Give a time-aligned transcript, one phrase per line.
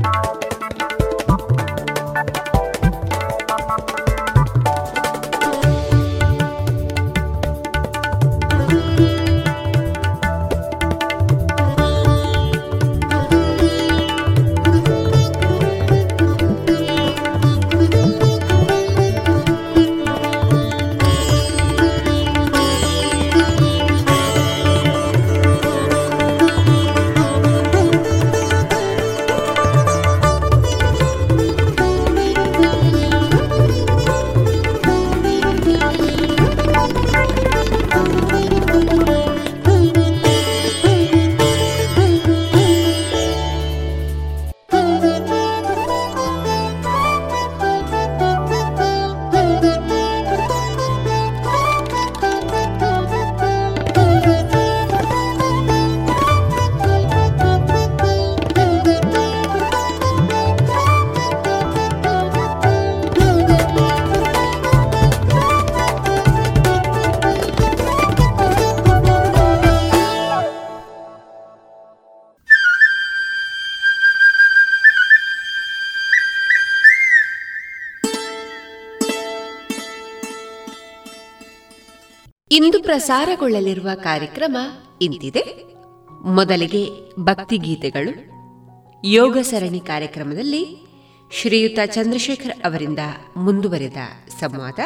[0.00, 0.49] ಇಂದು
[82.90, 84.56] ಪ್ರಸಾರಗೊಳ್ಳಲಿರುವ ಕಾರ್ಯಕ್ರಮ
[85.02, 85.44] ಇಂತಿದೆ.
[86.22, 86.88] ಮೊದಲಿಗೆ
[87.20, 88.12] ಭಕ್ತಿಗೀತೆಗಳು
[89.04, 90.86] ಯೋಗ ಸರಣಿ ಕಾರ್ಯಕ್ರಮದಲ್ಲಿ
[91.32, 92.98] ಶ್ರೀಯುತ ಚಂದ್ರಶೇಖರ್ ಅವರಿಂದ
[93.36, 93.96] ಮುಂದುವರೆದ
[94.40, 94.78] ಸಂವಾದ.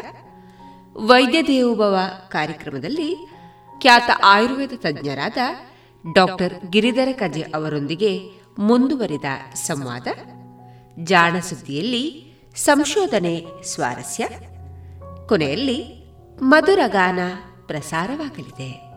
[0.96, 1.96] ವೈದ್ಯ ದೇವೋಭವ
[2.28, 3.16] ಕಾರ್ಯಕ್ರಮದಲ್ಲಿ
[3.80, 5.36] ಖ್ಯಾತ ಆಯುರ್ವೇದ ತಜ್ಞರಾದ
[6.14, 8.20] ಡಾಕ್ಟರ್ ಗಿರಿಧರ ಕಜೆ ಅವರೊಂದಿಗೆ
[8.58, 10.06] ಮುಂದುವರೆದ ಸಂವಾದ.
[11.04, 14.28] ಜಾಣ ಸುದ್ದಿಯಲ್ಲಿ ಸಂಶೋಧನೆ ಸ್ವಾರಸ್ಯ.
[15.28, 16.04] ಕೊನೆಯಲ್ಲಿ
[16.42, 17.18] ಮಧುರಗಾನ
[17.66, 18.94] ಪ್ರಸಾರವಾಗಲಿದೆ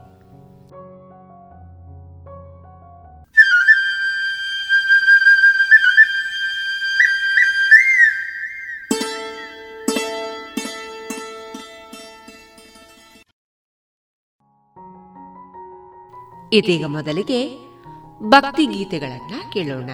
[16.53, 17.57] ಇದೀಗ ಮೊದಲಿಗೆ
[18.29, 19.89] ಭಕ್ತಿ ಗೀತೆಗಳನ್ನ ಕೇಳೋಣ.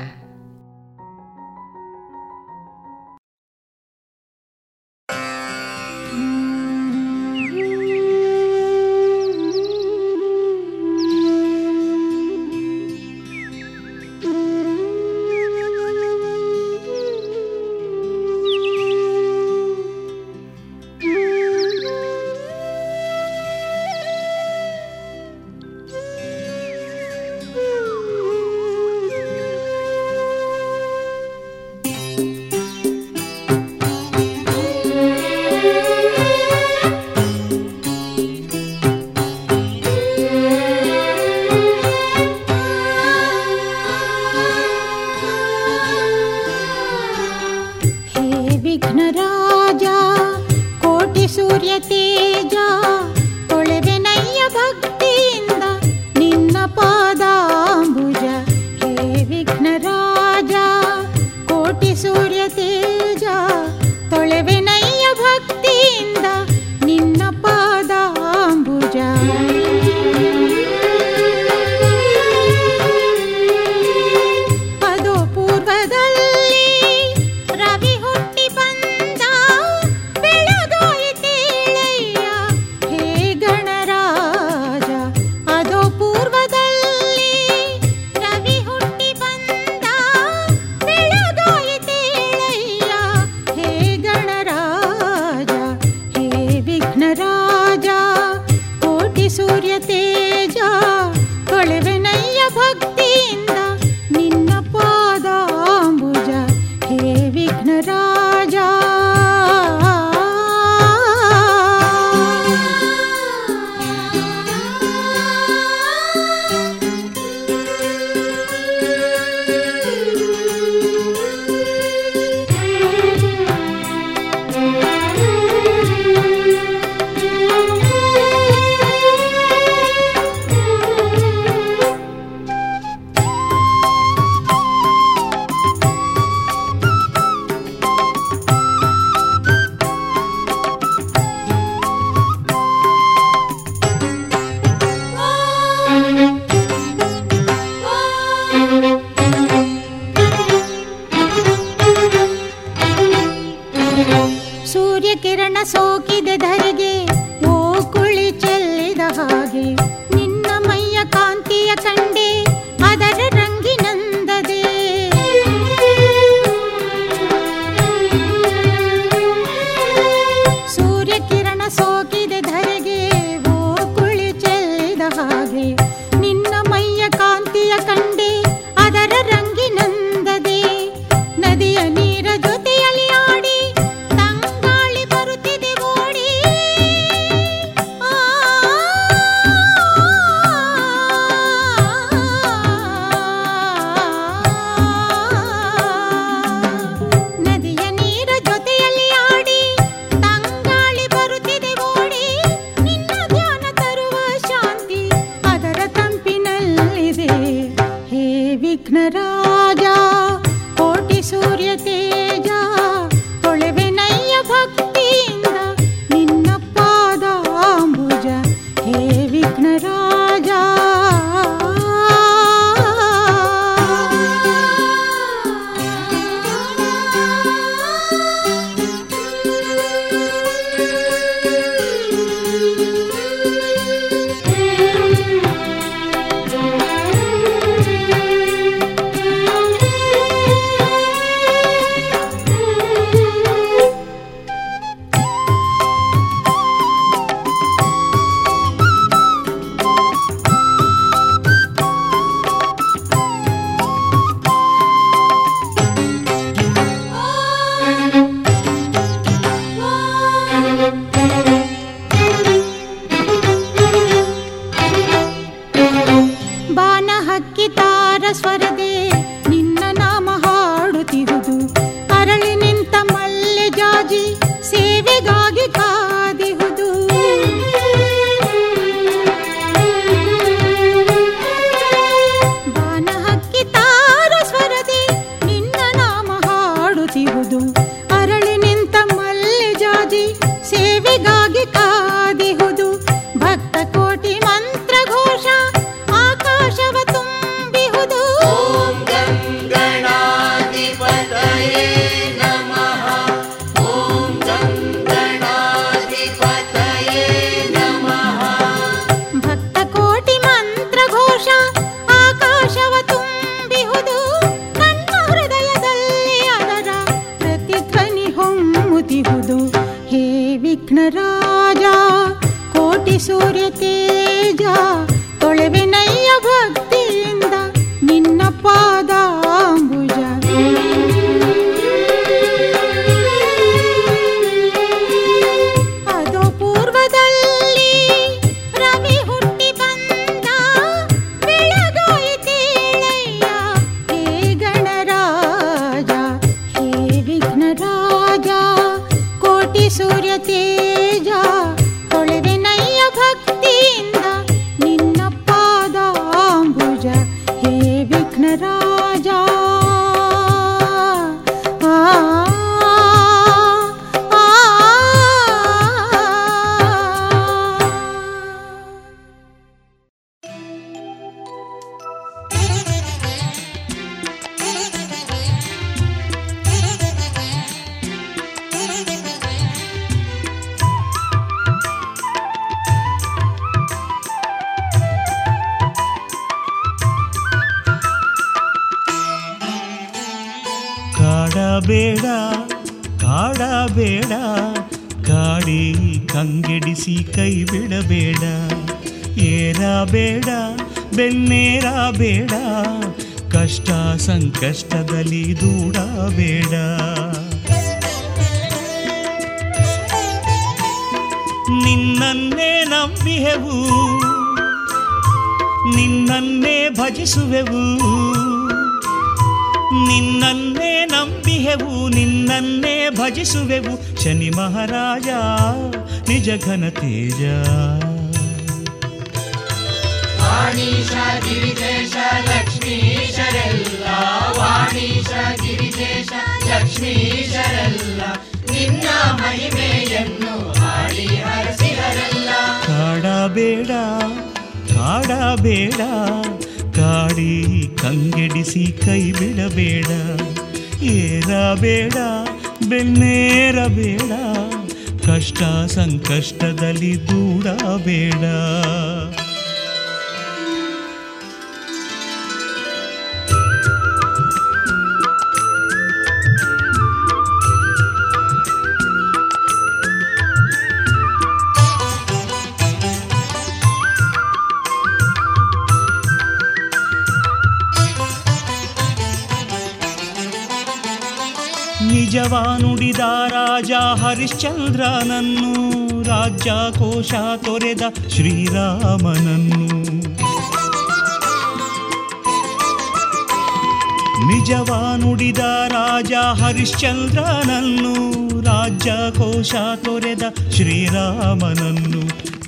[494.40, 498.14] ನಿಜವಾನುಡಿದ ರಾಜ ಹರಿಶ್ಚಂದ್ರನನ್ನು
[498.62, 502.22] ರಾಜ್ಯ ಕೋಶ ತೊರೆದ ಶ್ರೀರಾಮನನ್ನು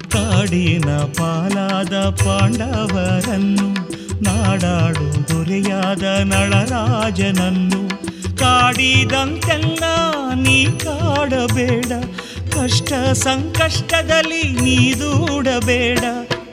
[0.10, 3.68] ಕಾಡಿನ ಪಾಲಾದ ಪಾಂಡವರನ್ನು
[4.24, 7.82] ನಾಡಾಡು ದೊರೆಯಾದ ನಳರಾಜನನ್ನು
[8.36, 9.84] ಕಾಡಿದಂತೆಲ್ಲ
[10.36, 11.92] ನೀ ಕಾಡಬೇಡ,
[12.54, 16.00] ಕಷ್ಟ ಸಂಕಷ್ಟದಲ್ಲಿ ನೀ ದೂಡಬೇಡ,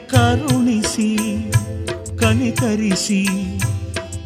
[0.07, 1.11] ಕರುಣಿಸಿ,
[2.17, 3.23] ಕನಿಕರಿಸಿ.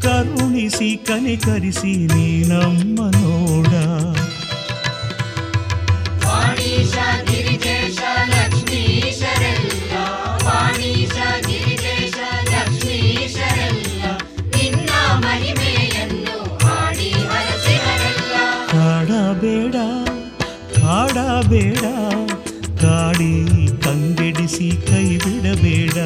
[0.08, 3.72] ಕರುಣಿಸಿ ಕನಿಕರಿಸಿ ನೀ ನಮ್ಮ ನೋಡ.
[6.24, 6.94] ವಾಣೀಶ
[7.28, 8.00] ಗಿರಿಜೇಶ
[8.32, 9.94] ಲಕ್ಷ್ಮೀಶರೆಲ್ಲ
[10.46, 12.18] ವಾಣೀಶ ಗಿರಿಜೇಶ
[12.52, 14.04] ಲಕ್ಷ್ಮೀಶರೆಲ್ಲ
[14.56, 14.90] ನಿನ್ನ
[15.26, 18.36] ಮಹಿಮೆಯನ್ನು ಹಾಡಿ ಹರಸಿಹರೆಲ್ಲ
[18.74, 19.76] ಕಾಡಬೇಡ
[20.78, 21.84] ಕಾಡಬೇಡ
[22.84, 23.34] ಕಾಡಿ
[23.86, 25.98] ಕಂಗೆಡಿಸಿ ಕೈ ಬಿಡಬೇಡ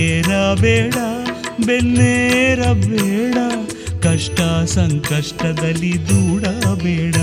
[0.00, 0.96] ಏರಬೇಡ
[1.66, 3.36] ಬೆನ್ನೇರಬೇಡ
[4.02, 4.40] ಕಷ್ಟ
[4.74, 7.16] ಸಂಕಷ್ಟದಲ್ಲಿ ದೂಡಬೇಡ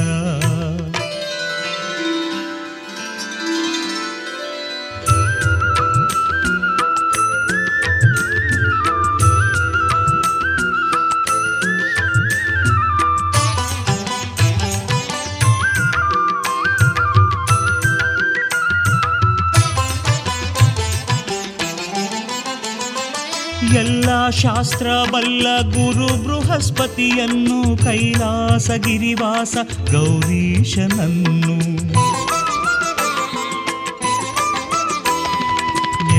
[24.60, 29.58] ಶಾಸ್ತ್ರ ಬಲ್ಲ ಗುರು ಬೃಹಸ್ಪತಿಯನ್ನು ಕೈಲಾಸ ಗಿರಿವಾಸ
[29.92, 31.56] ಗೌರೀಶನನ್ನು.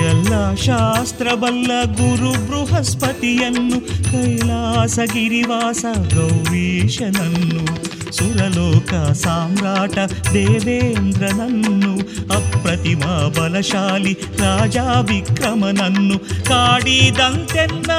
[0.08, 3.80] ಎಲ್ಲ ಶಾಸ್ತ್ರ ಬಲ್ಲ ಗುರು ಬೃಹಸ್ಪತಿಯನ್ನು
[4.12, 7.99] ಕೈಲಾಸ ಗಿರಿವಾಸ ಗೌರೀಶನನ್ನು.
[8.10, 9.98] ಸುರಲೋಕ ಸಾಮ್ರಾಟ
[10.32, 11.92] ದೇವೇಂದ್ರನನ್ನು,
[12.36, 13.04] ಅಪ್ರತಿಮ
[13.38, 17.90] ಬಲಶಾಲಿ ರಾಜಾ ವಿಕ್ರಮನನ್ನು ಕಾಡಿದಂತೆನ್ನ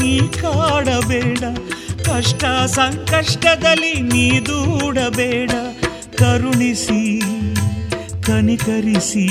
[0.00, 1.40] ನೀ ಕಾಡಬೇಡ,
[2.04, 5.50] ಕಷ್ಟ ಸಂಕಷ್ಟದಲ್ಲಿ ನೀ ದೂಡಬೇಡ.
[6.18, 7.20] ಕರುಣಿಸಿ,
[8.22, 9.28] ಕನಿಕರಿಸಿ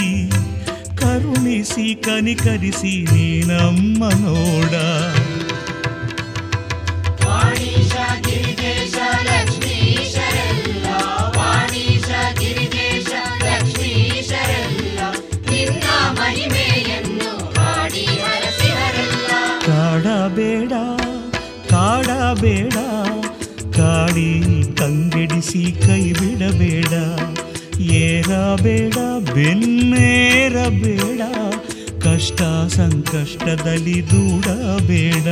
[0.97, 4.73] ಕರುಣಿಸಿ, ಕನಿಕರಿಸಿ ನೀ ನಮ್ಮ ನೋಡ.
[25.55, 26.93] ಕಂಗೆಡಿಸಿ ಕೈ ಬಿಡಬೇಡ
[27.79, 28.93] ಏರಬೇಡ
[29.33, 31.21] ಬೆನ್ನೇರಬೇಡ
[32.03, 35.27] ಕಷ್ಟ ಸಂಕಷ್ಟದಲ್ಲಿ ದೂಡಬೇಡ.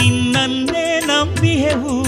[0.00, 2.02] ನಿನ್ನನ್ನೇ ನಂಬಿಹೆವು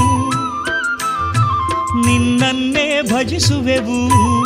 [2.07, 4.44] ನಿನ್ನನ್ನೇ ಭಜಿಸುವೆವು.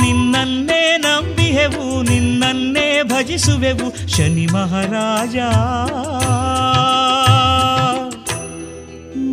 [0.00, 5.36] ನಿನ್ನನ್ನೇ ನಂಬಿಹೆವು ನಿನ್ನನ್ನೇ ಭಜಿಸುವೆವು ಶನಿ ಮಹಾರಾಜ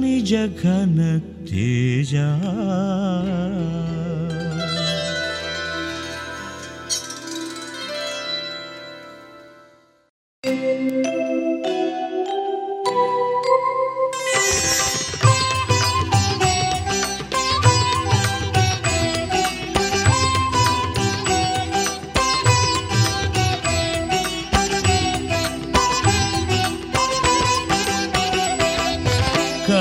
[0.02, 1.00] ನಿಜ ಘನ
[1.50, 2.14] ತೇಜ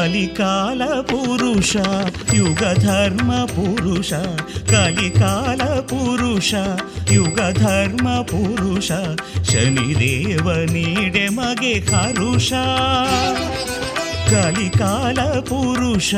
[0.01, 1.75] ಕಲಿಕಾಲ ಪುರುಷ,
[2.33, 4.13] ಯುಗ ಧರ್ಮ ಪುರುಷ.
[4.69, 6.53] ಕಲಿಕಾಲ ಪುರುಷ,
[7.11, 8.91] ಯುಗ ಧರ್ಮ ಪುರುಷ.
[9.51, 12.53] ಶನಿದೇವ ನೀಡೆ ಮಗೆ ಹರುಷ.
[14.29, 16.13] ಕಲಿಕಾಲ ಪುರುಷ,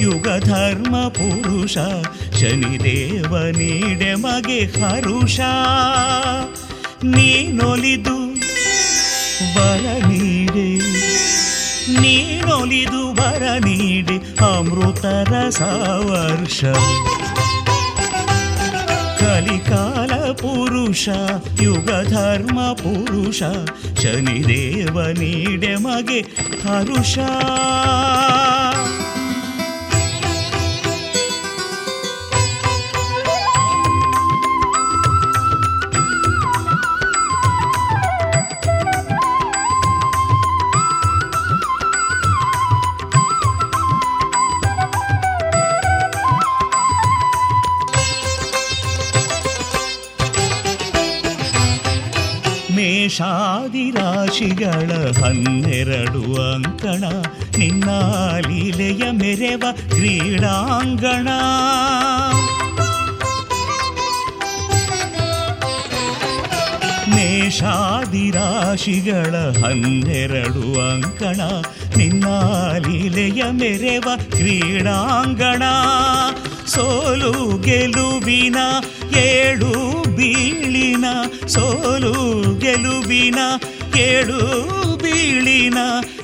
[0.00, 1.78] ಯುಗ ಧರ್ಮ ಪುರುಷ.
[2.40, 5.40] ಶನಿದೇವ ನೀಡೆ ಮಗೆ ಹರುಷ.
[7.04, 8.34] ನೀನೊಲಿದು
[9.54, 10.89] ಬಲ ನೀಡೆ
[11.98, 16.64] ನೀನೊಲಿದು ಬರ ನೀಡಿ ಅಮೃತರ ಸಾವರ್ಷ.
[19.20, 21.08] ಕಲಿಕಾಲ ಪುರುಷ
[21.62, 23.42] ಯುಗ ಧರ್ಮ ಪುರುಷ
[24.02, 26.20] ಶನಿದೇವ ನೀಡೆ ಮಗೆ
[26.68, 27.18] ಹರುಷ.
[54.40, 57.04] ಮೇಷಾದಿರಾಶಿಗಳ ಹನ್ನೆರಡು ಅಂಕಣ
[57.58, 57.88] ನಿನ್ನ
[58.38, 61.28] ಲೀಲೆಯ ಮೆರೆವ ಕ್ರೀಡಾಂಗಣ.
[67.14, 71.40] ಮೇಷಾದಿರಾಶಿಗಳ ಹನ್ನೆರಡು ಅಂಕಣ
[71.96, 72.24] ನಿನ್ನ
[72.78, 75.62] ಲೀಲೆಯ ಮೆರೆವ ಕ್ರೀಡಾಂಗಣ.
[76.66, 78.56] ಸೋಲು ಗೆಲುವಿನ
[79.16, 79.74] ಏಳು
[80.16, 81.04] ಬೀಳಿನ,
[81.46, 83.38] ಸೋಲು ಗೆಲುವಿನ
[84.00, 84.38] ಏಳು
[84.96, 85.78] ಬೀಳಿನ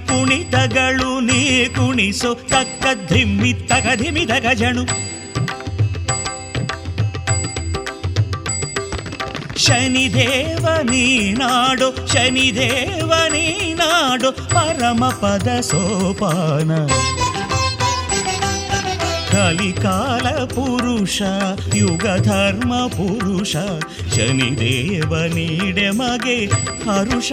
[0.08, 4.84] ಕುಣಿತಗಳು ನೀ ಕುಣಿಸೋ, ತಕ್ಕ ಧಿಮ್ಮಿ, ತಗ ಧಿಮಿ ತಗ ಜಣು.
[9.66, 16.70] ಶನಿದೇವ ನೀನಾಡು ಶನಿದೇವ ನೀನಾಡು ಪರಮ ಪದ ಸೋಪಾನ.
[19.35, 21.19] ಕಲಿಕಾಲ ಪುರುಷ
[21.75, 23.53] ಯುಗ ಧರ್ಮ ಪುರುಷ
[24.15, 26.37] ಶನಿದೇವ ನೀಡೆ ಮಗೆ
[26.85, 27.31] ಹರುಷ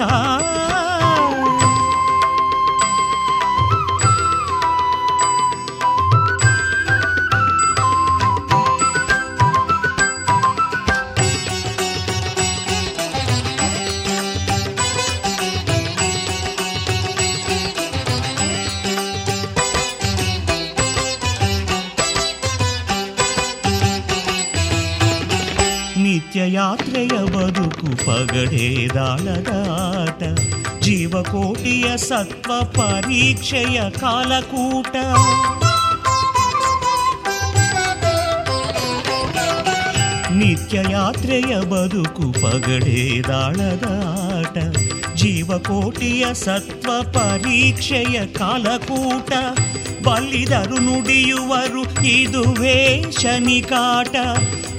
[26.47, 30.23] ಯಾತ್ರೆಯ ಬದುಕು ಪಗಡೇ ದಾಳದಾಟ,
[30.79, 34.95] ಜೀವಕೋಟಿಯ ಸತ್ವ ಪರೀಕ್ಷೆಯ ಕಾಲಕೂಟ.
[40.32, 44.58] ನಿತ್ಯ ಯಾತ್ರೆಯ ಬದುಕು ಪಗಡೇ ದಾಳದಾಟ,
[45.15, 49.34] ಜೀವಕೋಟಿಯ ಸತ್ವ ಪರೀಕ್ಷೆಯ ಕಾಲಕೂಟ.
[50.03, 54.15] ಬಲ್ಲಿದರು ನುಡಿಯುವರು, ಇದುವೇ ಶನಿಕಾಟ.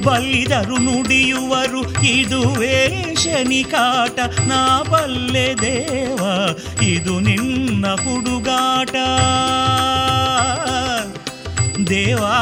[0.05, 2.77] ಬಲ್ಲಿದರು ನುಡಿಯುವರು ಇದುವೇ
[3.15, 6.21] ಶನಿಕಾಟ ನಾ ಬಲ್ಲೆ ದೇವ
[6.87, 8.97] ಇದು ನಿನ್ನ ಹುಡುಗಾಟ
[11.89, 12.35] ದೇವಾ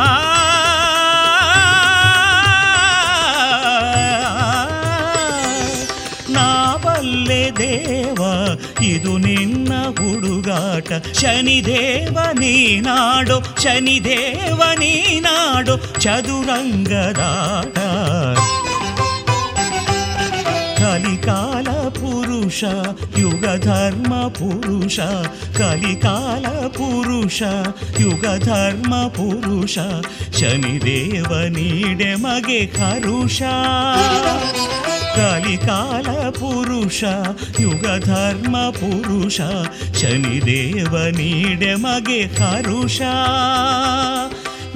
[8.93, 10.89] ಇದು ನಿನ್ನ ಹುಡುಗಾಟ
[11.21, 17.77] ಶನಿದೇವ ನೀನಾಡೋ ಶನಿದೇವ ನೀನಾಡೋ ಚದುರಂಗದಾಟ
[20.81, 22.61] ಕಲಿಕಾಲ ಪುರುಷ
[23.19, 24.99] ಯುಗ ಧರ್ಮ ಪುರುಷ
[25.59, 26.47] ಕಲಿಕಾಲ
[26.79, 27.41] ಪುರುಷ
[28.01, 29.77] ಯುಗ ಧರ್ಮ ಪುರುಷ
[30.41, 33.41] ಶನಿದೇವ ನೀಡೆ ಮಗೆ ಹರುಷ
[35.17, 37.01] ಕಲಿಕಾಲ ಪುರುಷ,
[37.61, 39.39] ಯುಗ ಧರ್ಮ ಪುರುಷ
[40.01, 43.01] ಶನಿದೇವ ನೀಡೆ ಮಗೆ ಹರುಷ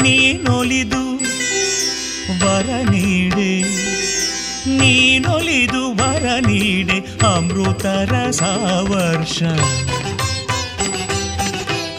[0.02, 1.02] ನೀನೊಲಿದು
[2.42, 3.52] ವರ ನೀಡೆ
[4.78, 9.38] ನೀನೊಲಿದು ವರ ನೀಡೆ ಅಮೃತರ ಸಾವರ್ಷ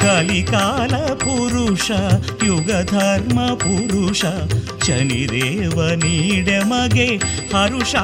[0.06, 0.94] ಕಲಿಕಾಲ
[1.24, 1.88] ಪುರುಷ
[2.46, 4.22] ಯುಗ ಧರ್ಮ ಪುರುಷ
[4.86, 7.08] ಶನಿದೇವ ನೀಡೆ ಮಗೆ
[7.54, 7.94] ಹರುಷ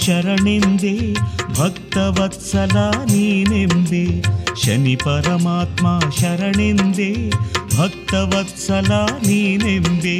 [0.00, 0.94] ಶರಣೆಂದೆ
[1.58, 4.04] ಭಕ್ತವತ್ಸಲ ನೀನೆಂದೆ
[4.62, 5.86] ಶನಿ ಪರಮಾತ್ಮ
[6.20, 7.10] ಶರಣೆಂದೆ
[7.76, 8.92] ಭಕ್ತವತ್ಸಲ
[9.26, 10.18] ನೀನೆಂದೆ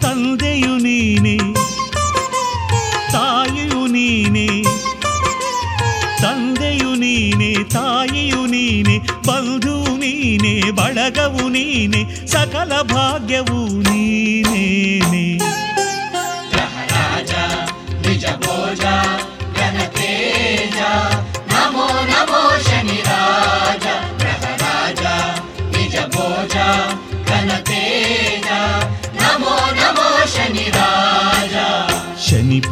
[0.00, 1.36] ತಂದೆಯು ನೀನೆ
[3.12, 4.46] ತಾಯಿಯು ನೀನೆ
[6.22, 8.96] ತಂದೆಯು ನೀನೆ ತಾಯಿಯು ನೀನೆ
[9.28, 15.24] ಬಂಧು ನೀನೆ ಬಳಗವು ನೀನೆ ಸಕಲ ಭಾಗ್ಯವು ನೀನೇನೆ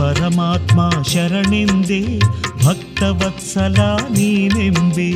[0.03, 2.19] ಪರಮಾತ್ಮ ಶರಣೆಂದೆ
[2.65, 3.77] ಭಕ್ತವತ್ಸಲ
[4.11, 5.11] ನೀನೆಂಬೆ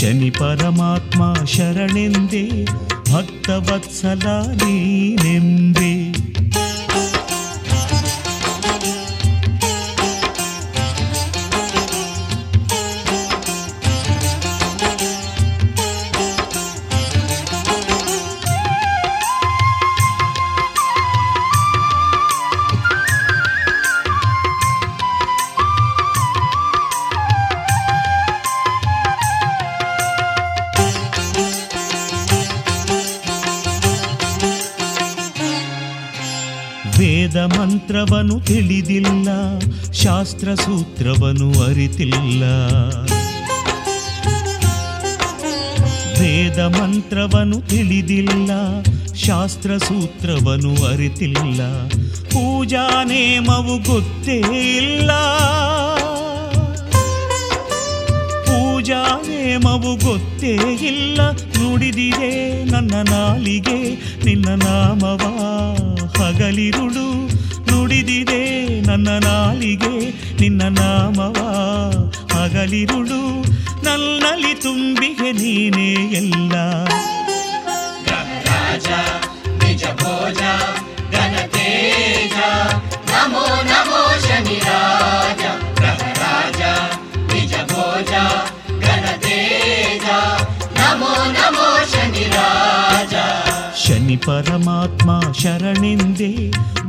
[0.00, 2.64] ಶನಿ ಪರಮಾತ್ಮ ಶರಣೆಂದೆ
[3.12, 4.26] ಭಕ್ತವತ್ಸಲ
[4.64, 6.11] ನೀನೆಂಬೆ
[37.93, 39.27] ಮಂತ್ರವನು ತಿಳಿದಿಲ್ಲ
[39.91, 42.43] ಶಾಸ್ತ್ರ ಸೂತ್ರವನು ಅರಿತಿಲ್ಲ.
[46.19, 48.51] ವೇದ ಮಂತ್ರವನು ತಿಳಿದಿಲ್ಲ
[49.13, 51.87] ಶಾಸ್ತ್ರ ಸೂತ್ರವನು ಅರಿತಿಲ್ಲ.
[52.29, 54.37] ಪೂಜಾ ನೇಮವು ಗೊತ್ತೇ
[54.77, 55.11] ಇಲ್ಲ.
[58.43, 61.31] ಪೂಜಾ ನೇಮವು ಗೊತ್ತೇ ಇಲ್ಲ.
[61.31, 63.79] ನುಡಿದಿದೆ ನನ್ನ ನಾಲಿಗೆ,
[64.25, 65.21] ನಿನ್ನ ನಾಮವ
[66.23, 67.13] ಹಗಲಿರುಳು.
[67.93, 68.41] ನುಡಿದಿದೆ
[68.81, 69.91] ನನ್ನ ನಾಲಿಗೆ,
[70.41, 71.37] ನಿನ್ನ ನಾಮವ.
[72.33, 73.19] ಹಗಲಿರುಳು
[73.85, 76.53] ನನ್ನಲ್ಲಿ ತುಂಬಿಗೆ ನೀನೇ ಎಲ್ಲ.
[83.11, 85.43] ನಮೋ ನಮೋ ಶನಿ ರಾಜ
[86.21, 86.61] ರಾಜ
[87.31, 87.53] ನಿಜ
[90.77, 91.67] ನಮೋ ನಮೋ
[94.12, 96.28] ಶನಿ ಪರಮಾತ್ಮ ಶರಣೆಂದೆ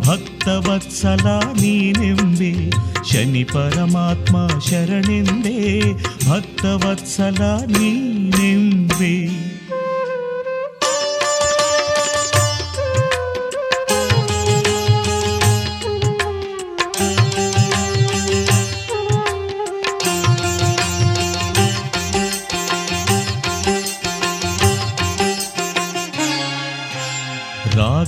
[0.07, 1.27] ಭಕ್ತವತ್ಸಲ
[1.61, 2.51] ನೀನೆಂಬೆ
[3.09, 4.35] ಶನಿ ಪರಮಾತ್ಮ
[4.69, 5.55] ಶರಣೆಂದೆ
[6.29, 9.13] ಭಕ್ತವತ್ಸಲ ನೀನೆಂಬೆ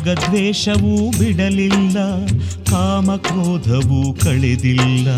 [0.06, 2.26] ರಾಗದ್ವೇಷವೂ ಬಿಡಲಿಲ್ಲ
[2.70, 5.08] ಕಾಮಕ್ರೋಧವೂ ಕಳೆದಿಲ್ಲ.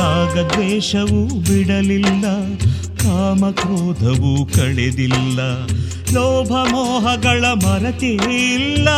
[0.00, 2.24] ರಾಗದ್ವೇಷವೂ ಬಿಡಲಿಲ್ಲ
[2.96, 5.66] ಕಾಮಕ್ರೋಧವೂ ಕಳೆದಿಲ್ಲ.
[6.12, 8.88] ಲೋಭ ಮೋಹಗಳ ಮರತಿಲ್ಲ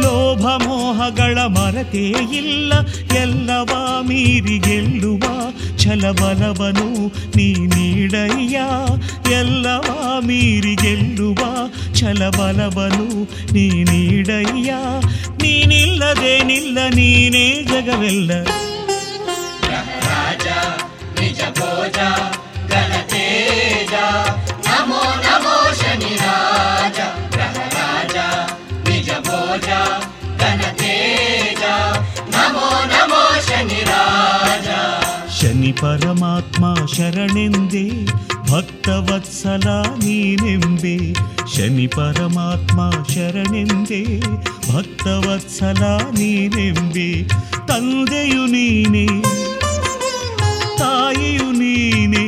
[0.00, 2.72] ಲೋಭ ಮೋಹಗಳ ಮರತೇ ಇಲ್ಲ.
[3.16, 7.06] ಎಲ್ಲವ ಮೀರಿ ಗೆಲ್ಲುವ ಛಲಬಲವನು
[7.36, 8.60] ನೀ ನೀಡಯ್ಯ.
[9.32, 14.74] ಎಲ್ಲವ ಮೀರಿ ಗೆಲ್ಲುವ ಛಲಬಲವನು ನೀ ನೀಡಯ್ಯ.
[15.42, 18.30] ನೀನಿಲ್ಲದೇನಿಲ್ಲ ನೀನೇ ಜಗವೆಲ್ಲ.
[24.66, 27.25] ನಮೋ ನಮೋ ಶನಿ ರಾಜ
[35.45, 37.83] ಶನಿ ಪರಮಾತ್ಮ ಶರಣೆಂದೆ
[38.49, 39.67] ಭಕ್ತವತ್ಸಲ
[39.99, 40.95] ನೀನೆಂಬೆ
[41.55, 42.79] ಶನಿ ಪರಮಾತ್ಮ
[43.13, 44.01] ಶರಣೆಂದೆ
[44.69, 47.09] ಭಕ್ತವತ್ಸಲ ನೀನೆಂಬೆ
[47.67, 49.05] ತಂದೆಯು ನೀನೆ
[50.79, 52.25] ತಾಯಿಯು ನೀನೆ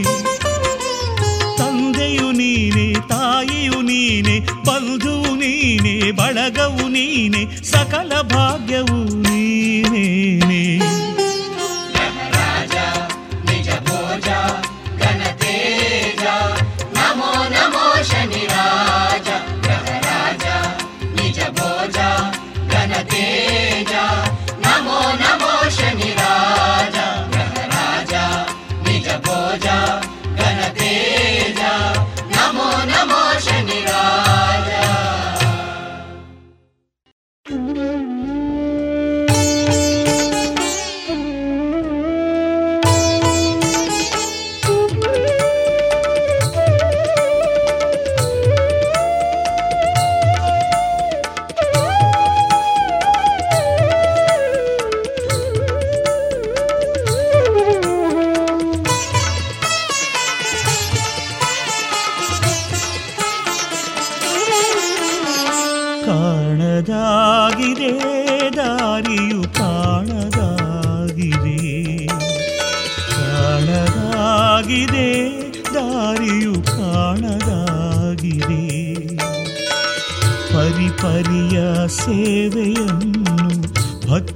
[1.57, 10.63] ತಂದೆಯು ನೀನೆ ತಾಯಿಯು ನೀನೆ ಬಂಧುವು ನೀನೆ ಬಳಗವು ನೀನೆ ಸಕಲ ಭಾಗ್ಯವು ನೀನೇನೆ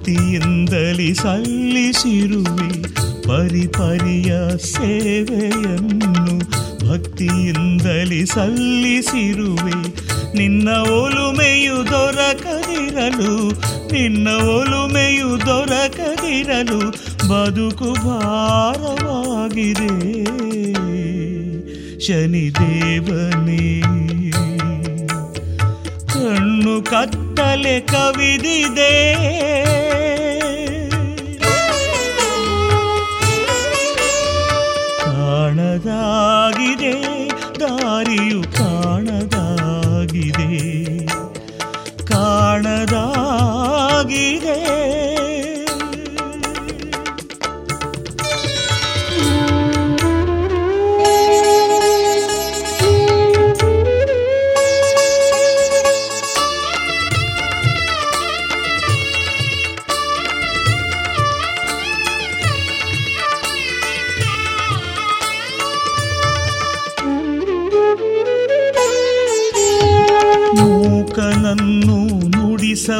[0.03, 2.83] ಭಕ್ತಿಯಿಂದಲೇ ಸಲ್ಲಿಸಿರುವೆ
[3.23, 6.43] ಪರಿಪರಿಯ ಸೇವೆಯನ್ನು.
[6.89, 9.95] ಭಕ್ತಿಯಿಂದಲೇ ಸಲ್ಲಿಸಿರುವೆ.
[10.37, 13.63] ನಿನ್ನ ಒಲುಮೆಯು ದೊರಕದಿರಲು,
[13.93, 16.95] ನಿನ್ನ ಒಲುಮೆಯು ದೊರಕದಿರಲು
[17.29, 20.25] ಬದುಕು ಭಾರವಾಗಿದೆ.
[22.01, 24.02] ಶನಿದೇವನೇ.
[26.23, 28.93] ಕಣ್ಣು ಕತ್ತಲೆ ಕವಿದಿದೆ.
[35.55, 36.82] ಕಾಣದಾಗಿದೆ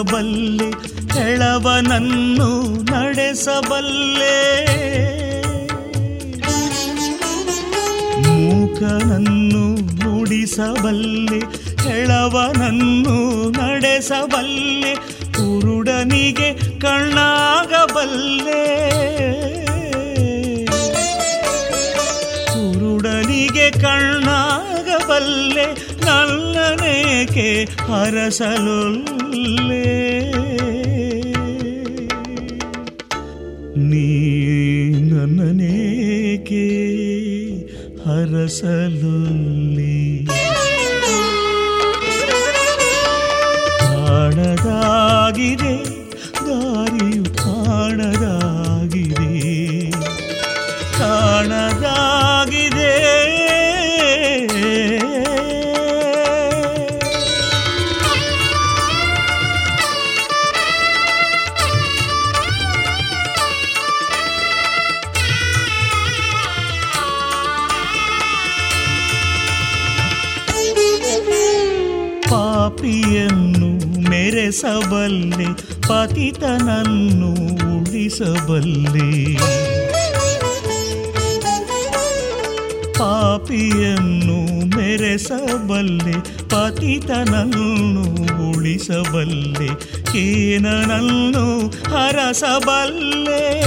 [0.03, 0.69] ನುಡಿಸಬಲ್ಲೆ
[1.33, 2.49] ಎಳವನನ್ನು
[2.83, 4.39] ನಡೆಸಬಲ್ಲೆ.
[8.27, 9.65] ಮೂಕನನ್ನು
[10.05, 11.39] ನುಡಿಸಬಲ್ಲೆ
[12.01, 14.95] ಎಳವನನ್ನು ನಡೆಸಬಲ್ಲೆ
[15.33, 18.65] ಕುರುಡನಿಗೆ ಕಣ್ಣಾಗಬಲ್ಲೆ.
[22.47, 25.67] ಕುರುಡನಿಗೆ ಕಣ್ಣಾಗಬಲ್ಲೆ
[26.05, 27.49] ನಲ್ಲನೇಕೆ
[29.33, 29.85] ಹರಸಲೊಲ್ಲೆ
[33.83, 34.07] ನೀ
[35.11, 36.67] ನನ್ನನೇಕೆ
[38.05, 39.52] ಹರಸಲೊಲ್ಲಿ
[76.23, 77.31] ಪತಿತನನ್ನು
[77.79, 79.37] ಉಳಿಸಬಲ್ಲೆ.
[82.93, 86.13] ಪಾಪಿಯನ್ನು ಮೆರೆಸಬಲ್ಲೆ
[86.49, 88.05] ಪತಿತನನ್ನು
[88.51, 89.69] ಉಳಿಸಬಲ್ಲೆ
[90.13, 93.63] ಕೇನನನ್ನು ಹರಸಬಲ್ಲೆ.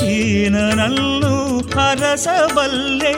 [0.00, 3.12] ಕೇನನನ್ನು ಹರಸಬಲ್ಲೆ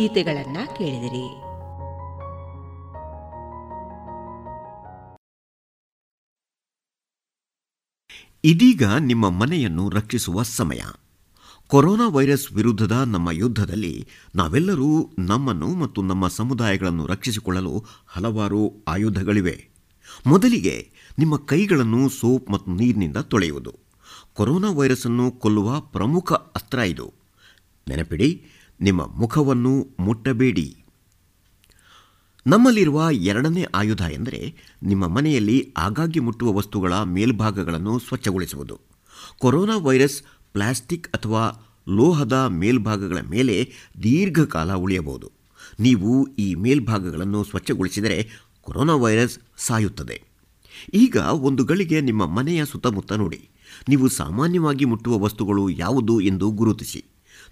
[0.09, 1.27] ಗೀತೆಗಳನ್ನ ಕೇಳಿದಿರಿ.
[8.43, 10.79] ಇದೀಗ ನಿಮ್ಮ ಮನೆಯನ್ನು ರಕ್ಷಿಸುವ ಸಮಯ.
[11.67, 19.69] ಕೊರೋನಾ ವೈರಸ್ ವಿರುದ್ಧದ ನಮ್ಮ ಯುದ್ಧದಲ್ಲಿ ನಾವೆಲ್ಲರೂ ನಮ್ಮನ್ನು ಮತ್ತು ನಮ್ಮ ಸಮುದಾಯಗಳನ್ನು ರಕ್ಷಿಸಿಕೊಳ್ಳಲು ಹಲವಾರು ಆಯುಧಗಳಿವೆ.
[20.27, 23.75] ಮೊದಲಿಗೆ ನಿಮ್ಮ ಕೈಗಳನ್ನು ಸೋಪ್ ಮತ್ತು ನೀರಿನಿಂದ ತೊಳೆಯುವುದು.
[24.33, 27.13] ಕೊರೋನಾ ವೈರಸ್ ಅನ್ನು ಕೊಲ್ಲುವ ಪ್ರಮುಖ ಅಸ್ತ್ರ ಇದು.
[27.87, 28.47] ನೆನಪಿಡಿ
[28.81, 30.83] ನಿಮ್ಮ ಮುಖವನ್ನು ಮುಟ್ಟಬೇಡಿ.
[32.47, 38.79] ನಮ್ಮಲ್ಲಿರುವ ಎರಡನೇ ಆಯುಧ ಎಂದರೆ ನಿಮ್ಮ ಮನೆಯಲ್ಲಿ ಆಗಾಗ್ಗೆ ಮುಟ್ಟುವ ವಸ್ತುಗಳ ಮೇಲ್ಭಾಗಗಳನ್ನು ಸ್ವಚ್ಛಗೊಳಿಸುವುದು.
[39.39, 40.23] ಕೊರೋನಾ ವೈರಸ್,
[40.53, 43.71] ಪ್ಲಾಸ್ಟಿಕ್ ಅಥವಾ ಲೋಹದ ಮೇಲ್ಭಾಗಗಳ ಮೇಲೆ
[44.03, 45.31] ದೀರ್ಘಕಾಲ ಉಳಿಯಬಹುದು.
[45.79, 48.29] ನೀವು ಈ ಮೇಲ್ಭಾಗಗಳನ್ನು ಸ್ವಚ್ಛಗೊಳಿಸಿದರೆ
[48.61, 50.23] ಕೊರೋನಾ ವೈರಸ್ ಸಾಯುತ್ತದೆ.
[50.93, 53.49] ಈಗ ಒಂದು ಗಳಿಗೆ ನಿಮ್ಮ ಮನೆಯ ಸುತ್ತಮುತ್ತ ನೋಡಿ.
[53.89, 57.05] ನೀವು ಸಾಮಾನ್ಯವಾಗಿ ಮುಟ್ಟುವ ವಸ್ತುಗಳು ಯಾವುದು ಎಂದು ಗುರುತಿಸಿ.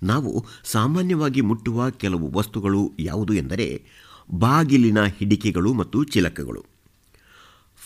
[0.03, 3.83] ನಾವು ಸಾಮಾನ್ಯವಾಗಿ ಮುಟ್ಟುವ ಕೆಲವು ವಸ್ತುಗಳು ಯಾವುದು ಎಂದರೆ
[4.31, 6.65] ಬಾಗಿಲಿನ ಹಿಡಿಕೆಗಳು ಮತ್ತು ಚಿಲಕಗಳು.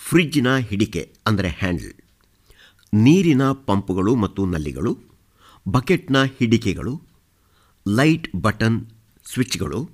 [0.10, 1.94] ಫ್ರಿಡ್ಜ್ನ ಹಿಡಿಕೆ ಅಂದರೆ ಹ್ಯಾಂಡಲ್.
[2.94, 4.98] ನೀರಿನ ಪಂಪ್ಗಳು ಮತ್ತು ನಲ್ಲಿಗಳು.
[5.68, 7.02] ಬಕೆಟ್ನ ಹಿಡಿಕೆಗಳು.
[7.88, 8.86] ಲೈಟ್ ಬಟನ್
[9.34, 9.90] ಸ್ವಿಚ್ಗಳು.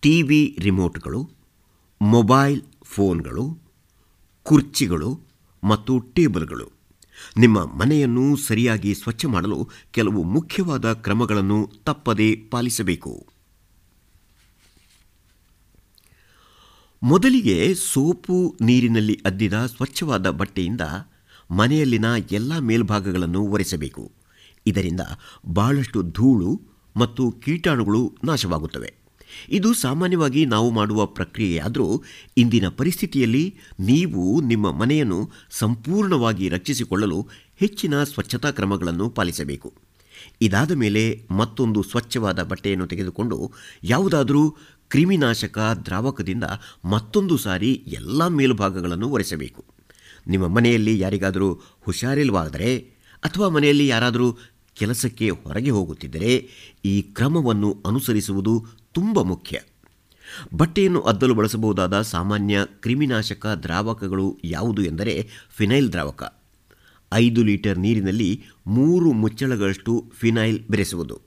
[0.00, 1.30] ಟಿ ವಿ ರಿಮೋಟ್ಗಳು.
[2.02, 3.58] ಮೊಬೈಲ್ ಫೋನ್ಗಳು.
[4.42, 5.20] ಕುರ್ಚಿಗಳು
[5.64, 6.71] ಮತ್ತು ಟೇಬಲ್ಗಳು.
[7.36, 13.26] ನಿಮ್ಮ ಮನೆಯನ್ನು ಸರಿಯಾಗಿ ಸ್ವಚ್ಛ ಮಾಡಲು ಕೆಲವು ಮುಖ್ಯವಾದ ಕ್ರಮಗಳನ್ನು ತಪ್ಪದೇ ಪಾಲಿಸಬೇಕು.
[17.02, 20.80] ಮೊದಲಿಗೆ ಸೋಪು ನೀರಿನಲ್ಲಿ ಅದ್ದಿದ ಸ್ವಚ್ಛವಾದ ಬಟ್ಟೆಯಿಂದ
[21.50, 24.12] ಮನೆಯಲ್ಲಿನ ಎಲ್ಲ ಮೇಲ್ಭಾಗಗಳನ್ನು ಒರೆಸಬೇಕು.
[24.66, 25.00] ಇದರಿಂದ
[25.46, 26.62] ಬಹಳಷ್ಟು ಧೂಳು
[26.96, 29.01] ಮತ್ತು ಕೀಟಾಣುಗಳು ನಾಶವಾಗುತ್ತವೆ.
[29.50, 32.02] ಇದು ಸಾಮಾನ್ಯವಾಗಿ ನಾವು ಮಾಡುವ ಪ್ರಕ್ರಿಯೆಯಾದರೂ
[32.36, 39.72] ಇಂದಿನ ಪರಿಸ್ಥಿತಿಯಲ್ಲಿ ನೀವು ನಿಮ್ಮ ಮನೆಯನ್ನು ಸಂಪೂರ್ಣವಾಗಿ ರಕ್ಷಿಸಿಕೊಳ್ಳಲು ಹೆಚ್ಚಿನ ಸ್ವಚ್ಛತಾ ಕ್ರಮಗಳನ್ನು ಪಾಲಿಸಬೇಕು.
[40.40, 43.52] ಇದಾದ ಮೇಲೆ ಮತ್ತೊಂದು ಸ್ವಚ್ಛವಾದ ಬಟ್ಟೆಯನ್ನು ತೆಗೆದುಕೊಂಡು
[43.84, 44.56] ಯಾವುದಾದರೂ
[44.88, 46.44] ಕ್ರಿಮಿನಾಶಕ ದ್ರಾವಕದಿಂದ
[46.84, 49.64] ಮತ್ತೊಂದು ಸಾರಿ ಎಲ್ಲ ಮೇಲುಭಾಗಗಳನ್ನು ಒರೆಸಬೇಕು.
[50.26, 52.76] ನಿಮ್ಮ ಮನೆಯಲ್ಲಿ ಯಾರಿಗಾದರೂ ಹುಷಾರಿಲ್ವಾದರೆ
[53.24, 54.38] ಅಥವಾ ಮನೆಯಲ್ಲಿ ಯಾರಾದರೂ
[54.74, 56.48] ಕೆಲಸಕ್ಕೆ ಹೊರಗೆ ಹೋಗುತ್ತಿದ್ದರೆ
[56.84, 59.60] ಈ ಕ್ರಮವನ್ನು ಅನುಸರಿಸುವುದು ತುಂಬ ಮುಖ್ಯ.
[60.54, 66.22] ಬಟ್ಟೆಯನ್ನು ಅದ್ದಲು ಬಳಸಬಹುದಾದ ಸಾಮಾನ್ಯ ಕ್ರಿಮಿನಾಶಕ ದ್ರಾವಕಗಳು ಯಾವುದು ಎಂದರೆ ಫಿನೈಲ್ ದ್ರಾವಕ.
[67.12, 71.20] ಐದು ಲೀಟರ್ ನೀರಿನಲ್ಲಿ ಮೂರು ಮುಚ್ಚಳಗಳಷ್ಟು ಫಿನೈಲ್ ಬೆರೆಸುವುದು.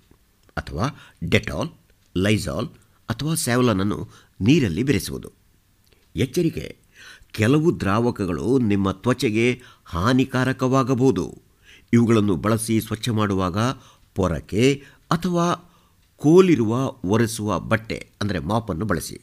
[0.57, 0.89] ಅಥವಾ
[1.29, 1.69] ಡೆಟಾಲ್,
[2.17, 2.69] ಲೈಸಾಲ್
[3.09, 4.09] ಅಥವಾ ಸ್ಯಾವ್ಲನನ್ನು
[4.41, 5.31] ನೀರಲ್ಲಿ ಬೆರೆಸುವುದು.
[6.15, 6.77] ಎಚ್ಚರಿಕೆ,
[7.31, 11.41] ಕೆಲವು ದ್ರಾವಕಗಳು ನಿಮ್ಮ ತ್ವಚೆಗೆ ಹಾನಿಕಾರಕವಾಗಬಹುದು.
[11.93, 13.57] ಇವುಗಳನ್ನು ಬಳಸಿ ಸ್ವಚ್ಛ ಮಾಡುವಾಗ
[14.15, 15.71] ಪೊರಕೆ ಅಥವಾ
[16.25, 16.73] ಕೋಲಿರುವ
[17.05, 19.17] ಒರೆಸುವ ಬಟ್ಟೆ, ಅಂದರೆ ಮಾಪನ್ನು ಬಳಸಿ.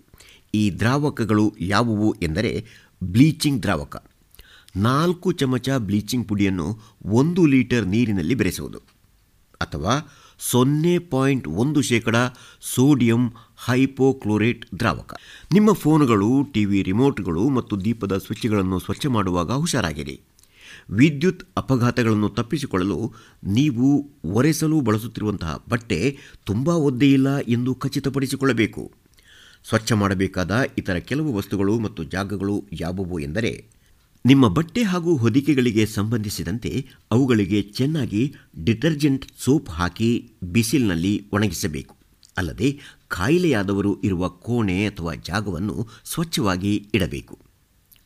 [0.55, 2.53] ಈ ದ್ರಾವಕಗಳು ಯಾವುವು ಎಂದರೆ
[3.03, 3.97] ಬ್ಲೀಚಿಂಗ್ ದ್ರಾವಕ.
[4.77, 6.67] ನಾಲ್ಕು ಚಮಚ ಬ್ಲೀಚಿಂಗ್ ಪುಡಿಯನ್ನು
[7.21, 8.81] ಒಂದು ಲೀಟರ್ ನೀರಿನಲ್ಲಿ ಬೆರೆಸುವುದು.
[9.61, 9.95] ಅಥವಾ
[10.51, 12.17] ಸೊನ್ನೆ ಪಾಯಿಂಟ್ ಒಂದು ಶೇಕಡ
[12.75, 13.25] ಸೋಡಿಯಂ
[13.65, 15.13] ಹೈಪೋಕ್ಲೋರೇಟ್ ದ್ರಾವಕ.
[15.53, 20.17] ನಿಮ್ಮ ಫೋನ್ಗಳು, ಟಿವಿ ರಿಮೋಟ್ಗಳು ಮತ್ತು ದೀಪದ ಸ್ವಿಚ್ಗಳನ್ನು ಸ್ವಚ್ಛ ಮಾಡುವಾಗ ಹುಷಾರಾಗಿರಿ.
[20.91, 23.15] ವಿದ್ಯುತ್ ಅಪಘಾತಗಳನ್ನು ತಪ್ಪಿಸಿಕೊಳ್ಳಲು
[23.45, 28.93] ನೀವು ಒರೆಸಲು ಬಳಸುತ್ತಿರುವಂತಹ ಬಟ್ಟೆ ತುಂಬ ಒದ್ದೆಯಿಲ್ಲ ಎಂದು ಖಚಿತಪಡಿಸಿಕೊಳ್ಳಬೇಕು.
[29.69, 33.65] ಸ್ವಚ್ಛ ಮಾಡಬೇಕಾದ ಇತರ ಕೆಲವು ವಸ್ತುಗಳು ಮತ್ತು ಜಾಗಗಳು ಯಾವುವು ಎಂದರೆ,
[34.27, 41.97] ನಿಮ್ಮ ಬಟ್ಟೆ ಹಾಗೂ ಹೊದಿಕೆಗಳಿಗೆ ಸಂಬಂಧಿಸಿದಂತೆ ಅವುಗಳಿಗೆ ಚೆನ್ನಾಗಿ ಡಿಟರ್ಜೆಂಟ್ ಸೋಪ್ ಹಾಕಿ ಬಿಸಿಲಿನಲ್ಲಿ ಒಣಗಿಸಬೇಕು.
[42.37, 42.79] ಅಲ್ಲದೆ,
[43.09, 47.39] ಕಾಯಿಲೆಯಾದವರು ಇರುವ ಕೋಣೆ ಅಥವಾ ಜಾಗವನ್ನು ಸ್ವಚ್ಛವಾಗಿ ಇಡಬೇಕು.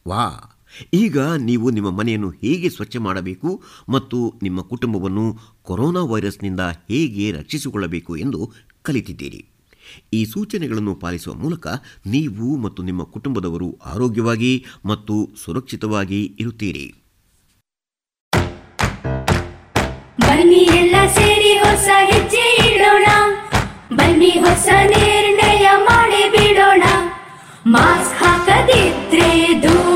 [0.08, 0.55] ವಾ
[0.94, 1.18] ಈಗ
[1.48, 5.26] ನೀವು ನಿಮ್ಮ ಮನೆಯನ್ನು ಹೇಗೆ ಸ್ವಚ್ಛ ಮಾಡಬೇಕು ಮತ್ತು ನಿಮ್ಮ ಕುಟುಂಬವನ್ನು
[5.62, 8.52] ಕೊರೋನಾ ವೈರಸ್ನಿಂದ ಹೇಗೆ ರಕ್ಷಿಸಿಕೊಳ್ಳಬೇಕು ಎಂದು
[8.82, 9.44] ಕಲಿತಿದ್ದೀರಿ.
[10.12, 11.66] ಈ ಸೂಚನೆಗಳನ್ನು ಪಾಲಿಸುವ ಮೂಲಕ
[12.06, 14.52] ನೀವು ಮತ್ತು ನಿಮ್ಮ ಕುಟುಂಬದವರು ಆರೋಗ್ಯವಾಗಿ
[14.84, 15.14] ಮತ್ತು
[15.44, 16.86] ಸುರಕ್ಷಿತವಾಗಿ ಇರುತ್ತೀರಿ.
[20.20, 23.06] ಬನ್ನಿ ಎಲ್ಲ ಸೇರಿ ಹೊಸ ಹೆಜ್ಜೆ ಇಡೋಣ.
[23.96, 26.82] ಬನ್ನಿ ಹೊಸ ನಿರ್ಣಯ ಮಾಡಿ ಬಿಡೋಣ.
[27.66, 29.30] ಮಾಸ್ಕ್ ಹಾಕದಿದ್ರೆ
[29.62, 29.95] ದೂರೋಣ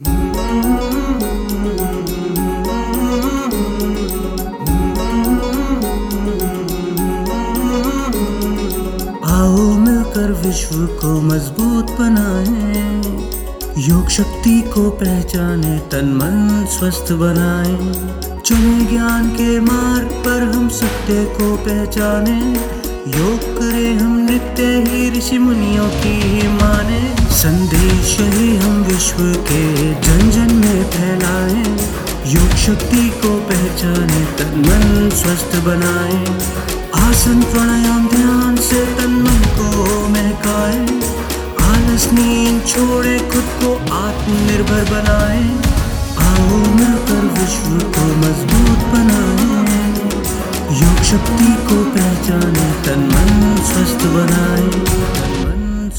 [0.00, 0.12] आओ
[9.78, 12.44] मिलकर विश्व को मज़बूत बनाए,
[13.88, 17.76] योग शक्ति को पहचाने, तन मन स्वस्थ बनाए।
[18.40, 22.40] चले ज्ञान के मार्ग पर हम सत्य को पहचाने,
[23.18, 29.18] योग करे हम नित्य ही ऋषि मुनियों की ही माने। संदेश ही हम विश्व
[29.48, 29.62] के
[30.00, 31.62] जन जन में फैलाए,
[32.26, 36.18] योग शक्ति को पहचाने, तन मन स्वस्थ बनाए।
[37.00, 40.84] आसन प्राणायाम ध्यान से तन मन को महकाए,
[41.68, 45.42] आलस नींद छोड़े, खुद को आत्मनिर्भर बनाए।
[46.26, 49.82] आओ मिलकर विश्व को मज़बूत बनाए,
[50.82, 55.29] योग शक्ति को पहचाने, तन मन स्वस्थ बनाए।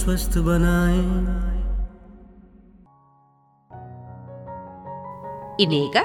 [0.01, 1.01] स्वस्थ बनाए
[5.63, 5.97] ಇನ್ನೀಗ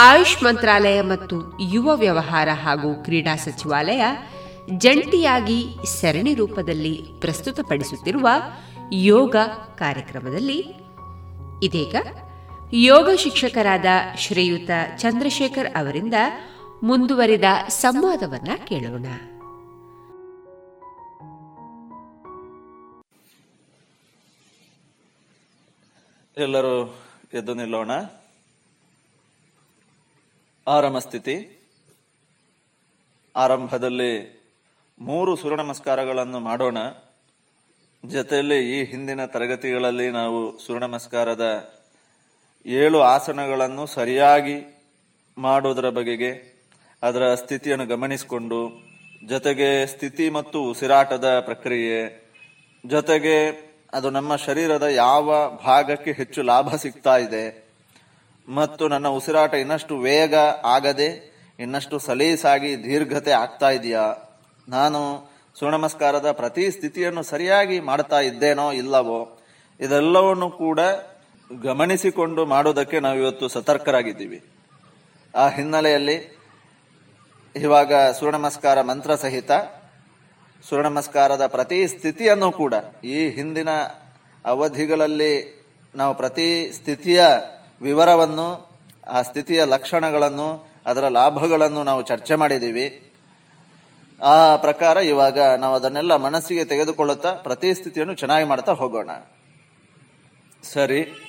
[0.00, 1.36] ಆಯುಷ್ ಮಂತ್ರಾಲಯ ಮತ್ತು
[1.70, 4.02] ಯುವ ವ್ಯವಹಾರ ಹಾಗೂ ಕ್ರೀಡಾ ಸಚಿವಾಲಯ
[4.76, 5.58] ಜಂಟಿಯಾಗಿ
[5.92, 8.28] ಸರಣಿ ರೂಪದಲ್ಲಿ ಪ್ರಸ್ತುತಪಡಿಸುತ್ತಿರುವ
[9.08, 9.36] ಯೋಗ
[9.78, 10.60] ಕಾರ್ಯಕ್ರಮದಲ್ಲಿ
[11.62, 11.96] ಇದೀಗ
[12.84, 16.16] ಯೋಗ ಶಿಕ್ಷಕರಾದ ಶ್ರೀಯುತ ಚಂದ್ರಶೇಖರ್ ಅವರಿಂದ
[16.82, 17.48] ಮುಂದುವರಿದ
[17.80, 19.06] ಸಂವಾದವನ್ನ ಕೇಳೋಣ
[26.37, 26.99] ಎಲ್ಲರೂ
[27.33, 27.91] ಎದ್ದು ನಿಲ್ಲೋಣ.
[30.67, 31.35] ಆರಾಮ ಸ್ಥಿತಿ.
[33.35, 34.11] ಆರಂಭದಲ್ಲಿ
[34.99, 36.77] ಮೂರು ಸೂರ್ಯ ನಮಸ್ಕಾರಗಳನ್ನು ಮಾಡೋಣ.
[38.05, 41.73] ಜೊತೆಯಲ್ಲಿ ಈ ಹಿಂದಿನ ತರಗತಿಗಳಲ್ಲಿ ನಾವು ಸೂರ್ಯ ನಮಸ್ಕಾರದ
[42.65, 44.87] ಏಳು ಆಸನಗಳನ್ನು ಸರಿಯಾಗಿ
[45.37, 46.31] ಮಾಡೋದರ ಬಗೆಗೆ
[47.03, 48.87] ಅದರ ಸ್ಥಿತಿಯನ್ನು ಗಮನಿಸಿಕೊಂಡು
[49.25, 52.29] ಜೊತೆಗೆ ಸ್ಥಿತಿ ಮತ್ತು ಉಸಿರಾಟದ ಪ್ರಕ್ರಿಯೆ
[52.85, 57.67] ಜೊತೆಗೆ ಅದು ನಮ್ಮ ಶರೀರದ ಯಾವ ಭಾಗಕ್ಕೆ ಹೆಚ್ಚು ಲಾಭ ಸಿಗ್ತಾ ಇದೆ.
[58.49, 64.35] ಮತ್ತು ನನ್ನ ಉಸಿರಾಟ ಇನ್ನಷ್ಟು ವೇಗ ಆಗದೆ, ಇನ್ನಷ್ಟು ಸಲೀಸಾಗಿ ದೀರ್ಘತೆ ಆಗ್ತಾ ಇದೆಯಾ?
[64.69, 69.39] ನಾನು ಸೂರ್ಯ ಪ್ರತಿ ಸ್ಥಿತಿಯನ್ನು ಸರಿಯಾಗಿ ಮಾಡ್ತಾ ಇದ್ದೇನೋ ಇಲ್ಲವೋ,
[69.79, 70.79] ಇದೆಲ್ಲವನ್ನು ಕೂಡ
[71.61, 74.45] ಗಮನಿಸಿಕೊಂಡು ಮಾಡೋದಕ್ಕೆ ನಾವು ಇವತ್ತು ಸತರ್ಕರಾಗಿದ್ದೀವಿ.
[75.35, 76.37] ಆ ಹಿನ್ನೆಲೆಯಲ್ಲಿ
[77.55, 79.51] ಇವಾಗ ಸೂರ್ಯ ನಮಸ್ಕಾರ ಮಂತ್ರ ಸಹಿತ
[80.63, 83.69] ಸೂರ್ಯ ನಮಸ್ಕಾರದ ಪ್ರತಿ ಸ್ಥಿತಿಯನ್ನು ಕೂಡ ಈ ಹಿಂದಿನ
[84.45, 85.63] ಅವಧಿಗಳಲ್ಲಿ
[85.95, 87.25] ನಾವು ಪ್ರತಿ ಸ್ಥಿತಿಯ
[87.81, 88.69] ವಿವರವನ್ನು,
[89.07, 93.11] ಆ ಸ್ಥಿತಿಯ ಲಕ್ಷಣಗಳನ್ನು, ಅದರ ಲಾಭಗಳನ್ನು ನಾವು ಚರ್ಚೆ ಮಾಡಿದ್ದೀವಿ.
[94.21, 99.09] ಆ ಪ್ರಕಾರ ಇವಾಗ ನಾವು ಅದನ್ನೆಲ್ಲ ಮನಸ್ಸಿಗೆ ತೆಗೆದುಕೊಳ್ಳುತ್ತಾ ಪ್ರತಿ ಸ್ಥಿತಿಯನ್ನು ಚೆನ್ನಾಗಿ ಮಾಡ್ತಾ ಹೋಗೋಣ.
[100.63, 101.23] ಸರಿ.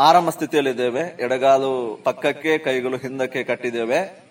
[0.00, 1.00] ಆರಂಭ ಸ್ಥಿತಿಯಲ್ಲಿದ್ದೇವೆ.
[1.00, 4.29] ಎಡಗಾಲು ಪಕ್ಕಕ್ಕೆ, ಕೈಗಳು ಹಿಂದಕ್ಕೆ ಕಟ್ಟಿದ್ದೇವೆ.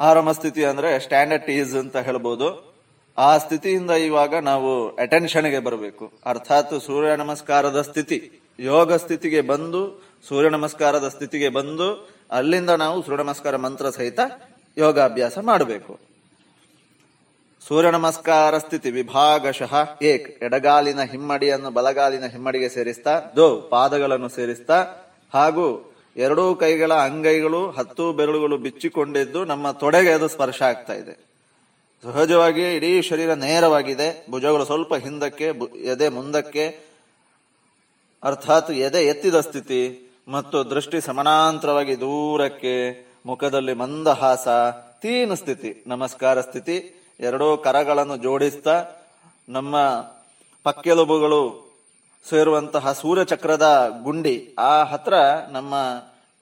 [0.00, 2.70] ಆರಂಭ ಸ್ಥಿತಿ ಅಂದ್ರೆ ಸ್ಟ್ಯಾಂಡರ್ಡ್ ಈಸ್ ಅಂತ ಹೇಳ್ಬೋದು.
[3.18, 6.12] ಆ ಸ್ಥಿತಿಯಿಂದ ಇವಾಗ ನಾವು ಅಟೆನ್ಷನ್ಗೆ ಬರಬೇಕು.
[6.26, 13.56] ಅರ್ಥಾತ್ ಸೂರ್ಯ ನಮಸ್ಕಾರದ ಸ್ಥಿತಿ, ಯೋಗ ಸ್ಥಿತಿಗೆ ಬಂದು, ಸೂರ್ಯ ನಮಸ್ಕಾರದ ಸ್ಥಿತಿಗೆ ಬಂದು, ಅಲ್ಲಿಂದ ನಾವು ಸೂರ್ಯ ನಮಸ್ಕಾರ
[13.56, 14.20] ಮಂತ್ರ ಸಹಿತ
[14.76, 15.98] ಯೋಗಾಭ್ಯಾಸ ಮಾಡಬೇಕು.
[17.68, 24.84] ಸೂರ್ಯ ನಮಸ್ಕಾರ ಸ್ಥಿತಿ ವಿಭಾಗಶಃ ಏಕ್, ಎಡಗಾಲಿನ ಹಿಮ್ಮಡಿಯನ್ನು ಬಲಗಾಲಿನ ಹಿಮ್ಮಡಿಗೆ ಸೇರಿಸ್ತಾ, ದೋ, ಪಾದಗಳನ್ನು ಸೇರಿಸ್ತಾ,
[25.34, 31.30] ಹಾಗೂ ಎರಡೂ ಕೈಗಳ ಅಂಗೈಗಳು ಹತ್ತು ಬೆರಳುಗಳು ಬಿಚ್ಚಿಕೊಂಡಿದ್ದು ನಮ್ಮ ತೊಡೆಗೆ ಅದು ಸ್ಪರ್ಶ ಆಗ್ತಾ ಇದೆ.
[32.02, 34.26] ಸಹಜವಾಗಿ ಇಡೀ ಶರೀರ ನೇರವಾಗಿದೆ.
[34.30, 35.44] ಭುಜಗಳು ಸ್ವಲ್ಪ ಹಿಂದಕ್ಕೆ
[35.84, 36.78] ಎದೆ ಮುಂದಕ್ಕೆ,
[38.22, 44.48] ಅರ್ಥಾತ್ ಎದೆ ಎತ್ತಿದ ಸ್ಥಿತಿ ಮತ್ತು ದೃಷ್ಟಿ ಸಮಾನಾಂತರವಾಗಿ ದೂರಕ್ಕೆ, ಮುಖದಲ್ಲಿ ಮಂದಹಾಸ,
[45.02, 48.84] ತೀನ ಸ್ಥಿತಿ, ನಮಸ್ಕಾರ ಸ್ಥಿತಿ, ಎರಡೂ ಕರಗಳನ್ನು ಜೋಡಿಸ್ತಾ
[49.48, 49.76] ನಮ್ಮ
[50.62, 51.69] ಪಕ್ಕೆಲುಬುಗಳು
[52.28, 55.14] ಸೇರುವಂತಹ ಸೂರ್ಯಚಕ್ರದ ಗುಂಡಿ, ಆ ಹತ್ರ
[55.48, 55.74] ನಮ್ಮ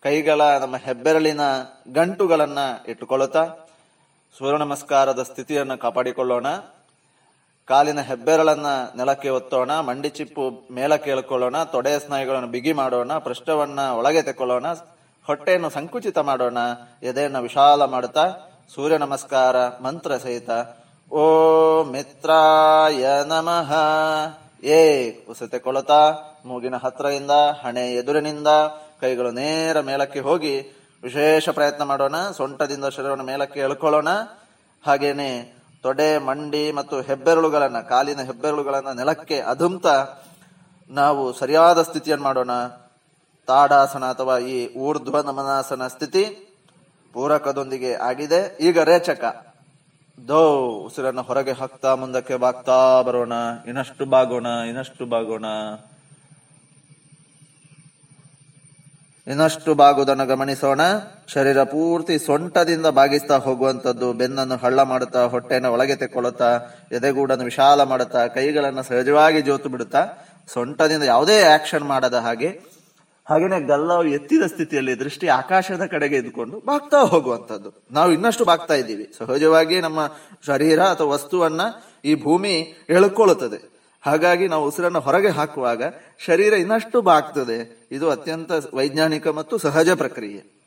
[0.02, 1.40] ಕೈಗಳ, ನಮ್ಮ ಹೆಬ್ಬೆರಳಿನ
[1.94, 2.58] ಗಂಟುಗಳನ್ನ
[2.88, 3.46] ಇಟ್ಟುಕೊಳ್ಳುತ್ತಾ
[4.38, 6.46] ಸೂರ್ಯ ನಮಸ್ಕಾರದ ಸ್ಥಿತಿಯನ್ನು ಕಾಪಾಡಿಕೊಳ್ಳೋಣ.
[7.66, 8.66] ಕಾಲಿನ ಹೆಬ್ಬೆರಳನ್ನ
[8.96, 14.66] ನೆಲಕ್ಕೆ ಒತ್ತೋಣ, ಮಂಡಿ ಚಿಪ್ಪು ಮೇಲ ಎಳ್ಕೊಳ್ಳೋಣ ತೊಡೆಯ ಸ್ನಾಯುಗಳನ್ನು ಬಿಗಿ ಮಾಡೋಣ, ಪೃಷ್ಠವನ್ನ ಒಳಗೆ ತೆಕ್ಕೊಳ್ಳೋಣ,
[15.26, 16.58] ಹೊಟ್ಟೆಯನ್ನು ಸಂಕುಚಿತ ಮಾಡೋಣ,
[17.02, 18.30] ಎದೆಯನ್ನು ವಿಶಾಲ ಮಾಡುತ್ತಾ
[18.74, 20.50] ಸೂರ್ಯ ನಮಸ್ಕಾರ ಮಂತ್ರ ಸಹಿತ.
[21.12, 21.24] ಓ
[21.82, 23.72] ಮಿತ್ರಾಯ ನಮಃ.
[24.62, 26.12] ಏ ಉಸತೆಕೊಳತಾ
[26.46, 27.30] ಮೂಗಿನ ಹತ್ತಿರದಿಂದ,
[27.64, 28.48] ಹಣೆ ಎದುರಿನಿಂದ,
[29.00, 30.60] ಕೈಗಳು ನೇರ ಮೇಲಕ್ಕೆ ಹೋಗಿ
[31.02, 34.08] ವಿಶೇಷ ಪ್ರಯತ್ನ ಮಾಡೋಣ, ಸೊಂಟದಿಂದ ಶರೀರವನ್ನು ಮೇಲಕ್ಕೆ ಎಳ್ಕೊಳ್ಳೋಣ.
[34.86, 39.86] ಹಾಗೇನೆ ತೊಡೆ, ಮಂಡಿ ಮತ್ತು ಹೆಬ್ಬೆರಳುಗಳನ್ನ, ಕಾಲಿನ ಹೆಬ್ಬೆರಳುಗಳನ್ನ ನೆಲಕ್ಕೆ ಅಧುಮ್ತ
[40.90, 42.50] ನಾವು ಸರಿಯಾದ ಸ್ಥಿತಿಯನ್ನು ಮಾಡೋಣ.
[43.46, 46.24] ತಾಡಾಸನ ಅಥವಾ ಈ ಊರ್ಧ್ವ ನಮನಾಸನ ಸ್ಥಿತಿ
[47.12, 48.56] ಪೂರಕದೊಂದಿಗೆ ಆಗಿದೆ.
[48.60, 49.47] ಈಗ ರೇಚಕ.
[50.28, 53.32] ದೋ ಉಸಿರನ್ನ ಹೊರಗೆ ಹಾಕ್ತಾ ಮುಂದಕ್ಕೆ ಬಾಗ್ತಾ ಬರೋಣ.
[53.66, 55.44] ಇನ್ನಷ್ಟು ಬಾಗೋಣ ಇನ್ನಷ್ಟು ಬಾಗೋಣ.
[59.26, 60.80] ಇನ್ನಷ್ಟು ಬಾಗುವುದನ್ನು ಗಮನಿಸೋಣ.
[61.28, 66.60] ಶರೀರ ಪೂರ್ತಿ ಸೊಂಟದಿಂದ ಬಾಗಿಸ್ತಾ ಹೋಗುವಂತದ್ದು ಬೆನ್ನನ್ನು ಹಳ್ಳ ಮಾಡುತ್ತಾ, ಹೊಟ್ಟೆಯನ್ನು ಒಳಗೆ ತೆಕ್ಕೊಳ್ಳುತ್ತಾ,
[66.92, 70.06] ಎದೆಗೂಡನ್ನು ವಿಶಾಲ ಮಾಡುತ್ತಾ, ಕೈಗಳನ್ನು ಸಹಜವಾಗಿ ಜೋತು ಬಿಡುತ್ತಾ,
[70.52, 72.60] ಸೊಂಟದಿಂದ ಯಾವುದೇ ಆಕ್ಷನ್ ಮಾಡದ ಹಾಗೆ
[73.28, 77.84] ಹಾಗೇನೆ ಗಲ್ಲವು ಎತ್ತಿದ ಸ್ಥಿತಿಯಲ್ಲಿ ದೃಷ್ಟಿ ಆಕಾಶದ ಕಡೆಗೆ ಇದ್ಕೊಂಡು ಬಾಗ್ತಾ ಹೋಗುವಂಥದ್ದು.
[77.90, 79.12] ನಾವು ಇನ್ನಷ್ಟು ಬಾಗ್ತಾ ಇದ್ದೀವಿ.
[79.18, 80.10] ಸಹಜವಾಗಿ ನಮ್ಮ
[80.46, 81.60] ಶರೀರ ಅಥವಾ ವಸ್ತುವನ್ನ
[82.04, 83.78] ಈ ಭೂಮಿ ಎಳ್ಕೊಳ್ಳುತ್ತದೆ.
[84.02, 85.82] ಹಾಗಾಗಿ ನಾವು ಉಸಿರನ್ನು ಹೊರಗೆ ಹಾಕುವಾಗ
[86.18, 87.88] ಶರೀರ ಇನ್ನಷ್ಟು ಬಾಗ್ತದೆ.
[87.92, 90.58] ಇದು ಅತ್ಯಂತ ವೈಜ್ಞಾನಿಕ ಮತ್ತು ಸಹಜ ಪ್ರಕ್ರಿಯೆ.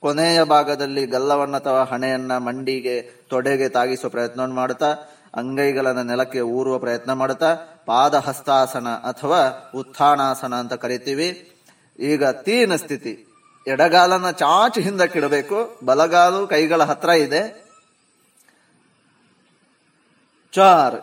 [0.00, 4.92] ಕೊನೆಯ ಭಾಗದಲ್ಲಿ ಗಲ್ಲವನ್ನ ಅಥವಾ ಹಣೆಯನ್ನ ಮಂಡಿಗೆ, ತೊಡೆಗೆ ತಾಗಿಸುವ ಪ್ರಯತ್ನವನ್ನು ಮಾಡುತ್ತಾ,
[5.34, 7.54] ಅಂಗೈಗಳನ್ನ ನೆಲಕ್ಕೆ ಊರುವ ಪ್ರಯತ್ನ ಮಾಡುತ್ತಾ
[7.86, 11.52] ಪಾದ ಹಸ್ತಾಸನ ಅಥವಾ ಉತ್ಥಾನಾಸನ ಅಂತ ಕರಿತೀವಿ.
[11.98, 13.22] ಈಗ ತೀನ ಸ್ಥಿತಿ.
[13.66, 17.66] ಎಡಗಾಲನ ಚಾಚು ಹಿಂದಕ್ಕಿಡಬೇಕು, ಬಲಗಾಲು ಕೈಗಳ ಹತ್ರ ಇದೆ.
[20.54, 20.94] ಚಾರ್,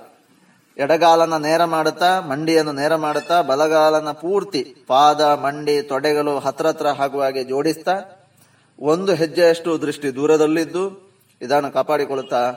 [0.78, 7.44] ಎಡಗಾಲನ ನೇರ ಮಾಡುತ್ತಾ, ಮಂಡಿಯನ್ನು ನೇರ ಮಾಡುತ್ತಾ, ಬಲಗಾಲನ ಪೂರ್ತಿ, ಪಾದ, ಮಂಡಿ, ತೊಡೆಗಳು ಹತ್ರ ಹತ್ರ ಆಗುವ ಹಾಗೆ
[7.44, 7.96] ಜೋಡಿಸ್ತಾ,
[8.80, 12.52] ಒಂದು ಹೆಜ್ಜೆಯಷ್ಟು ದೃಷ್ಟಿ ದೂರದಲ್ಲಿದ್ದು, ಇದನ್ನು ಕಾಪಾಡಿಕೊಳ್ಳುತ್ತಾ,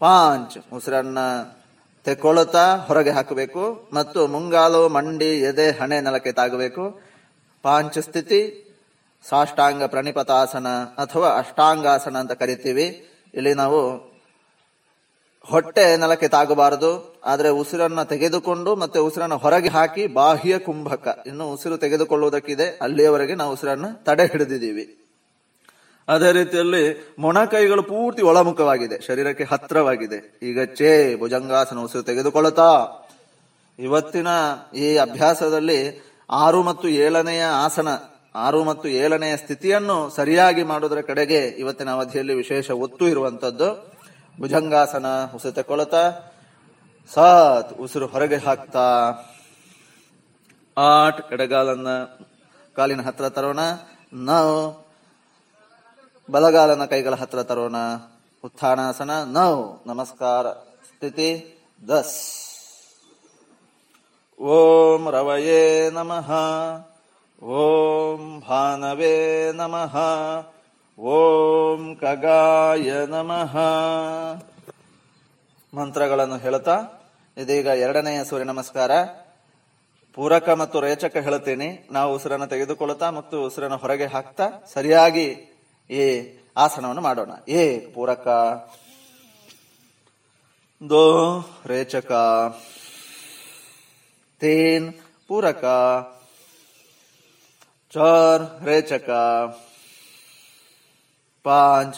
[0.00, 1.18] ಪಾಂಚ್, ಉಸಿರನ್ನ
[2.04, 7.11] ತೆಕ್ಕೊಳ್ಳುತ್ತಾ, ಹೊರಗೆ ಹಾಕಬೇಕು, ಮತ್ತು ಮುಂಗಾಲು, ಮಂಡಿ, ಎದೆ, ಹಣೆ, ನೆಲಕ್ಕೆ ತಾಗಬೇಕು.
[7.64, 8.40] ಪಾಂಚ ಸ್ಥಿತಿ
[9.24, 12.86] ಸಾಷ್ಟಾಂಗ ಪ್ರಣಿಪತಾಸನ ಅಥವಾ ಅಷ್ಟಾಂಗಾಸನ ಅಂತ ಕರಿತೀವಿ.
[13.34, 13.80] ಇಲ್ಲಿ ನಾವು
[15.46, 16.90] ಹೊಟ್ಟೆ ನೆಲಕ್ಕೆ ತಾಗಬಾರದು,
[17.24, 21.06] ಆದರೆ ಉಸಿರನ್ನ ತೆಗೆದುಕೊಂಡು ಮತ್ತೆ ಉಸಿರನ್ನು ಹೊರಗೆ ಹಾಕಿ ಬಾಹ್ಯ ಕುಂಭಕ.
[21.26, 24.84] ಇನ್ನು ಉಸಿರು ತೆಗೆದುಕೊಳ್ಳುವುದಕ್ಕಿದೆ, ಅಲ್ಲಿಯವರೆಗೆ ನಾವು ಉಸಿರನ್ನು ತಡೆ ಹಿಡಿದಿದ್ದೀವಿ.
[26.08, 26.84] ಅದೇ ರೀತಿಯಲ್ಲಿ
[27.18, 30.18] ಮೊಣಕೈಗಳು ಪೂರ್ತಿ ಒಳಮುಖವಾಗಿದೆ, ಶರೀರಕ್ಕೆ ಹತ್ರವಾಗಿದೆ.
[30.42, 32.70] ಈಗ ಚೇ ಭುಜಂಗಾಸನ ಉಸಿರು ತೆಗೆದುಕೊಳ್ಳುತ್ತಾ.
[33.78, 34.28] ಇವತ್ತಿನ
[34.74, 35.80] ಈ ಅಭ್ಯಾಸದಲ್ಲಿ
[36.32, 37.88] ಆರು ಮತ್ತು ಏಳನೆಯ ಆಸನ,
[38.34, 43.92] ಆರು ಮತ್ತು ಏಳನೆಯ ಸ್ಥಿತಿಯನ್ನು ಸರಿಯಾಗಿ ಮಾಡುವುದರ ಕಡೆಗೆ ಇವತ್ತಿನ ಅವಧಿಯಲ್ಲಿ ವಿಶೇಷ ಒತ್ತು ಇರುವಂತದ್ದು.
[44.40, 45.94] ಭುಜಂಗಾಸನ ಉಸಿತ ಕೊಳತ,
[47.14, 49.14] ಸಾತ್, ಉಸಿರು ಹೊರಗೆ ಹಾಕ್ತಾ.
[50.78, 51.88] ಆಟ್, ಎಡಗಾಲನ್ನ
[52.76, 53.58] ಕಾಲಿನ ಹತ್ರ ತರೋಣ.
[54.12, 54.70] ನೌ,
[56.30, 57.76] ಬಲಗಾಲನ ಕೈಗಳ ಹತ್ರ ತರೋಣ.
[58.44, 60.50] ಉತ್ಥಾನಾಸನ, ನೌ, ನಮಸ್ಕಾರ,
[60.84, 61.58] ಸ್ಥಿತಿ,
[61.88, 62.41] ದಸ್.
[64.42, 66.32] ಓಂ ರವಯೇ ನಮಃ.
[67.44, 69.96] ಓಂ ಭಾನವೇ ನಮಃ.
[71.00, 73.56] ಓಂ ಕಗಾಯ ನಮಃ.
[75.74, 76.80] ಮಂತ್ರಗಳನ್ನು ಹೇಳುತ್ತಾ
[77.36, 78.90] ಇದೀಗ ಎರಡನೆಯ ಸೂರ್ಯ ನಮಸ್ಕಾರ.
[80.14, 85.58] ಪೂರಕ ಮತ್ತು ರೇಚಕ ಹೇಳುತ್ತೇನೆ ನಾವು ಉಸಿರನ್ನು ತೆಗೆದುಕೊಳ್ಳುತ್ತಾ ಮತ್ತು ಉಸಿರನ್ನು ಹೊರಗೆ ಹಾಕ್ತಾ ಸರಿಯಾಗಿ
[85.90, 87.30] ಈ ಆಸನವನ್ನು ಮಾಡೋಣ.
[87.48, 88.28] ಏ ಪೂರಕ.
[90.88, 92.12] ದೋ ರೇಚಕ.
[94.41, 94.89] तीन
[95.29, 95.61] पूरक
[97.93, 99.09] चार रेचक
[101.45, 101.93] पांच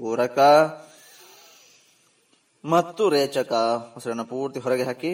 [0.00, 0.38] ಪೂರಕ
[2.64, 3.52] ಮತ್ತು ರೇಚಕ
[3.96, 5.12] ಉಸಿರನ್ನು ಪೂರ್ತಿ ಹೊರಗೆ ಹಾಕಿ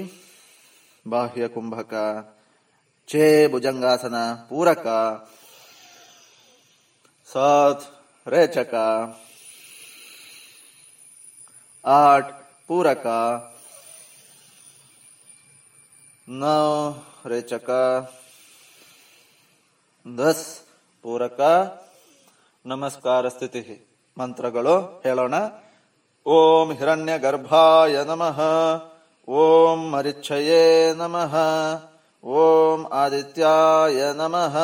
[1.06, 1.92] ಬಾಹ್ಯ ಕುಂಭಕ
[3.08, 4.16] ಛೇ ಭುಜಂಗಾಸನ
[4.48, 4.86] ಪೂರಕ
[7.30, 7.84] ಸಾತ್
[8.26, 8.74] ರೇಚಕ
[11.84, 12.30] ಆಟ್
[12.66, 13.06] ಪೂರಕ
[16.28, 16.66] नौ
[17.26, 17.68] रेचक
[20.06, 20.46] ದಸ್
[21.04, 21.40] ಪೂರಕ
[22.64, 23.60] ನಮಸ್ಕಾರ ಸ್ಥಿತಿ
[24.16, 25.34] ಮಂತ್ರಗಳು ಹೇಳೋಣ
[26.26, 28.38] ಓಂ ಹಿರಣ್ಯ ಗರ್ಭಾಯ ನಮಃ
[29.28, 31.34] ಓಂ ಮರಿಚ್ಛಯೇ ನಮಃ
[32.24, 34.56] ಓಂ ಆದಿತ್ಯಾಯ ನಮಃ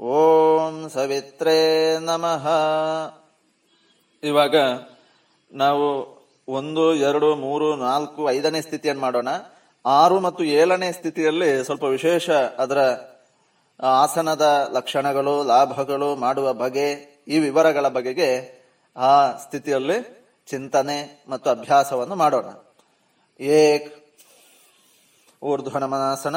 [0.00, 1.58] ಓಂ ಸವಿತ್ರೇ
[2.00, 2.46] ನಮಃ
[4.22, 4.56] ಇವಾಗ
[5.52, 5.86] ನಾವು
[6.48, 9.30] ಒಂದು ಎರಡು ಮೂರು ನಾಲ್ಕು ಐದನೇ ಸ್ಥಿತಿಯನ್ನು ಮಾಡೋಣ
[9.85, 12.79] ಆರು ಮತ್ತು ಏಳನೇ ಸ್ಥಿತಿಯಲ್ಲಿ ಸ್ವಲ್ಪ ವಿಶೇಷ ಅದರ
[13.83, 16.91] ಆಸನದ ಲಕ್ಷಣಗಳು, ಲಾಭಗಳು ಮಾಡುವ ಬಗೆ,
[17.27, 18.29] ಈ ವಿವರಗಳ ಬಗೆಗೆ
[18.97, 19.97] ಆ ಸ್ಥಿತಿಯಲ್ಲಿ
[20.47, 22.45] ಚಿಂತನೆ ಮತ್ತು ಅಭ್ಯಾಸವನ್ನು ಮಾಡೋಣ.
[23.43, 24.15] ಏಕ್
[25.43, 26.35] ಊರ್ಧ್ವ ನಮನಾಸನ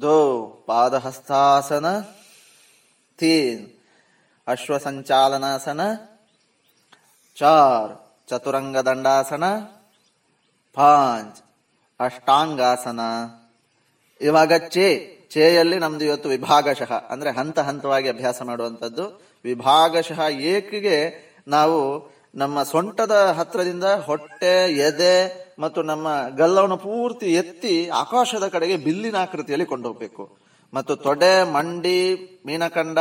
[0.00, 2.00] ದೋ, ಪಾದಹಸ್ತಾಸನ,
[3.18, 3.66] ತೀನ್,
[4.46, 5.80] ಅಶ್ವಸಂಚಾಲನಾಸನ,
[7.36, 7.92] ಚಾರ್
[8.28, 9.44] ಚತುರಂಗ ದಂಡಾಸನ
[10.74, 11.45] ಪಾಂಚ್
[12.00, 13.00] ಅಷ್ಟಾಂಗಾಸನ.
[14.20, 16.92] ಇವಾಗ ಚೇ, ಚೇಯಲ್ಲಿ ನಮ್ದು ಇವತ್ತು ವಿಭಾಗಶಃ.
[17.10, 19.22] ಅಂದ್ರೆ ಹಂತ ಹಂತವಾಗಿ ಅಭ್ಯಾಸ ಮಾಡುವಂಥದ್ದು.
[19.44, 28.76] ವಿಭಾಗಶಃ ಏಕಿಗೆ ನಾವು ನಮ್ಮ ಸೊಂಟದ ಹತ್ರದಿಂದ ಹೊಟ್ಟೆ, ಎದೆ ಮತ್ತು ನಮ್ಮ ಗಲ್ಲವನ್ನು ಪೂರ್ತಿ ಎತ್ತಿ ಆಕಾಶದ ಕಡೆಗೆ
[28.76, 30.36] ಬಿಲ್ಲಿನ ಆಕೃತಿಯಲ್ಲಿ ಕೊಂಡೋಗ್ಬೇಕು.
[30.74, 32.14] ಮತ್ತು ತೊಡೆ, ಮಂಡಿ,
[32.46, 32.98] ಮೀನಕಂಡ,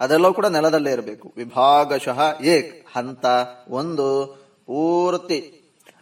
[0.00, 1.32] ಅದೆಲ್ಲವೂ ಕೂಡ ನೆಲದಲ್ಲೇ ಇರಬೇಕು.
[1.36, 3.26] ವಿಭಾಗಶಃ ಏಕ್, ಹಂತ
[3.68, 4.26] ಒಂದು,
[4.66, 5.60] ಪೂರ್ತಿ.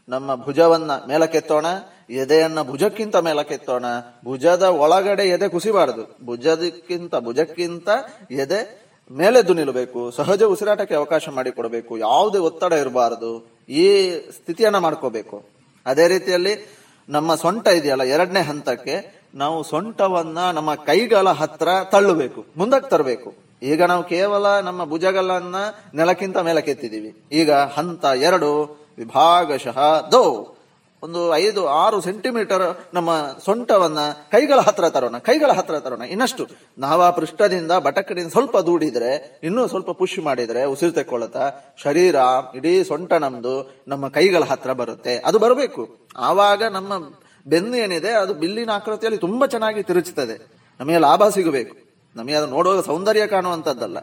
[0.09, 1.67] ನಮ್ಮ ಭುಜವನ್ನ ಮೇಲಕ್ಕೆತ್ತೋಣ.
[2.11, 3.85] ಎದೆಯನ್ನ ಭುಜಕ್ಕಿಂತ ಮೇಲಕ್ಕೆತ್ತೋಣ.
[4.25, 6.17] ಭುಜದ ಒಳಗಡೆ ಎದೆ ಕುಸಿಬಾರದು.
[6.25, 7.89] ಭುಜದಕ್ಕಿಂತ, ಭುಜಕ್ಕಿಂತ
[8.31, 10.11] ಎದೆ ಮೇಲೆದ್ದು ನಿಲ್ಲಬೇಕು.
[10.11, 11.99] ಸಹಜ ಉಸಿರಾಟಕ್ಕೆ ಅವಕಾಶ ಮಾಡಿಕೊಡಬೇಕು.
[11.99, 13.47] ಯಾವುದೇ ಒತ್ತಡ ಇರಬಾರದು.
[13.69, 15.43] ಈ ಸ್ಥಿತಿಯನ್ನ ಮಾಡ್ಕೋಬೇಕು.
[15.87, 16.77] ಅದೇ ರೀತಿಯಲ್ಲಿ
[17.09, 22.45] ನಮ್ಮ ಸೊಂಟ ಇದೆಯಲ್ಲ, ಎರಡನೇ ಹಂತಕ್ಕೆ ನಾವು ಸೊಂಟವನ್ನ ನಮ್ಮ ಕೈಗಳ ಹತ್ರ ತಳ್ಳಬೇಕು.
[22.57, 23.35] ಮುಂದಕ್ಕೆ ತರಬೇಕು.
[23.63, 25.55] ಈಗ ನಾವು ಕೇವಲ ನಮ್ಮ ಭುಜಗಳನ್ನ
[25.95, 27.23] ನೆಲಕ್ಕಿಂತ ಮೇಲಕ್ಕೆತ್ತಿದ್ದೀವಿ.
[27.33, 30.57] ಈಗ ಹಂತ ಎರಡು, ವಿಭಾಗಶಃ ದೋ.
[31.03, 33.11] ಒಂದು ಐದು, ಆರು ಸೆಂಟಿಮೀಟರ್ ನಮ್ಮ
[33.45, 33.99] ಸೊಂಟವನ್ನ
[34.31, 36.03] ಕೈಗಳ ಹತ್ರ ತರೋಣ, ಕೈಗಳ ಹತ್ರ ತರೋಣ.
[36.03, 36.47] ಇನ್ನಷ್ಟು,
[36.79, 41.51] ನಾವಾ ಪೃಷ್ಠದಿಂದ ಬಟಕಡಿಂದ ಸ್ವಲ್ಪ ದೂಡಿದ್ರೆ, ಇನ್ನೂ ಸ್ವಲ್ಪ ಪುಷ್ ಮಾಡಿದ್ರೆ ಉಸಿರು ತೆಕ್ಕೊಳ್ಳುತ್ತಾ
[41.83, 42.17] ಶರೀರ
[42.55, 45.17] ಇಡೀ ಸೊಂಟ ನಮ್ದು ನಮ್ಮ ಕೈಗಳ ಹತ್ರ ಬರುತ್ತೆ.
[45.17, 45.97] ಅದು ಬರಬೇಕು.
[46.17, 46.93] ಆವಾಗ ನಮ್ಮ
[47.47, 50.53] ಬೆನ್ನು ಏನಿದೆ, ಅದು ಬಿಲ್ಲಿನ ಆಕೃತಿಯಲ್ಲಿ ತುಂಬಾ ಚೆನ್ನಾಗಿ ತಿರುಚುತ್ತದೆ.
[50.81, 51.77] ನಮಗೆ ಲಾಭ ಸಿಗಬೇಕು.
[52.17, 53.99] ನಮಗೆ ಅದು ನೋಡುವಾಗ ಸೌಂದರ್ಯ ಕಾಣುವಂಥದ್ದಲ್ಲ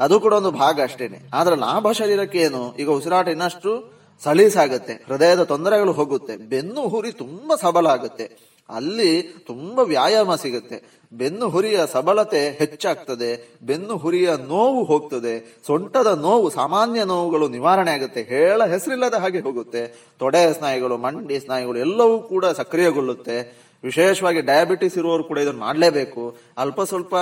[0.00, 1.18] ಅದು ಕೂಡ ಒಂದು ಭಾಗ ಅಷ್ಟೇನೆ.
[1.34, 7.86] ಆದ್ರೆ ಲಾಭ ಶರೀರಕ್ಕೆ ಏನು ಈಗ ಉಸಿರಾಟ ಇನ್ನಷ್ಟು ಸಲೀಸಾಗುತ್ತೆ, ಹೃದಯದ ತೊಂದರೆಗಳು ಹೋಗುತ್ತೆ, ಬೆನ್ನು ಹುರಿ ತುಂಬಾ ಸಬಲ
[7.86, 8.26] ಆಗುತ್ತೆ
[8.68, 10.98] ಅಲ್ಲಿ ತುಂಬಾ ವ್ಯಾಯಾಮ ಸಿಗುತ್ತೆ.
[11.12, 18.64] ಬೆನ್ನು ಹುರಿಯ ಸಬಲತೆ ಹೆಚ್ಚಾಗ್ತದೆ, ಬೆನ್ನು ಹುರಿಯ ನೋವು ಹೋಗ್ತದೆ, ಸೊಂಟದ ನೋವು, ಸಾಮಾನ್ಯ ನೋವುಗಳು ನಿವಾರಣೆ ಆಗುತ್ತೆ, ಹೇಳ
[18.64, 19.82] ಹೆಸರಿಲ್ಲದ ಹಾಗೆ ಹೋಗುತ್ತೆ.
[20.18, 23.68] ತೊಡೆಯ ಸ್ನಾಯುಗಳು, ಮಂಡಿ ಸ್ನಾಯುಗಳು ಎಲ್ಲವೂ ಕೂಡ ಸಕ್ರಿಯಗೊಳ್ಳುತ್ತೆ.
[23.84, 26.36] ವಿಶೇಷವಾಗಿ ಡಯಾಬಿಟಿಸ್ ಇರುವವರು ಕೂಡ ಇದನ್ನು ಮಾಡಲೇಬೇಕು.
[26.58, 27.14] ಅಲ್ಪ ಸ್ವಲ್ಪ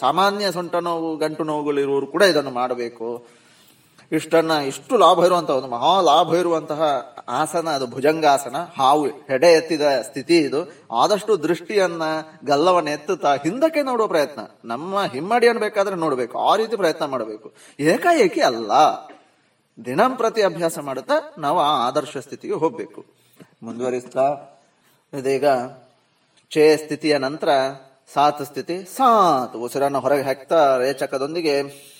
[0.00, 3.41] ಸಾಮಾನ್ಯ ಸೊಂಟ ನೋವು, ಗಂಟು ನೋವುಗಳು ಇರುವವರು ಕೂಡ ಇದನ್ನು ಮಾಡಬೇಕು.
[4.12, 6.82] ಇಷ್ಟನ್ನ ಇಷ್ಟು ಲಾಭ ಇರುವಂತಹ ಒಂದು ಮಹಾ ಲಾಭ ಇರುವಂತಹ
[7.28, 8.56] ಆಸನ, ಅದು ಭುಜಂಗಾಸನ.
[8.78, 10.72] ಹಾವು ಹೆಡೆ ಎತ್ತಿದ ಸ್ಥಿತಿ ಇದು.
[10.92, 12.02] ಆದಷ್ಟು ದೃಷ್ಟಿಯನ್ನ
[12.44, 14.40] ಗಲ್ಲವನ್ನ ಎತ್ತುತ್ತಾ ಹಿಂದಕ್ಕೆ ನೋಡುವ ಪ್ರಯತ್ನ.
[14.64, 16.38] ನಮ್ಮ ಹಿಮ್ಮಡಿ ಬೇಕಾದ್ರೆ ನೋಡಬೇಕು.
[16.38, 17.52] ಆ ರೀತಿ ಪ್ರಯತ್ನ ಮಾಡಬೇಕು.
[17.80, 18.72] ಏಕಾಏಕಿ ಅಲ್ಲ.
[19.84, 23.04] ದಿನಂಪ್ರತಿ ಅಭ್ಯಾಸ ಮಾಡುತ್ತಾ ನಾವು ಆ ಆದರ್ಶ ಸ್ಥಿತಿಗೆ ಹೋಗ್ಬೇಕು.
[23.62, 24.36] ಮುಂದುವರಿಸ್ತಾ
[25.18, 25.44] ಇದೀಗ.
[26.50, 27.48] ಚೇ ಸ್ಥಿತಿಯ ನಂತರ
[28.14, 28.84] ಸಾತ್ ಸ್ಥಿತಿ.
[28.96, 31.91] ಸಾತ್ ಉಸಿರನ್ನು ಹೊರಗೆ ಹಾಕ್ತಾ ರೇಚಕದೊಂದಿಗೆ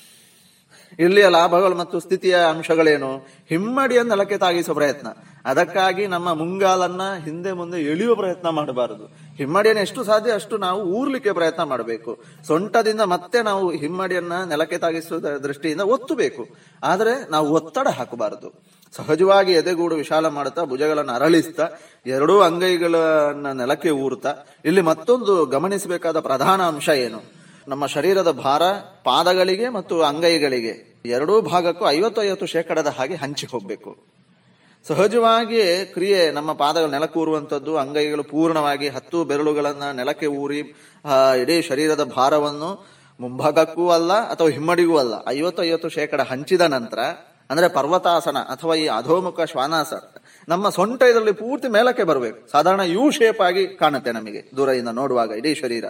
[0.99, 3.17] ಇಲ್ಲಿಯ ಲಾಭಗಳು ಮತ್ತು ಸ್ಥಿತಿಯ ಅಂಶಗಳೇನು?
[3.49, 5.09] ಹಿಮ್ಮಡಿಯ ನೆಲಕ್ಕೆ ತಾಗಿಸುವ ಪ್ರಯತ್ನ.
[5.45, 9.05] ಅದಕ್ಕಾಗಿ ನಮ್ಮ ಮುಂಗಾಲನ್ನ ಹಿಂದೆ ಮುಂದೆ ಎಳೆಯುವ ಪ್ರಯತ್ನ ಮಾಡಬಾರದು.
[9.37, 12.23] ಹಿಮ್ಮಡಿಯನ್ನು ಎಷ್ಟು ಸಾಧ್ಯ ಅಷ್ಟು ನಾವು ಊರ್ಲಿಕ್ಕೆ ಪ್ರಯತ್ನ ಮಾಡಬೇಕು.
[12.47, 16.47] ಸೊಂಟದಿಂದ ಮತ್ತೆ ನಾವು ಹಿಮ್ಮಡಿಯನ್ನ ನೆಲಕ್ಕೆ ತಾಗಿಸುವ ದೃಷ್ಟಿಯಿಂದ ಒತ್ತಬೇಕು.
[16.83, 18.63] ಆದರೆ ನಾವು ಒತ್ತಡ ಹಾಕಬಾರದು.
[18.97, 21.69] ಸಹಜವಾಗಿ ಎದೆಗೂಡು ವಿಶಾಲ ಮಾಡುತ್ತಾ, ಭುಜಗಳನ್ನು ಅರಳಿಸ್ತಾ,
[22.07, 24.35] ಎರಡೂ ಅಂಗೈಗಳನ್ನ ನೆಲಕ್ಕೆ ಊರುತ್ತಾ,
[24.65, 27.42] ಇಲ್ಲಿ ಮತ್ತೊಂದು ಗಮನಿಸಬೇಕಾದ ಪ್ರಧಾನ ಅಂಶ ಏನು?
[27.69, 28.63] ನಮ್ಮ ಶರೀರದ ಭಾರ
[29.05, 31.01] ಪಾದಗಳಿಗೆ ಮತ್ತು ಅಂಗೈಗಳಿಗೆ.
[31.07, 33.97] ಎರಡೂ ಭಾಗಕ್ಕೂ ಐವತ್ತು ಐವತ್ತು ಶೇಕಡದ ಹಾಗೆ ಹಂಚಿ ಹೋಗ್ಬೇಕು.
[34.89, 40.59] ಸಹಜವಾಗಿ ಕ್ರಿಯೆ ನಮ್ಮ ಪಾದಗಳು ನೆಲಕೂರುವಂಥದ್ದು ಅಂಗೈಗಳು ಪೂರ್ಣವಾಗಿ ಹತ್ತು ಬೆರಳುಗಳನ್ನ ನೆಲಕ್ಕೆ ಊರಿ
[41.41, 42.87] ಇಡೀ ಶರೀರದ ಭಾರವನ್ನು
[43.21, 46.99] ಮುಂಭಾಗಕ್ಕೂ ಅಲ್ಲ ಅಥವಾ ಹಿಮ್ಮಡಿಗೂ ಅಲ್ಲ ಐವತ್ತು ಐವತ್ತು ಶೇಕಡ ಹಂಚಿದ ನಂತರ,
[47.51, 49.97] ಅಂದ್ರೆ ಪರ್ವತಾಸನ ಅಥವಾ ಈ ಅಧೋಮುಖ ಶ್ವಾನಾಸನ
[50.49, 52.51] ನಮ್ಮ ಸೊಂಟ ಇದರಲ್ಲಿ ಪೂರ್ತಿ ಮೇಲಕ್ಕೆ ಬರಬೇಕು.
[52.51, 55.85] ಸಾಧಾರಣ ಯು ಶೇಪ್ ಆಗಿ ಕಾಣುತ್ತೆ ನಮಗೆ ದೂರದಿಂದ ನೋಡುವಾಗ ಇಡೀ ಶರೀರ.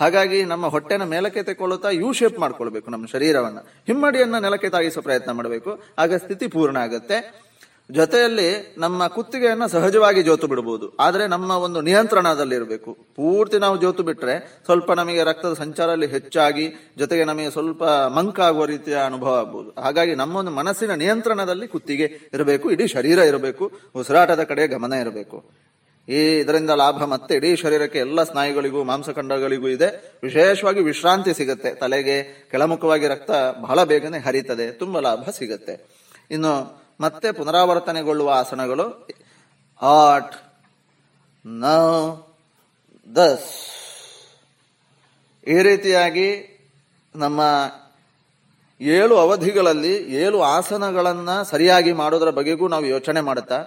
[0.00, 3.58] ಹಾಗಾಗಿ ನಮ್ಮ ಹೊಟ್ಟೆನ ಮೇಲಕ್ಕೆ ತೆಕ್ಕೊಳ್ಳುತ್ತಾ ಯು ಶೇಪ್ ಮಾಡ್ಕೊಳ್ಬೇಕು ನಮ್ಮ ಶರೀರವನ್ನ.
[3.58, 5.82] ಹಿಮ್ಮಡಿಯನ್ನ ನೆಲಕ್ಕೆ ತಾಗಿಸುವ ಪ್ರಯತ್ನ ಮಾಡಬೇಕು.
[5.98, 7.42] ಆಗ ಸ್ಥಿತಿ ಪೂರ್ಣ ಆಗುತ್ತೆ.
[7.90, 14.62] ಜೊತೆಯಲ್ಲಿ ನಮ್ಮ ಕುತ್ತಿಗೆಯನ್ನ ಸಹಜವಾಗಿ ಜೋತು ಬಿಡಬಹುದು ಆದ್ರೆ ನಮ್ಮ ಒಂದು ನಿಯಂತ್ರಣದಲ್ಲಿ ಇರಬೇಕು ಪೂರ್ತಿ ನಾವು ಜೋತು ಬಿಟ್ರೆ
[14.64, 19.82] ಸ್ವಲ್ಪ ನಮಗೆ ರಕ್ತದ ಸಂಚಾರಲ್ಲಿ ಹೆಚ್ಚಾಗಿ ಜೊತೆಗೆ ನಮಗೆ ಸ್ವಲ್ಪ ಮಂಕಾಗುವ ರೀತಿಯ ಅನುಭವ ಆಗ್ಬೋದು.
[19.82, 22.70] ಹಾಗಾಗಿ ನಮ್ಮ ಒಂದು ಮನಸ್ಸಿನ ನಿಯಂತ್ರಣದಲ್ಲಿ ಕುತ್ತಿಗೆ ಇರಬೇಕು.
[22.70, 23.72] ಇಡೀ ಶರೀರ ಇರಬೇಕು.
[23.94, 25.44] ಉಸಿರಾಟದ ಕಡೆ ಗಮನ ಇರಬೇಕು.
[26.08, 30.18] ಈ ಇದರಿಂದ ಲಾಭ ಮತ್ತೆ ಇಡೀ ಶರೀರಕ್ಕೆ ಎಲ್ಲ ಸ್ನಾಯುಗಳಿಗೂ ಮಾಂಸಖಂಡಗಳಿಗೂ ಇದೆ.
[30.22, 31.74] ವಿಶೇಷವಾಗಿ ವಿಶ್ರಾಂತಿ ಸಿಗುತ್ತೆ.
[31.74, 33.30] ತಲೆಗೆ ಕೆಳಮುಖವಾಗಿ ರಕ್ತ
[33.60, 34.70] ಬಹಳ ಬೇಗನೆ ಹರಿತದೆ.
[34.70, 35.86] ತುಂಬಾ ಲಾಭ ಸಿಗುತ್ತೆ.
[36.30, 39.08] ಇನ್ನು ಮತ್ತೆ ಪುನರಾವರ್ತನೆಗೊಳ್ಳುವ ಆಸನಗಳು.
[39.82, 40.34] ಆಟ್
[41.46, 42.16] ನೌ
[43.16, 43.54] ದಸ್
[45.48, 46.58] ಈ ರೀತಿಯಾಗಿ
[47.16, 47.40] ನಮ್ಮ
[48.80, 53.64] ಏಳು ಅವಧಿಗಳಲ್ಲಿ ಏಳು ಆಸನಗಳನ್ನ ಸರಿಯಾಗಿ ಮಾಡೋದರ ಬಗೆಗೂ ನಾವು ಯೋಚನೆ ಮಾಡುತ್ತಾ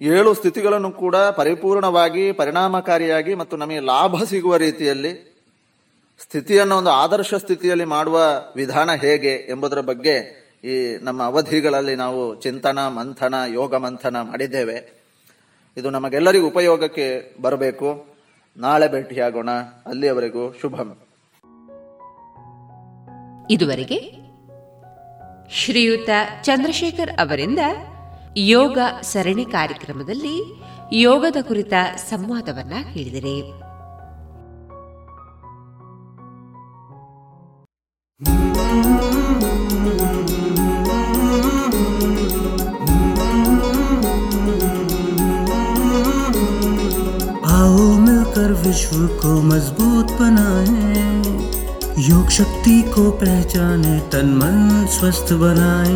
[0.00, 5.36] ಏಳು ಸ್ಥಿತಿಗಳನ್ನು ಕೂಡ ಪರಿಪೂರ್ಣವಾಗಿ, ಪರಿಣಾಮಕಾರಿಯಾಗಿ ಮತ್ತು ನಮಗೆ ಲಾಭ ಸಿಗುವ ರೀತಿಯಲ್ಲಿ
[6.18, 8.20] ಸ್ಥಿತಿಯನ್ನು ಒಂದು ಆದರ್ಶ ಸ್ಥಿತಿಯಲ್ಲಿ ಮಾಡುವ
[8.56, 15.02] ವಿಧಾನ ಹೇಗೆ ಎಂಬುದರ ಬಗ್ಗೆ ಈ ನಮ್ಮ ಅವಧಿಗಳಲ್ಲಿ ನಾವು ಚಿಂತನ, ಮಂಥನ, ಯೋಗ ಮಂಥನ ಮಾಡಿದ್ದೇವೆ.
[15.76, 18.06] ಇದು ನಮಗೆಲ್ಲರಿಗೂ ಉಪಯೋಗಕ್ಕೆ ಬರಬೇಕು.
[18.56, 19.50] ನಾಳೆ ಭೇಟಿಯಾಗೋಣ.
[19.86, 20.98] ಅಲ್ಲಿಯವರೆಗೂ ಶುಭಂ.
[23.50, 24.12] ಇದುವರೆಗೆ
[25.50, 26.10] ಶ್ರೀಯುತ
[26.42, 27.58] ಚಂದ್ರಶೇಖರ್ ಅವರಿಂದ
[28.47, 30.35] ಯೋಗ ಸರಣಿ ಕಾರ್ಯಕ್ರಮದಲ್ಲಿ
[30.99, 31.73] ಯೋಗದ ಕುರಿತ
[32.09, 33.35] ಸಂವಾದವನ್ನ ಕೇಳಿದರೆ
[47.51, 50.79] आओ मिलकर विश्व को मजबूत बनाए
[52.03, 55.95] योग शक्ति को पहचाने तन मन स्वस्थ बनाए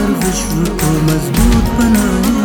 [0.00, 2.44] मिलकर विश्व को मजबूत बनाए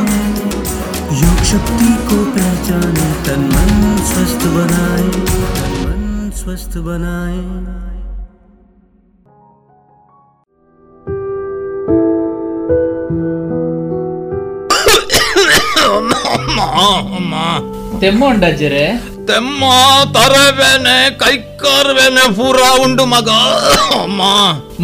[1.20, 3.72] योग शक्ति को पहचाने तन मन
[4.10, 5.06] स्वस्थ बनाए
[5.56, 7.40] तन मन स्वस्थ बनाए
[18.02, 18.86] ತೆಮ್ಮ ಉಂಡಜ್ಜರೆ
[19.28, 19.64] ತೆಮ್ಮ
[20.16, 23.30] ತರವೇನೆ ಕೈಕಾರ್ವೇನೆ ಪೂರ ಉಂಡು ಮಗ
[23.98, 24.22] ಅಮ್ಮ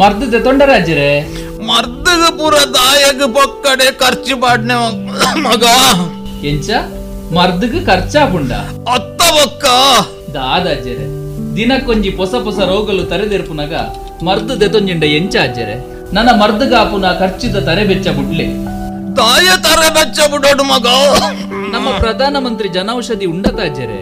[0.00, 1.10] ಮರ್ದದ ತೊಂಡರಾಜ್ಜರೆ
[1.69, 4.75] ಮರ್ದಗ ಪೂರ ದಾಯಗ ಪಕ್ಕಡೆ ಖರ್ಚು ಪಾಡ್ನೆ
[5.47, 5.63] ಮಗ.
[6.49, 6.69] ಎಂಚ?
[7.35, 8.51] ಮರ್ದಗ ಖರ್ಚಾಪುಂಡ
[8.95, 9.65] ಅತ್ತ ಬೊಕ್ಕ.
[10.35, 11.05] ದಾದಾಜ್ಜರೆ
[11.57, 13.73] ದಿನಕ್ಕೊಂಜಿ ಹೊಸ ಹೊಸ ರೋಗಲು ತರೆದೆರ್ಪುನಗ
[14.27, 15.75] ಮರ್ದು ದೆತೊಂಜಿಂಡ ಎಂಚ ಅಜ್ಜರೆ
[16.15, 18.45] ನನ್ನ ಮರ್ದಗ ಆಪುನ ಖರ್ಚಿದ ತರೆ ಬೆಚ್ಚ ಬುಡ್ಲೆ.
[19.19, 20.87] ತಾಯ ತರ ಬೆಚ್ಚ ಬಿಡೋಡು ಮಗ.
[21.73, 24.01] ನಮ್ಮ ಪ್ರಧಾನ ಮಂತ್ರಿ ಜನೌಷಧಿ ಉಂಡತ ಅಜ್ಜರೆ.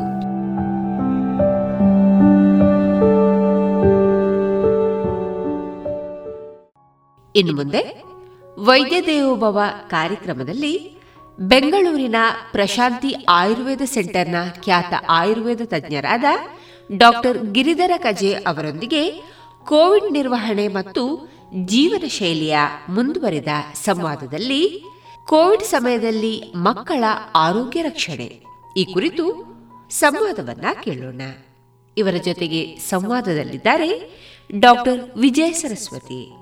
[7.35, 8.03] ಇನ್ನು ಮುಂದೆ
[8.59, 10.97] ವೈದ್ಯ ದೇವೋಭವ ಕಾರ್ಯಕ್ರಮದಲ್ಲಿ
[11.39, 12.15] ಬೆಂಗಳೂರಿನ
[12.51, 16.23] ಪ್ರಶಾಂತಿ ಆಯುರ್ವೇದ ಸೆಂಟರ್ನ ಖ್ಯಾತ ಆಯುರ್ವೇದ ತಜ್ಞರಾದ
[16.97, 19.11] ಡಾಕ್ಟರ್ ಗಿರಿಧರ ಕಜೆ ಅವರೊಂದಿಗೆ
[19.63, 21.31] ಕೋವಿಡ್ ನಿರ್ವಹಣೆ ಮತ್ತು
[21.65, 22.57] ಜೀವನ ಶೈಲಿಯ
[22.89, 24.83] ಮುಂದುವರೆದ ಸಂವಾದದಲ್ಲಿ
[25.27, 27.03] ಕೋವಿಡ್ ಸಮಯದಲ್ಲಿ ಮಕ್ಕಳ
[27.35, 28.41] ಆರೋಗ್ಯ ರಕ್ಷಣೆ
[28.77, 29.25] ಈ ಕುರಿತು
[29.89, 31.21] ಸಂವಾದವನ್ನ ಕೇಳೋಣ.
[31.97, 33.89] ಇವರ ಜೊತೆಗೆ ಸಂವಾದದಲ್ಲಿದ್ದಾರೆ
[34.59, 36.40] ಡಾಕ್ಟರ್ ವಿಜಯ ಸರಸ್ವತಿ.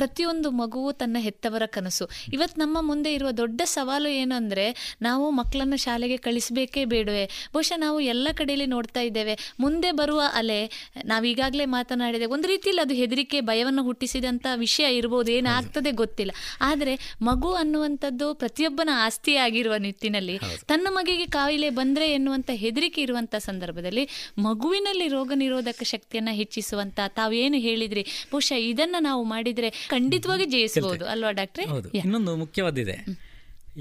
[0.00, 2.04] ಪ್ರತಿಯೊಂದು ಮಗುವು ತನ್ನ ಹೆತ್ತವರ ಕನಸು.
[2.32, 4.66] ಇವತ್ತು ನಮ್ಮ ಮುಂದೆ ಇರುವ ದೊಡ್ಡ ಸವಾಲು ಏನು ಅಂದರೆ
[5.02, 7.24] ನಾವು ಮಕ್ಕಳನ್ನು ಶಾಲೆಗೆ ಕಳಿಸಬೇಕೇ ಬೇಡವೆ.
[7.54, 9.34] ಬಹುಶಃ ನಾವು ಎಲ್ಲ ಕಡೆಯಲ್ಲಿ ನೋಡ್ತಾ ಇದ್ದೇವೆ.
[9.60, 10.60] ಮುಂದೆ ಬರುವ ಅಲೆ
[11.04, 16.32] ನಾವೀಗಾಗಲೇ ಮಾತನಾಡಿದೆ ಒಂದು ರೀತಿಯಲ್ಲಿ ಅದು ಹೆದರಿಕೆ ಭಯವನ್ನು ಹುಟ್ಟಿಸಿದಂಥ ವಿಷಯ ಇರ್ಬೋದು ಏನಾಗ್ತದೆ ಗೊತ್ತಿಲ್ಲ.
[16.60, 20.36] ಆದರೆ ಮಗು ಅನ್ನುವಂಥದ್ದು ಪ್ರತಿಯೊಬ್ಬನ ಆಸ್ತಿಯಾಗಿರುವ ನಿಟ್ಟಿನಲ್ಲಿ
[20.66, 24.04] ತನ್ನ ಮಗಿಗೆ ಕಾಯಿಲೆ ಬಂದರೆ ಎನ್ನುವಂಥ ಹೆದರಿಕೆ ಇರುವಂಥ ಸಂದರ್ಭದಲ್ಲಿ
[24.38, 28.02] ಮಗುವಿನಲ್ಲಿ ರೋಗ ನಿರೋಧಕ ಶಕ್ತಿಯನ್ನು ಹೆಚ್ಚಿಸುವಂಥ ತಾವೇನು ಹೇಳಿದ್ರಿ?
[28.32, 31.64] ಬಹುಶಃ ಇದನ್ನು ನಾವು ಮಾಡಿದರೆ ಖಂಡಿತವಾಗಿ ಜಯಿಸಬಹುದು ಅಲ್ವಾ ಡಾಕ್ಟ್ರೆ?
[31.72, 31.88] ಹೌದು.
[32.00, 32.96] ಇನ್ನೊಂದು ಮುಖ್ಯವಾದಿದೆ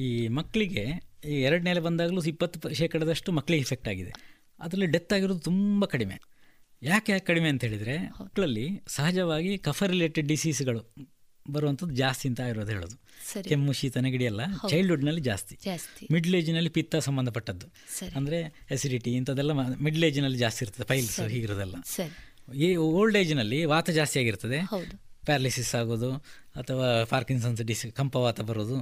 [0.05, 0.83] ಈ ಮಕ್ಕಳಿಗೆ
[1.29, 4.11] ಈ ಎರಡನೇಲೆ ಬಂದಾಗಲೂ ಇಪ್ಪತ್ತು ಶೇಕಡದಷ್ಟು ಮಕ್ಕಳಿಗೆ ಇಫೆಕ್ಟ್ ಆಗಿದೆ.
[4.59, 6.17] ಅದರಲ್ಲಿ ಡೆತ್ ಆಗಿರೋದು ತುಂಬ ಕಡಿಮೆ.
[6.81, 10.81] ಯಾಕೆ ಯಾಕೆ ಕಡಿಮೆ ಅಂತ ಹೇಳಿದರೆ ಮಕ್ಕಳಲ್ಲಿ ಸಹಜವಾಗಿ ಕಫ ರಿಲೇಟೆಡ್ ಡಿಸೀಸ್ಗಳು
[11.45, 12.95] ಬರುವಂಥದ್ದು ಜಾಸ್ತಿ ಅಂತ ಇರೋದು ಹೇಳೋದು.
[13.49, 14.41] ಕೆಮ್ಮು ಶೀತ ನೆಗಡಿ ಎಲ್ಲ
[14.71, 15.55] ಚೈಲ್ಡ್ಹುಡ್ನಲ್ಲಿ ಜಾಸ್ತಿ.
[16.15, 17.67] ಮಿಡ್ಲ್ ಏಜ್ನಲ್ಲಿ ಪಿತ್ತ ಸಂಬಂಧಪಟ್ಟದ್ದು.
[18.19, 18.39] ಅಂದರೆ
[18.75, 19.51] ಎಸಿಡಿಟಿ ಇಂಥದ್ದೆಲ್ಲ
[19.85, 21.75] ಮಿಡ್ಲ್ ಏಜ್ನಲ್ಲಿ ಜಾಸ್ತಿ ಇರ್ತದೆ ಫೈಲ್ಸ್ ಹೀಗಿರೋದೆಲ್ಲ.
[22.65, 24.59] ಈ ಓಲ್ಡ್ ಏಜ್ನಲ್ಲಿ ವಾತ ಜಾಸ್ತಿ ಆಗಿರ್ತದೆ.
[25.29, 26.11] ಪ್ಯಾರಲಿಸಿಸ್ ಆಗೋದು
[26.59, 28.77] ಅಥವಾ ಪಾರ್ಕಿನ್ಸನ್ಸ್ ಡಿಸ್ ಕಂಪವಾತ ಬರೋದು.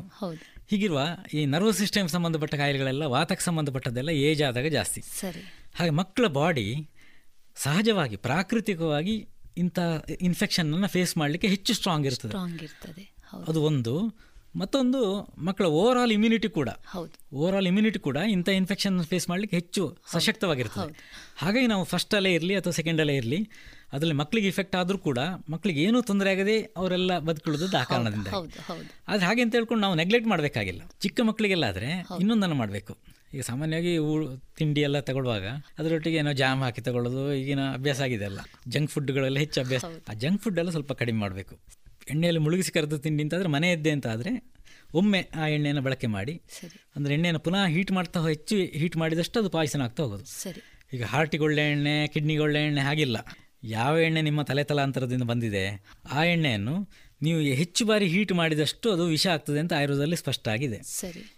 [0.71, 1.01] ಹೀಗಿರುವ
[1.33, 5.01] ಈ ನರ್ವಸ್ ಸಿಸ್ಟಮ್ ಸಂಬಂಧಪಟ್ಟ ಕಾಯಿಲೆಗಳೆಲ್ಲ ವಾತಕ್ಕೆ ಸಂಬಂಧಪಟ್ಟದ್ದೆಲ್ಲ ಏಜ್ ಆದಾಗ ಜಾಸ್ತಿ.
[5.19, 5.43] ಸರಿ.
[5.79, 6.67] ಹಾಗೆ ಮಕ್ಕಳ ಬಾಡಿ
[7.55, 9.15] ಸಹಜವಾಗಿ ಪ್ರಾಕೃತಿಕವಾಗಿ
[9.57, 9.79] ಇಂಥ
[10.21, 13.05] ಇನ್ಫೆಕ್ಷನನ್ನು ಫೇಸ್ ಮಾಡಲಿಕ್ಕೆ ಹೆಚ್ಚು ಸ್ಟ್ರಾಂಗ್ ಇರ್ತದೆ.
[13.47, 13.93] ಅದು ಒಂದು.
[14.55, 14.99] ಮತ್ತೊಂದು
[15.45, 16.69] ಮಕ್ಕಳ ಓವರ್ ಆಲ್ ಇಮ್ಯುನಿಟಿ ಕೂಡ.
[17.33, 20.93] ಓವರ್ ಆಲ್ ಇಮ್ಯುನಿಟಿ ಕೂಡ ಇಂಥ ಇನ್ಫೆಕ್ಷನ್ ಫೇಸ್ ಮಾಡಲಿಕ್ಕೆ ಹೆಚ್ಚು ಸಶಕ್ತವಾಗಿರ್ತದೆ.
[21.37, 23.39] ಹಾಗಾಗಿ ನಾವು ಫಸ್ಟ್ ಅಲ್ಲೇ ಇರಲಿ ಅಥವಾ ಸೆಕೆಂಡ್ ಅಲ್ಲೇ ಇರಲಿ
[23.93, 25.19] ಅದರಲ್ಲಿ ಮಕ್ಕಳಿಗೆ ಇಫೆಕ್ಟ್ ಆದರೂ ಕೂಡ
[25.53, 28.27] ಮಕ್ಕಳಿಗೆ ಏನೂ ತೊಂದರೆ ಆಗದೆ ಅವರೆಲ್ಲ ಬದುಕೊಳ್ಳೋದು ಆ ಕಾರಣದಿಂದ
[29.09, 30.81] ಆದರೆ ಹಾಗೆ ಅಂತ ಹೇಳ್ಕೊಂಡು ನಾವು ನೆಗ್ಲೆಕ್ಟ್ ಮಾಡಬೇಕಾಗಿಲ್ಲ.
[31.03, 32.95] ಚಿಕ್ಕ ಮಕ್ಕಳಿಗೆಲ್ಲ ಆದರೆ ಇನ್ನೊಂದನ್ನು ಮಾಡಬೇಕು.
[33.33, 33.93] ಈಗ ಸಾಮಾನ್ಯವಾಗಿ
[34.59, 35.47] ತಿಂಡಿ ಎಲ್ಲ ತಗೊಳ್ಳುವಾಗ
[35.79, 38.39] ಅದರೊಟ್ಟಿಗೆ ಏನೋ ಜಾಮ್ ಹಾಕಿ ತಗೊಳ್ಳೋದು ಈಗಿನ ಅಭ್ಯಾಸ ಆಗಿದೆ ಅಲ್ಲ.
[38.73, 39.85] ಜಂಕ್ ಫುಡ್ಗಳೆಲ್ಲ ಹೆಚ್ಚು ಅಭ್ಯಾಸ.
[40.11, 41.55] ಆ ಜಂಕ್ ಫುಡ್ ಎಲ್ಲ ಸ್ವಲ್ಪ ಕಡಿಮೆ ಮಾಡಬೇಕು.
[42.13, 44.31] ಎಣ್ಣೆಯಲ್ಲಿ ಮುಳುಗಿಸಿ ಕರೆದು ತಿಂಡಿ ಅಂತಾದರೆ ಮನೆ ಇದ್ದೆ ಅಂತ ಆದರೆ
[44.99, 46.33] ಒಮ್ಮೆ ಆ ಎಣ್ಣೆಯನ್ನು ಬಳಕೆ ಮಾಡಿ
[46.95, 50.25] ಅಂದರೆ ಎಣ್ಣೆಯನ್ನು ಪುನಃ ಹೀಟ್ ಮಾಡ್ತಾ ಹೆಚ್ಚು ಹೀಟ್ ಮಾಡಿದಷ್ಟು ಅದು ಪಾಯ್ಸನ ಆಗ್ತಾ ಹೋಗೋದು.
[50.95, 53.17] ಈಗ ಹಾರ್ಟಿಗೆ ಒಳ್ಳೆ ಎಣ್ಣೆ ಕಿಡ್ನಿಗೆ ಒಳ್ಳೆ ಎಣ್ಣೆ ಹಾಗಿಲ್ಲ.
[53.63, 56.89] ಯಾವ ಎಣ್ಣೆ ನಿಮ್ಮ ತಲೆ ತಲಾಂತರದಿಂದ ಬಂದಿದೆ ಆ ಎಣ್ಣೆಯನ್ನು
[57.21, 60.81] ನೀವು ಹೆಚ್ಚು ಬಾರಿ ಹೀಟ್ ಮಾಡಿದಷ್ಟು ಅದು ವಿಷ ಆಗ್ತದೆ ಅಂತ ಆಯುರ್ವೇದದಲ್ಲಿ ಸ್ಪಷ್ಟ ಆಗಿದೆ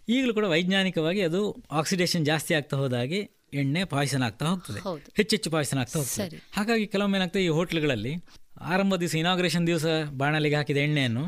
[0.10, 4.80] ಈಗಲೂ ಕೂಡ ವೈಜ್ಞಾನಿಕವಾಗಿ ಅದು ಆಕ್ಸಿಡೇಷನ್ ಜಾಸ್ತಿ ಆಗ್ತಾ ಹೋದಾಗೆ ಎಣ್ಣೆ ಪಾಯಸನ ಆಗ್ತಾ ಹೋಗ್ತದೆ.
[5.18, 6.38] ಹೆಚ್ಚೆಚ್ಚು ಪಾಯಸನ ಆಗ್ತಾ ಹೋಗ್ತದೆ.
[6.52, 8.16] ಹಾಗಾಗಿ ಕೆಲವೊಮ್ಮೆ ಏನಾಗ್ತದೆ ಈ ಹೋಟ್ಲ್ಗಳಲ್ಲಿ
[8.62, 9.86] ಆರಂಭ ದಿವಸ ಇನಾಗ್ರೇಷನ್ ದಿವಸ
[10.18, 11.26] ಬಾಣಲಿಗೆ ಹಾಕಿದ ಎಣ್ಣೆಯನ್ನು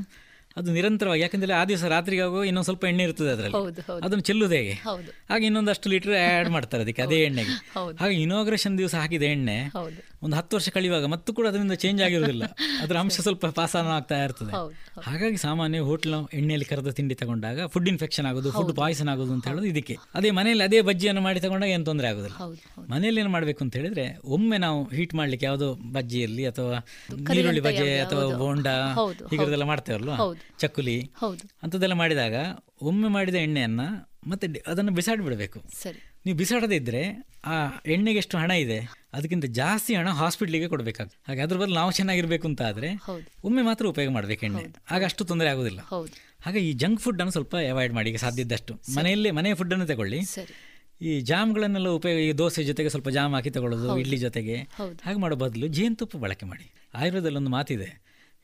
[0.57, 3.59] ಅದು ನಿರಂತರವಾಗಿ ಯಾಕಂದ್ರೆ ಆ ದಿವಸ ರಾತ್ರಿಗೆ ಆಗುವ ಇನ್ನೊಂದು ಸ್ವಲ್ಪ ಎಣ್ಣೆ ಇರ್ತದೆ ಅದರಲ್ಲಿ.
[4.05, 4.73] ಅದನ್ನು ಚೆಲ್ಲುದು ಹೇಗೆ?
[5.29, 7.53] ಹಾಗೆ ಇನ್ನೊಂದಷ್ಟು ಲೀಟರ್ ಆ್ಯಡ್ ಮಾಡ್ತಾರೆ ಅದಕ್ಕೆ ಅದೇ ಎಣ್ಣೆಗೆ.
[8.01, 9.57] ಹಾಗೆ ಇನಾಗ್ರೇಷನ್ ದಿವಸ ಹಾಕಿದ ಎಣ್ಣೆ
[10.25, 12.43] ಒಂದು ಹತ್ತು ವರ್ಷ ಕಳಿಯುವಾಗ ಮತ್ತು ಕೂಡ ಅದರಿಂದ ಚೇಂಜ್ ಆಗಿರೋದಿಲ್ಲ
[12.83, 14.51] ಅದರ ಅಂಶ ಸ್ವಲ್ಪ ಪಾಸಾನ ಆಗ್ತಾ ಇರ್ತದೆ.
[15.07, 19.67] ಹಾಗಾಗಿ ಸಾಮಾನ್ಯ ಹೋಟ್ಲ್ ಎಣ್ಣೆಯಲ್ಲಿ ಕರೆದ ತಿಂಡಿ ತಗೊಂಡಾಗ ಫುಡ್ ಇನ್ಫೆಕ್ಷನ್ ಆಗೋದು ಫುಡ್ ಪಾಯ್ಸನ್ ಆಗೋದು ಅಂತ ಹೇಳೋದು
[19.71, 19.95] ಇದಕ್ಕೆ.
[20.15, 22.37] ಅದೇ ಮನೆಯಲ್ಲಿ ಅದೇ ಬಜ್ಜಿಯನ್ನು ಮಾಡಿ ತಗೊಂಡಾಗ ಏನು ತೊಂದರೆ ಆಗೋದಿಲ್ಲ.
[22.89, 26.77] ಮನೆಯಲ್ಲಿ ಏನು ಮಾಡಬೇಕು ಅಂತ ಹೇಳಿದ್ರೆ ಒಮ್ಮೆ ನಾವು ಹೀಟ್ ಮಾಡ್ಲಿಕ್ಕೆ ಯಾವುದೋ ಬಜ್ಜಿ ಇರಲಿ ಅಥವಾ
[27.35, 28.67] ಈರುಳ್ಳಿ ಬಜ್ಜಿ ಅಥವಾ ಬೋಂಡ
[29.31, 30.17] ಹೀಗಿರೋದೆಲ್ಲ ಮಾಡ್ತೇವಲ್ವಾ?
[30.59, 30.97] ಚಕ್ಕುಲಿ
[31.63, 32.35] ಅಂಥದ್ದೆಲ್ಲ ಮಾಡಿದಾಗ
[32.81, 33.87] ಒಮ್ಮೆ ಮಾಡಿದ ಎಣ್ಣೆಯನ್ನು
[34.29, 35.59] ಮತ್ತೆ ಅದನ್ನು ಬಿಸಾಡಿ ಬಿಡಬೇಕು
[36.25, 37.03] ನೀವು ಬಿಸಾಡದಿದ್ದರೆ
[37.45, 37.53] ಆ
[37.85, 38.79] ಎಣ್ಣೆಗೆ ಎಷ್ಟು ಹಣ ಇದೆ
[39.13, 41.23] ಅದಕ್ಕಿಂತ ಜಾಸ್ತಿ ಹಣ ಹಾಸ್ಪಿಟ್ಲಿಗೆ ಕೊಡಬೇಕಾಗ್ತದೆ.
[41.27, 42.89] ಹಾಗೆ ಅದ್ರ ಬದಲು ನಾವು ಚೆನ್ನಾಗಿರ್ಬೇಕು ಅಂತ ಆದರೆ
[43.43, 44.63] ಒಮ್ಮೆ ಮಾತ್ರ ಉಪಯೋಗ ಮಾಡಬೇಕು ಎಣ್ಣೆ.
[44.91, 45.79] ಆಗ ಅಷ್ಟು ತೊಂದರೆ ಆಗೋದಿಲ್ಲ.
[46.41, 50.19] ಹಾಗೆ ಈ ಜಂಕ್ ಫುಡ್ ಅನ್ನು ಸ್ವಲ್ಪ ಅವಾಯ್ಡ್ ಮಾಡಿ ಈಗ ಸಾಧ್ಯದಷ್ಟು ಮನೆಯಲ್ಲೇ ಮನೆಯ ಫುಡ್ಡನ್ನು ತಗೊಳ್ಳಿ.
[51.01, 54.57] ಈ ಜಾಮ್ಗಳನ್ನೆಲ್ಲ ಉಪಯೋಗ ಈ ದೋಸೆ ಜೊತೆಗೆ ಸ್ವಲ್ಪ ಜಾಮ್ ಹಾಕಿ ತಗೊಳ್ಳೋದು ಇಡ್ಲಿ ಜೊತೆಗೆ.
[55.05, 56.67] ಹಾಗೆ ಮಾಡೋ ಬದಲು ಜೇನುತುಪ್ಪ ಬಳಕೆ ಮಾಡಿ.
[56.93, 57.89] ಆಯುರ್ವೇದದಲ್ಲಿ ಒಂದು ಮಾತಿದೆ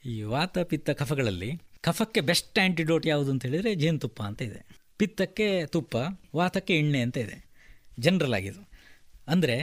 [0.05, 1.51] ಈ ವಾತ ಪಿತ್ತ ಕಫಗಳಲ್ಲಿ
[1.83, 4.65] ಕಫಕ್ಕೆ ಬೆಸ್ಟ್ ಆ್ಯಂಟಿಡೋಟ್ ಯಾವುದು ಅಂತ ಹೇಳಿದರೆ ಜೇನುತುಪ್ಪ ಅಂತ ಇದೆ.
[4.97, 5.95] ಪಿತ್ತಕ್ಕೆ ತುಪ್ಪ
[6.35, 7.45] ವಾತಕ್ಕೆ ಎಣ್ಣೆ ಅಂತ ಇದೆ.
[7.99, 8.61] ಜನರಲ್ ಆಗಿದು
[9.27, 9.57] ಅಂದರೆ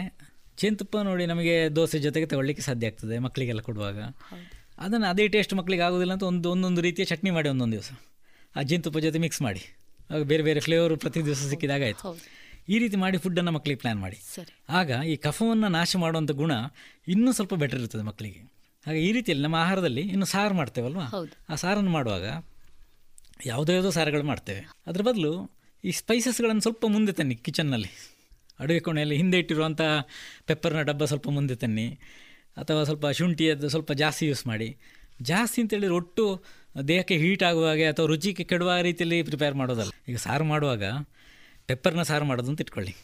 [0.59, 3.99] ಜೇನುತುಪ್ಪ ನೋಡಿ ನಮಗೆ ದೋಸೆ ಜೊತೆಗೆ ತಗೊಳ್ಳಿಕ್ಕೆ ಸಾಧ್ಯ ಆಗ್ತದೆ ಮಕ್ಕಳಿಗೆಲ್ಲ ಕೊಡುವಾಗ.
[4.79, 7.91] ಅದನ್ನು ಅದೇ ಟೇಸ್ಟ್ ಮಕ್ಕಳಿಗೆ ಆಗೋದಿಲ್ಲ ಅಂತ ಒಂದು ಒಂದೊಂದು ರೀತಿಯ ಚಟ್ನಿ ಮಾಡಿ ಒಂದೊಂದು ದಿವಸ.
[8.57, 9.63] ಆ ಜೇನುತುಪ್ಪ ಜೊತೆ ಮಿಕ್ಸ್ ಮಾಡಿ.
[10.11, 12.15] ಆಗ ಬೇರೆ ಬೇರೆ ಫ್ಲೇವರ್ ಪ್ರತಿ ದಿವಸ ಸಿಕ್ಕಿದಾಗ ಆಯಿತು.
[12.69, 14.19] ಈ ರೀತಿ ಮಾಡಿ ಫುಡ್ಡನ್ನು ಮಕ್ಕಳಿಗೆ ಪ್ಲ್ಯಾನ್ ಮಾಡಿ.
[14.71, 16.53] ಆಗ ಈ ಕಫವನ್ನು ನಾಶ ಮಾಡುವಂಥ ಗುಣ
[17.09, 18.54] ಇನ್ನೂ ಸ್ವಲ್ಪ ಬೆಟರ್ ಇರ್ತದೆ ಮಕ್ಕಳಿಗೆ
[18.87, 21.05] ಹಾಗೆ ಈ ರೀತಿಯಲ್ಲಿ ನಮ್ಮ ಆಹಾರದಲ್ಲಿ ಇನ್ನು ಸಾರು ಮಾಡ್ತೇವಲ್ವಾ?
[21.49, 22.45] ಆ ಸಾರನ್ನು ಮಾಡುವಾಗ
[23.47, 24.69] ಯಾವುದೋ ಯಾವುದೋ ಸಾರುಗಳು ಮಾಡ್ತೇವೆ.
[24.87, 25.51] ಅದ್ರ ಬದಲು
[25.85, 28.15] ಈ ಸ್ಪೈಸಸ್ಗಳನ್ನು ಸ್ವಲ್ಪ ಮುಂದೆ ತನ್ನಿ ಕಿಚನ್ನಲ್ಲಿ
[28.61, 29.81] ಅಡುಗೆ ಕೋಣೆಯಲ್ಲಿ ಹಿಂದೆ ಇಟ್ಟಿರುವಂಥ
[30.47, 31.99] ಪೆಪ್ಪರ್ನ ಡಬ್ಬ ಸ್ವಲ್ಪ ಮುಂದೆ ತನ್ನಿ.
[32.57, 34.77] ಅಥವಾ ಸ್ವಲ್ಪ ಶುಂಠಿಯದ್ದು ಸ್ವಲ್ಪ ಜಾಸ್ತಿ ಯೂಸ್ ಮಾಡಿ.
[35.23, 36.43] ಜಾಸ್ತಿ ಅಂತೇಳಿದ್ರೆ ಒಟ್ಟು
[36.89, 39.91] ದೇಹಕ್ಕೆ ಹೀಟ್ ಆಗುವಾಗೆ ಅಥವಾ ರುಚಿಗೆ ಕೆಡುವ ರೀತಿಯಲ್ಲಿ ಪ್ರಿಪೇರ್ ಮಾಡೋದಲ್ಲ.
[40.09, 40.85] ಈಗ ಸಾರು ಮಾಡುವಾಗ
[41.67, 42.95] ಪೆಪ್ಪರ್ನ ಸಾರು ಮಾಡೋದು ಅಂತ ಇಟ್ಕೊಳ್ಳಿ.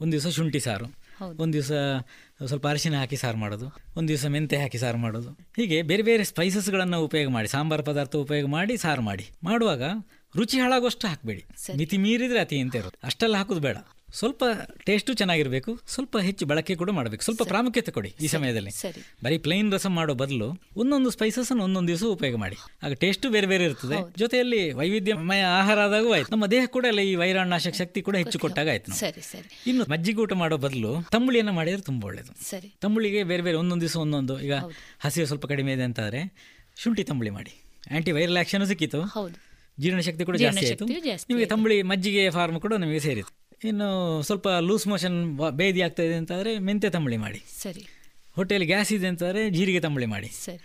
[0.00, 1.04] ಒಂದು ದಿವಸ ಶುಂಠಿ ಸಾರು.
[1.24, 1.72] ಒಂದು ದಿವಸ
[2.46, 3.66] ಸ್ವಲ್ಪ ಅರಿಶಿನ ಹಾಕಿ ಸಾರು ಮಾಡೋದು
[3.96, 5.30] ಒಂದು ದಿವಸ ಮೆಂತೆ ಹಾಕಿ ಸಾರು ಮಾಡೋದು.
[5.30, 9.30] ಹೀಗೆ ಬೇರೆ ಬೇರೆ ಸ್ಪೈಸಸ್ಗಳನ್ನು ಉಪಯೋಗ ಮಾಡಿ ಸಾಂಬಾರು ಪದಾರ್ಥ ಉಪಯೋಗ ಮಾಡಿ ಸಾರು ಮಾಡಿ.
[9.44, 9.82] ಮಾಡುವಾಗ
[10.36, 11.44] ರುಚಿ ಹಾಳಾಗುವಷ್ಟು ಹಾಕಬೇಡಿ.
[11.76, 13.76] ಮಿತಿ ಮೀರಿದ್ರೆ ಅತಿ ಅಂತ ಇರೋದು ಅಷ್ಟೆಲ್ಲ ಹಾಕೋದು ಬೇಡ.
[14.20, 14.44] ಸ್ವಲ್ಪ
[14.86, 17.22] ಟೇಸ್ಟು ಚೆನ್ನಾಗಿರಬೇಕು ಸ್ವಲ್ಪ ಹೆಚ್ಚು ಬಳಕೆ ಕೂಡ ಮಾಡಬೇಕು.
[17.26, 18.72] ಸ್ವಲ್ಪ ಪ್ರಾಮುಖ್ಯತೆ ಕೊಡಿ ಈ ಸಮಯದಲ್ಲಿ.
[19.24, 20.48] ಬರೀ ಪ್ಲೈನ್ ರಸಂ ಮಾಡೋ ಬದಲು
[20.82, 22.56] ಒಂದೊಂದು ಸ್ಪೈಸಸ್ ಒಂದೊಂದು ದಿವಸ ಉಪಯೋಗ ಮಾಡಿ.
[22.86, 23.98] ಆಗ ಟೇಸ್ಟು ಬೇರೆ ಬೇರೆ ಇರ್ತದೆ.
[24.22, 26.32] ಜೊತೆಯಲ್ಲಿ ವೈವಿಧ್ಯಮಯ ಆಹಾರ ಆದಾಗೂ ಆಯ್ತು.
[26.34, 28.92] ನಮ್ಮ ದೇಹ ಕೂಡ ಎಲ್ಲ ಈ ವೈರಾಣನಾಶಕ ಶಕ್ತಿ ಕೂಡ ಹೆಚ್ಚು ಕೊಟ್ಟಾಗ ಆಯ್ತು
[29.70, 32.32] ಇನ್ನು ಮಜ್ಜಿಗೆ ಊಟ ಮಾಡೋ ಬದಲು ತಂಬುಳಿಯನ್ನು ಮಾಡಿದ್ರೆ ತುಂಬ ಒಳ್ಳೇದು.
[32.84, 34.36] ತಂಬುಳಿಗೆ ಬೇರೆ ಬೇರೆ ಒಂದೊಂದು ದಿವಸ ಒಂದೊಂದು.
[34.46, 34.54] ಈಗ
[35.06, 36.22] ಹಸಿವು ಸ್ವಲ್ಪ ಕಡಿಮೆ ಇದೆ ಅಂತಾದ್ರೆ
[36.82, 37.54] ಶುಂಠಿ ತಂಬುಳಿ ಮಾಡಿ.
[37.96, 39.00] ಆಂಟಿ ವೈರಲ್ ಆಕ್ಷನ್ ಸಿಕ್ಕಿತು.
[39.82, 40.86] ಜೀರ್ಣಶಕ್ತಿ ಕೂಡ ಜಾಸ್ತಿ ಆಯಿತು.
[41.30, 43.32] ನಿಮಗೆ ತಂಬುಳಿ ಮಜ್ಜಿಗೆ ಫಾರ್ಮ್ ಕೂಡ ನಿಮಗೆ ಸೇರಿತು
[43.64, 47.42] ಇನ್ನು ಸ್ವಲ್ಪ ಲೂಸ್ ಮೋಷನ್ ಬೇದಿ ಆಗ್ತಾ ಇದೆ ಅಂತಾದರೆ ಮೆಂತೆ ತಂಬುಳಿ ಮಾಡಿ.
[47.62, 47.86] ಸರಿ.
[48.32, 50.28] ಹೊಟ್ಟೆಯಲ್ಲಿ ಗ್ಯಾಸ್ ಇದೆ ಅಂತಂದರೆ ಜೀರಿಗೆ ತಂಬುಳಿ ಮಾಡಿ.
[50.28, 50.62] ಸರಿ.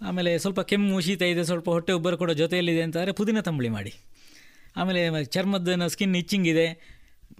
[0.00, 3.94] ಆಮೇಲೆ ಸ್ವಲ್ಪ ಕೆಮ್ಮು ಶೀತ ಇದೆ ಸ್ವಲ್ಪ ಹೊಟ್ಟೆ ಉಬ್ಬರ ಕೂಡ ಜೊತೆಯಲ್ಲಿದೆ ಅಂತಾದರೆ ಪುದೀನ ತಂಬುಳಿ ಮಾಡಿ.
[4.76, 6.96] ಆಮೇಲೆ ಚರ್ಮದ ಸ್ಕಿನ್ ಇಚ್ಚಿಂಗ್ ಇದೆ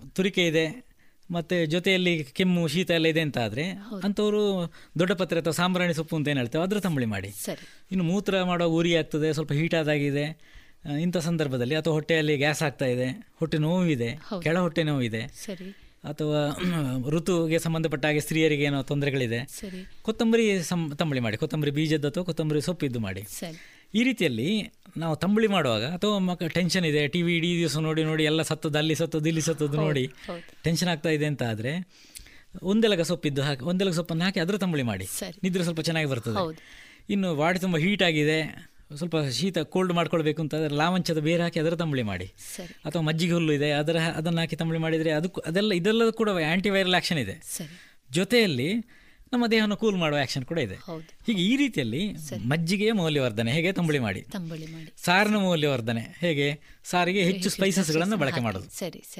[0.08, 0.86] ತುರಿಕೆ ಇದೆ
[1.30, 3.70] ಮತ್ತು ಜೊತೆಯಲ್ಲಿ ಕೆಮ್ಮು ಶೀತ ಎಲ್ಲ ಇದೆ ಅಂತ ಆದರೆ
[4.04, 7.30] ಅಂಥವರು ದೊಡ್ಡ ಪತ್ರೆ ಅಥವಾ ಸಾಂಬ್ರಾಣಿ ಸೊಪ್ಪು ಅಂತ ಏನು ಹೇಳ್ತೇವೆ ಅದರ ತಂಬುಳಿ ಮಾಡಿ.
[7.30, 7.86] ಸರಿ.
[7.92, 10.24] ಇನ್ನು ಮೂತ್ರ ಮಾಡೋ ಉರಿ ಆಗ್ತದೆ ಸ್ವಲ್ಪ ಹೀಟ್ ಆದಾಗಿದೆ.
[10.26, 10.55] ಆ,
[11.04, 13.08] ಇಂಥ ಸಂದರ್ಭದಲ್ಲಿ ಅಥವಾ ಹೊಟ್ಟೆಯಲ್ಲಿ ಗ್ಯಾಸ್ ಆಗ್ತಾ ಇದೆ
[13.40, 14.10] ಹೊಟ್ಟೆ ನೋವಿದೆ.
[14.42, 15.68] ಕೆಳ ಹೊಟ್ಟೆ ನೋವಿದೆ ಸರಿ.
[16.04, 16.40] ಅಥವಾ
[17.14, 19.40] ಋತುಗೆ ಸಂಬಂಧಪಟ್ಟ ಹಾಗೆ ಸ್ತ್ರೀಯರಿಗೆ ಏನೋ ತೊಂದರೆಗಳಿದೆ
[20.02, 20.44] ಕೊತ್ತಂಬರಿ
[20.98, 23.22] ತಂಬಳಿ ಮಾಡಿ ಕೊತ್ತಂಬರಿ ಬೀಜದ ಅಥವಾ ಕೊತ್ತಂಬರಿ ಸೊಪ್ಪಿದ್ದು ಮಾಡಿ.
[23.94, 24.48] ಈ ರೀತಿಯಲ್ಲಿ
[24.96, 28.78] ನಾವು ತಂಬಳಿ ಮಾಡುವಾಗ ಅಥವಾ ಮಕ್ಕ ಟೆನ್ಷನ್ ಇದೆ ಟಿ ವಿ ಇಡೀ ದಿವಸ ನೋಡಿ ನೋಡಿ ಎಲ್ಲ ಸತ್ತದ್ದು
[28.78, 30.04] ಅಲ್ಲಿ ಸತ್ತು ಇಲ್ಲಿ ಸತ್ತದ್ದು ನೋಡಿ
[30.64, 31.72] ಟೆನ್ಷನ್ ಆಗ್ತಾ ಇದೆ ಅಂತ ಆದರೆ
[32.62, 35.06] ಒಂದೆಲಗ ಸೊಪ್ಪಿದ್ದು ಹಾಕಿ ಒಂದೆಲಗ ಸೊಪ್ಪನ್ನು ಹಾಕಿ ಅದರ ತಂಬಳಿ ಮಾಡಿ.
[35.42, 36.40] ನಿದ್ರೆ ಸ್ವಲ್ಪ ಚೆನ್ನಾಗಿ ಬರ್ತದೆ.
[37.10, 38.38] ಇನ್ನು ವಾಡಿ ತುಂಬ ಹೀಟ್ ಆಗಿದೆ
[38.94, 42.24] ಸ್ವಲ್ಪ ಶೀತ ಕೋಲ್ಡ್ ಮಾಡ್ಕೊಳ್ಬೇಕು ಅಂತ ಅದರ ಲಾವಂಚದ ಬೇರೆ ಹಾಕಿ ಅದರ ತಂಬಳಿ ಮಾಡಿ.
[42.84, 47.18] ಅಥವಾ ಮಜ್ಜಿಗೆ ಹುಲ್ಲು ಇದೆ ಅದರ ಅದನ್ನು ಹಾಕಿ ತಂಬಳಿ ಮಾಡಿದರೆ ಅದಕ್ಕೂ ಅದೆಲ್ಲ ಇದೆಲ್ಲ ಕೂಡ ಆ್ಯಂಟಿವೈರಲ್ ಆ್ಯಕ್ಷನ್
[47.18, 47.34] ಇದೆ.
[48.10, 48.74] ಜೊತೆಯಲ್ಲಿ
[49.32, 50.74] ನಮ್ಮ ದೇಹವನ್ನು ಕೂಲ್ ಮಾಡುವ ಆ್ಯಕ್ಷನ್ ಕೂಡ ಇದೆ.
[51.26, 52.12] ಹೀಗೆ ಈ ರೀತಿಯಲ್ಲಿ
[52.44, 54.20] ಮಜ್ಜಿಗೆಯ ಮೌಲ್ಯವರ್ಧನೆ ಹೇಗೆ ತಂಬಳಿ ಮಾಡಿ?
[55.04, 56.60] ಸಾರಿನ ಮೌಲ್ಯವರ್ಧನೆ ಹೇಗೆ?
[56.84, 58.68] ಸಾರಿಗೆ ಹೆಚ್ಚು ಸ್ಪೈಸಸ್ಗಳನ್ನು ಬಳಕೆ ಮಾಡೋದು.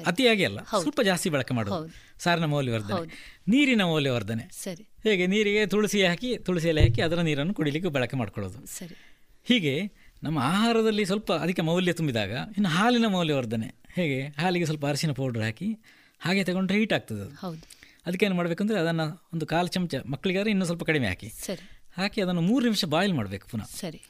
[0.05, 1.93] ಅತಿಯಾಗಿ ಅಲ್ಲ ಸ್ವಲ್ಪ ಜಾಸ್ತಿ ಬಳಕೆ ಮಾಡೋದು.
[2.23, 3.15] ಸಾರಿನ ಮೌಲ್ಯವರ್ಧನೆ.
[3.47, 4.49] ನೀರಿನ ಮೌಲ್ಯವರ್ಧನೆ.
[4.63, 4.83] ಸರಿ.
[5.03, 5.27] ಹೇಗೆ?
[5.27, 8.65] ನೀರಿಗೆ ತುಳಸಿ ಹಾಕಿ ತುಳಸಿ ಎಲೆ ಹಾಕಿ ಅದರ ನೀರನ್ನು ಕುಡಿಲಿಕ್ಕೆ ಬಳಕೆ ಮಾಡ್ಕೊಳ್ಳೋದು.
[8.65, 9.16] ಸರಿ.
[9.47, 9.91] ಹೀಗೆ
[10.23, 13.75] ನಮ್ಮ ಆಹಾರದಲ್ಲಿ ಸ್ವಲ್ಪ ಅದಕ್ಕೆ ಮೌಲ್ಯ ತುಂಬಿದಾಗ ಇನ್ನು ಹಾಲಿನ ಮೌಲ್ಯವರ್ಧನೆ.
[13.93, 14.21] ಹೇಗೆ?
[14.21, 15.77] ಹಾಲಿಗೆ ಸ್ವಲ್ಪ ಅರಿಶಿನ ಪೌಡ್ರ್ ಹಾಕಿ
[16.19, 17.29] ಹಾಗೆ ತಗೊಂಡ್ರೆ ಹೀಟ್ ಆಗ್ತದೆ ಅದು.
[17.29, 17.77] ಹೌದು.
[18.05, 21.29] ಅದಕ್ಕೆ ಏನು ಮಾಡಬೇಕಂದ್ರೆ ಅದನ್ನು ಒಂದು ಕಾಲು ಚಮಚ ಮಕ್ಕಳಿಗಾದ್ರೆ ಇನ್ನೂ ಸ್ವಲ್ಪ ಕಡಿಮೆ ಹಾಕಿ.
[21.29, 21.69] ಸರಿ.
[21.97, 23.63] ಹಾಕಿ ಅದನ್ನು ಮೂರು ನಿಮಿಷ ಬಾಯ್ಲ್ ಮಾಡಬೇಕು ಪುನಃ.
[23.63, 24.01] ಸರಿ.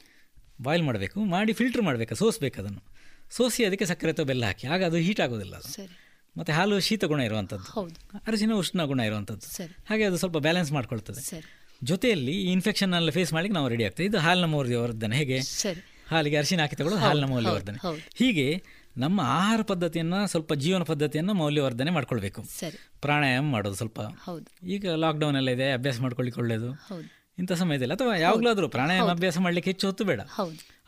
[0.62, 2.82] ಬಾಯ್ಲ್ ಮಾಡಬೇಕು ಮಾಡಿ ಫಿಲ್ಟರ್ ಮಾಡಬೇಕು ಸೋಸಬೇಕು ಅದನ್ನು.
[3.30, 4.66] ಸೋಸಿ ಅದಕ್ಕೆ ಸಕ್ಕರೆ ಅಥವಾ ಬೆಲ್ಲ ಹಾಕಿ.
[4.66, 5.68] ಆಗ ಅದು ಹೀಟ್ ಆಗೋದಿಲ್ಲ ಅದು.
[5.68, 5.98] ಸರಿ.
[6.38, 8.18] ಮತ್ತು ಹಾಲು ಶೀತ ಗುಣ ಇರುವಂಥದ್ದು ಹೌದು.
[8.26, 9.76] ಅರಿಶಿನ ಉಷ್ಣ ಗುಣ ಇರುವಂಥದ್ದು ಸರಿ.
[9.90, 11.20] ಹಾಗೆ ಅದು ಸ್ವಲ್ಪ ಬ್ಯಾಲೆನ್ಸ್ ಮಾಡ್ಕೊಳ್ತದೆ.
[11.20, 11.57] ಸರಿ.
[11.82, 15.16] ಜೊತೆಯಲ್ಲಿ ಈ ಇನ್ಫೆಕ್ಷನ್ ಎಲ್ಲ ಫೇಸ್ ಮಾಡ್ಲಿಕ್ಕೆ ನಾವು ರೆಡಿ ಆಗ್ತದೆ ಇದು ಹಾಲಿನ ಮೌಲ್ಯವರ್ಧನೆ.
[15.16, 15.40] ಹೇಗೆ?
[15.40, 16.04] ಸರಿ.
[16.10, 17.78] ಹಾಲಿಗೆ ಅರಿಶಿನ ಹಾಕಿ ತಗೊಳ್ಳೋದು ಹಾಲಿನ ಮೌಲ್ಯವರ್ಧನೆ.
[18.14, 18.62] ಹೀಗೆ
[18.96, 22.42] ನಮ್ಮ ಆಹಾರ ಪದ್ಧತಿಯನ್ನು ಸ್ವಲ್ಪ ಜೀವನ ಪದ್ಧತಿಯನ್ನು ಮೌಲ್ಯವರ್ಧನೆ ಮಾಡ್ಕೊಳ್ಬೇಕು.
[23.00, 24.00] ಪ್ರಾಣಾಯಾಮ ಮಾಡೋದು ಸ್ವಲ್ಪ.
[24.66, 26.86] ಈಗ ಲಾಕ್ಡೌನ್ ಎಲ್ಲ ಇದೆ ಅಭ್ಯಾಸ ಮಾಡ್ಕೊಳ್ಳಿಕ್ಕೆ ಒಳ್ಳೇದು.
[27.38, 30.20] ಇಂಥ ಸಮಯದಲ್ಲಿ ಅಥವಾ ಯಾವಾಗಲಾದರೂ ಪ್ರಾಣಾಯಾಮ ಅಭ್ಯಾಸ ಮಾಡಲಿಕ್ಕೆ ಹೆಚ್ಚು ಹೊತ್ತು ಬೇಡ.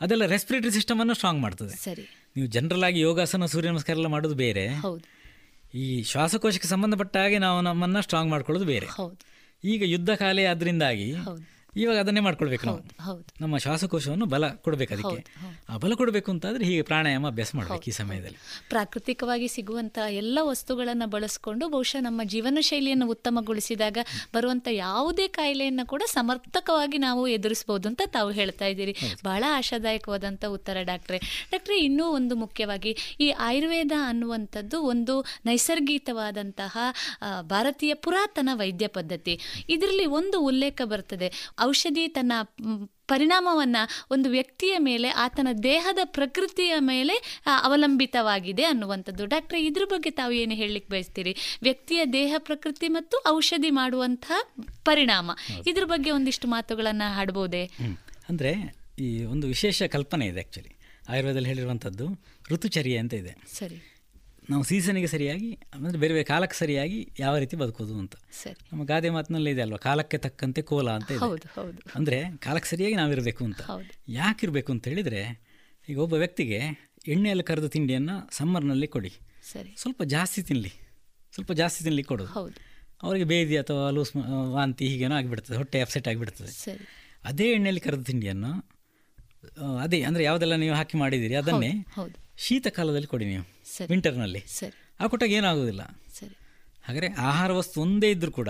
[0.01, 1.73] ಅದೆಲ್ಲ ರೆಸ್ಪಿರೇಟರಿ ಸಿಸ್ಟಮ್ ಅನ್ನು ಸ್ಟ್ರಾಂಗ್ ಮಾಡ್ತದೆ.
[2.35, 4.67] ನೀವು ಜನರಲ್ ಆಗಿ ಯೋಗಾಸನ ಸೂರ್ಯ ನಮಸ್ಕಾರ ಎಲ್ಲ ಮಾಡೋದು ಬೇರೆ.
[5.73, 8.85] ಈ ಶ್ವಾಸಕೋಶಕ್ಕೆ ಸಂಬಂಧಪಟ್ಟ ಹಾಗೆ ನಾವು ನಮ್ಮನ್ನು ಸ್ಟ್ರಾಂಗ್ ಮಾಡ್ಕೊಳ್ಳೋದು ಬೇರೆ.
[9.63, 11.41] ಈಗ ಯುದ್ಧ ಕಾಲೇ ಆದ್ರಿಂದಾಗಿ ಹೌದು.
[11.77, 12.79] ಇವಾಗ ಅದನ್ನೇ ಮಾಡ್ಕೊಳ್ಬೇಕು ನಾವು.
[13.03, 15.19] ಹೌದು ನಮ್ಮ ಶ್ವಾಸಕೋಶವನ್ನು ಬಲ ಕೊಡಬೇಕು ಅದಕ್ಕೆ.
[15.69, 18.37] ಆ ಬಲ ಕೊಡಬೇಕು ಅಂತಾದ್ರೆ ಹೀಗೆ ಪ್ರಾಣಾಯಾಮ ಅಭ್ಯಾಸ ಮಾಡಬೇಕು ಈ ಸಮಯದಲ್ಲಿ.
[18.69, 23.97] ಪ್ರಾಕೃತಿಕವಾಗಿ ಸಿಗುವಂತಹ ಎಲ್ಲ ವಸ್ತುಗಳನ್ನು ಬಳಸಿಕೊಂಡು ಬಹುಶಃ ನಮ್ಮ ಜೀವನ ಶೈಲಿಯನ್ನು ಉತ್ತಮಗೊಳಿಸಿದಾಗ
[24.33, 28.95] ಬರುವಂತ ಯಾವುದೇ ಕಾಯಿಲೆಯನ್ನು ಕೂಡ ಸಮರ್ಥಕವಾಗಿ ನಾವು ಎದುರಿಸಬಹುದು ಅಂತ ತಾವು ಹೇಳ್ತಾ ಇದ್ದೀರಿ.
[29.25, 31.17] ಬಹಳ ಆಶಾದಾಯಕವಾದಂತಹ ಉತ್ತರ ಡಾಕ್ಟ್ರೆ.
[31.51, 36.77] ಡಾಕ್ಟ್ರೆ ಇನ್ನೂ ಒಂದು ಮುಖ್ಯವಾಗಿ ಈ ಆಯುರ್ವೇದ ಅನ್ನುವಂಥದ್ದು ಒಂದು ನೈಸರ್ಗಿಕವಾದಂತಹ
[37.41, 39.39] ಭಾರತೀಯ ಪುರಾತನ ವೈದ್ಯ ಪದ್ಧತಿ.
[39.69, 41.51] ಇದರಲ್ಲಿ ಒಂದು ಉಲ್ಲೇಖ ಬರ್ತದೆ.
[41.61, 42.33] ಔಷಧಿ ತನ್ನ
[43.07, 43.77] ಪರಿಣಾಮವನ್ನ
[44.11, 49.25] ಒಂದು ವ್ಯಕ್ತಿಯ ಮೇಲೆ ಆತನ ದೇಹದ ಪ್ರಕೃತಿಯ ಮೇಲೆ ಅವಲಂಬಿತವಾಗಿದೆ ಅನ್ನುವಂಥದ್ದು.
[49.25, 51.35] ಡಾಕ್ಟ್ರೆ ಇದ್ರ ಬಗ್ಗೆ ತಾವು ಏನು ಹೇಳಲಿಕ್ಕೆ ಬಯಸ್ತೀರಿ?
[51.61, 54.39] ವ್ಯಕ್ತಿಯ ದೇಹ ಪ್ರಕೃತಿ ಮತ್ತು ಔಷಧಿ ಮಾಡುವಂತಹ
[54.85, 55.31] ಪರಿಣಾಮ.
[55.67, 57.63] ಇದ್ರ ಬಗ್ಗೆ ಒಂದಿಷ್ಟು ಮಾತುಗಳನ್ನು ಹಾಡ್ಬೋದೇ?
[58.29, 58.53] ಅಂದರೆ
[58.99, 60.73] ಈ ಒಂದು ವಿಶೇಷ ಕಲ್ಪನೆ ಇದೆ ಆ್ಯಕ್ಚುಲಿ
[61.09, 62.07] ಆಯುರ್ವೇದದಲ್ಲಿ ಹೇಳಿರುವಂಥದ್ದು
[62.51, 63.35] ಋತುಚರ್ಯ ಅಂತ ಇದೆ.
[63.53, 63.90] ಸರಿ.
[64.51, 68.15] ನಾವು ಸೀಸನಿಗೆ ಸರಿಯಾಗಿ ಅಂದರೆ ಬೇರೆ ಬೇರೆ ಕಾಲಕ್ಕೆ ಸರಿಯಾಗಿ ಯಾವ ರೀತಿ ಬದುಕೋದು ಅಂತ.
[68.41, 68.59] ಸರಿ.
[68.71, 69.79] ನಮ್ಮ ಗಾದೆ ಮಾತಿನಲ್ಲಿ ಇದೆ ಅಲ್ವಾ?
[69.87, 71.49] ಕಾಲಕ್ಕೆ ತಕ್ಕಂತೆ ಕೋಲ ಅಂತ ಇದೆ.
[71.97, 73.61] ಅಂದರೆ ಕಾಲಕ್ಕೆ ಸರಿಯಾಗಿ ನಾವಿರಬೇಕು ಅಂತ.
[74.19, 75.21] ಯಾಕಿರಬೇಕು ಅಂತ ಹೇಳಿದರೆ
[75.87, 76.59] ಈಗ ಒಬ್ಬ ವ್ಯಕ್ತಿಗೆ
[77.13, 79.11] ಎಣ್ಣೆಯಲ್ಲಿ ಕರೆದ ತಿಂಡಿಯನ್ನು ಸಮ್ಮರ್ನಲ್ಲಿ ಕೊಡಿ.
[79.51, 79.71] ಸರಿ.
[79.83, 80.73] ಸ್ವಲ್ಪ ಜಾಸ್ತಿ ತಿನ್ನಲಿ
[81.33, 82.25] ಸ್ವಲ್ಪ ಜಾಸ್ತಿ ತಿನ್ನಲಿ ಕೊಡು.
[83.05, 84.11] ಅವರಿಗೆ ಬೇದಿ ಅಥವಾ ಲೂಸ್
[84.55, 86.51] ವಾಂತಿ ಹೀಗೇನೋ ಆಗಿಬಿಡ್ತದೆ ಹೊಟ್ಟೆ ಅಪ್ಸೆಟ್ ಆಗಿಬಿಡ್ತದೆ.
[86.65, 86.85] ಸರಿ.
[87.29, 88.51] ಅದೇ ಎಣ್ಣೆಯಲ್ಲಿ ಕರೆದ ತಿಂಡಿಯನ್ನು
[89.85, 91.71] ಅದೇ ಅಂದರೆ ಯಾವುದೆಲ್ಲ ನೀವು ಹಾಕಿ ಮಾಡಿದ್ದೀರಿ ಅದನ್ನೇ
[92.45, 93.45] ಶೀತಕಾಲದಲ್ಲಿ ಕೊಡಿ ನೀವು.
[93.89, 94.39] ವಿಂಟರ್ನಲ್ಲಿ.
[94.47, 94.93] ಸರಿ.
[94.99, 95.83] ಆ ಕೊಟ್ಟಾಗ ಏನಾಗೋದಿಲ್ಲ.
[96.19, 96.37] ಸರಿ.
[96.83, 98.49] ಹಾಗಾದರೆ ಆಹಾರ ವಸ್ತು ಒಂದೇ ಇದ್ದರೂ ಕೂಡ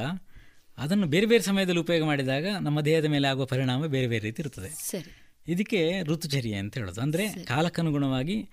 [0.77, 4.69] ಅದನ್ನು ಬೇರೆ ಬೇರೆ ಸಮಯದಲ್ಲಿ ಉಪಯೋಗ ಮಾಡಿದಾಗ ನಮ್ಮ ದೇಹದ ಮೇಲೆ ಆಗುವ ಪರಿಣಾಮ ಬೇರೆ ಬೇರೆ ರೀತಿ ಇರ್ತದೆ.
[4.69, 5.33] ಸರಿ.
[5.47, 7.01] ಇದಕ್ಕೆ ಋತುಚರ್ಯ ಅಂತ ಹೇಳೋದು.
[7.01, 8.49] ಅಂದರೆ ಕಾಲಕ್ಕನುಗುಣವಾಗಿ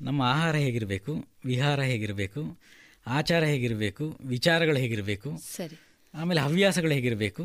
[0.00, 2.58] ನಮ್ಮ ಆಹಾರ ಹೇಗಿರಬೇಕು ವಿಹಾರ ಹೇಗಿರಬೇಕು
[3.06, 5.80] ಆಚಾರ ಹೇಗಿರಬೇಕು ವಿಚಾರಗಳು ಹೇಗಿರಬೇಕು ಸರಿ.
[6.14, 7.44] ಆಮೇಲೆ ಹವ್ಯಾಸಗಳು ಹೇಗಿರಬೇಕು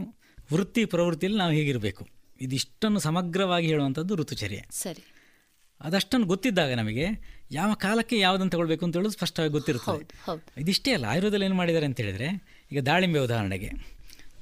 [0.54, 2.08] ವೃತ್ತಿ ಪ್ರವೃತ್ತಿಯಲ್ಲಿ ನಾವು ಹೇಗಿರಬೇಕು.
[2.42, 4.62] ಇದಿಷ್ಟನ್ನು ಸಮಗ್ರವಾಗಿ ಹೇಳುವಂಥದ್ದು ಋತುಚರ್ಯ.
[4.72, 5.04] ಸರಿ.
[5.82, 7.08] ಅದಷ್ಟನ್ನು ಗೊತ್ತಿದ್ದಾಗ ನಮಗೆ
[7.52, 10.32] ಯಾವ ಕಾಲಕ್ಕೆ ಯಾವುದನ್ನು ತಗೊಳ್ಬೇಕು ಅಂತ ಹೇಳೋದು ಸ್ಪಷ್ಟವಾಗಿ ಗೊತ್ತಿರುತ್ತೆ
[10.62, 12.28] ಇದಿಷ್ಟೇ ಅಲ್ಲ ಆಯುರ್ವೇದದಲ್ಲಿ ಏನು ಮಾಡಿದ್ದಾರೆ ಅಂತ ಹೇಳಿದರೆ
[12.72, 13.70] ಈಗ ದಾಳಿಂಬೆ ಉದಾಹರಣೆಗೆ.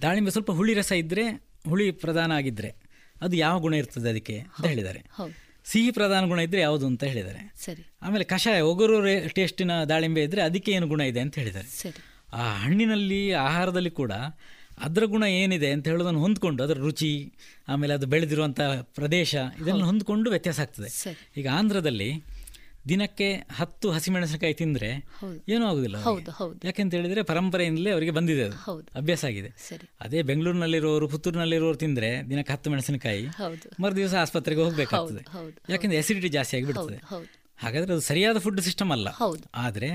[0.02, 1.24] ದಾಳಿಂಬೆ ಸ್ವಲ್ಪ ಹುಳಿ ರಸ ಇದ್ದರೆ
[1.70, 2.76] ಹುಳಿ ಪ್ರಧಾನ ಆಗಿದ್ದರೆ
[3.22, 5.06] ಅದು ಯಾವ ಗುಣ ಇರ್ತದೆ ಅದಕ್ಕೆ ಅಂತ ಹೇಳಿದ್ದಾರೆ.
[5.66, 7.54] ಸಿಹಿ ಪ್ರಧಾನ ಗುಣ ಇದ್ರೆ ಯಾವುದು ಅಂತ ಹೇಳಿದ್ದಾರೆ.
[7.66, 7.88] ಸರಿ.
[8.02, 9.02] ಆಮೇಲೆ ಕಷಾಯ ಒಗರು
[9.34, 11.68] ಟೇಸ್ಟಿನ ದಾಳಿಂಬೆ ಇದ್ರೆ ಅದಕ್ಕೆ ಏನು ಗುಣ ಇದೆ ಅಂತ ಹೇಳಿದ್ದಾರೆ.
[11.68, 12.04] ಸರಿ.
[12.34, 14.12] ಆ ಹಣ್ಣಿನಲ್ಲಿ ಆಹಾರದಲ್ಲಿ ಕೂಡ
[14.80, 17.34] ಅದರ ಗುಣ ಏನಿದೆ ಅಂತ ಹೇಳೋದನ್ನು ಹೊಂದ್ಕೊಂಡು ಅದರ ರುಚಿ
[17.68, 21.18] ಆಮೇಲೆ ಅದು ಬೆಳೆದಿರುವಂಥ ಪ್ರದೇಶ ಇದನ್ನು ಹೊಂದ್ಕೊಂಡು ವ್ಯತ್ಯಾಸ ಆಗ್ತದೆ.
[21.38, 22.24] ಈಗ ಆಂಧ್ರದಲ್ಲಿ
[22.90, 24.90] ದಿನಕ್ಕೆ ಹತ್ತು ಹಸಿಮೆಣಸಿನಕಾಯಿ ತಿಂದ್ರೆ.
[25.50, 25.96] ಏನೂ ಆಗುದಿಲ್ಲ.
[26.64, 28.56] ಯಾಕೆಂತ ಹೇಳಿದ್ರೆ ಪರಂಪರೆಯಿಂದಲೇ ಅವರಿಗೆ ಬಂದಿದೆ ಅದು.
[28.96, 29.48] ಅಭ್ಯಾಸ ಆಗಿದೆ.
[30.02, 35.26] ಅದೇ ಬೆಂಗಳೂರಿನಲ್ಲಿರೋರು ಪುತ್ತೂರಿನಲ್ಲಿರೋರು ತಿಂದರೆ ದಿನಕ್ಕೆ ಹತ್ತು ಮೆಣಸಿನಕಾಯಿ ಮರುದಿವಸ ಮರು ದಿವಸ ಆಸ್ಪತ್ರೆಗೆ ಹೋಗಬೇಕಾಗ್ತದೆ
[35.70, 36.96] ಯಾಕೆಂದ್ರೆ ಎಸಿಡಿಟಿ ಜಾಸ್ತಿ ಆಗಿಬಿಡ್ತದೆ.
[37.58, 39.08] ಹಾಗಾದ್ರೆ ಅದು ಸರಿಯಾದ ಫುಡ್ ಸಿಸ್ಟಮ್ ಅಲ್ಲ.
[39.56, 39.90] ಆದರೆ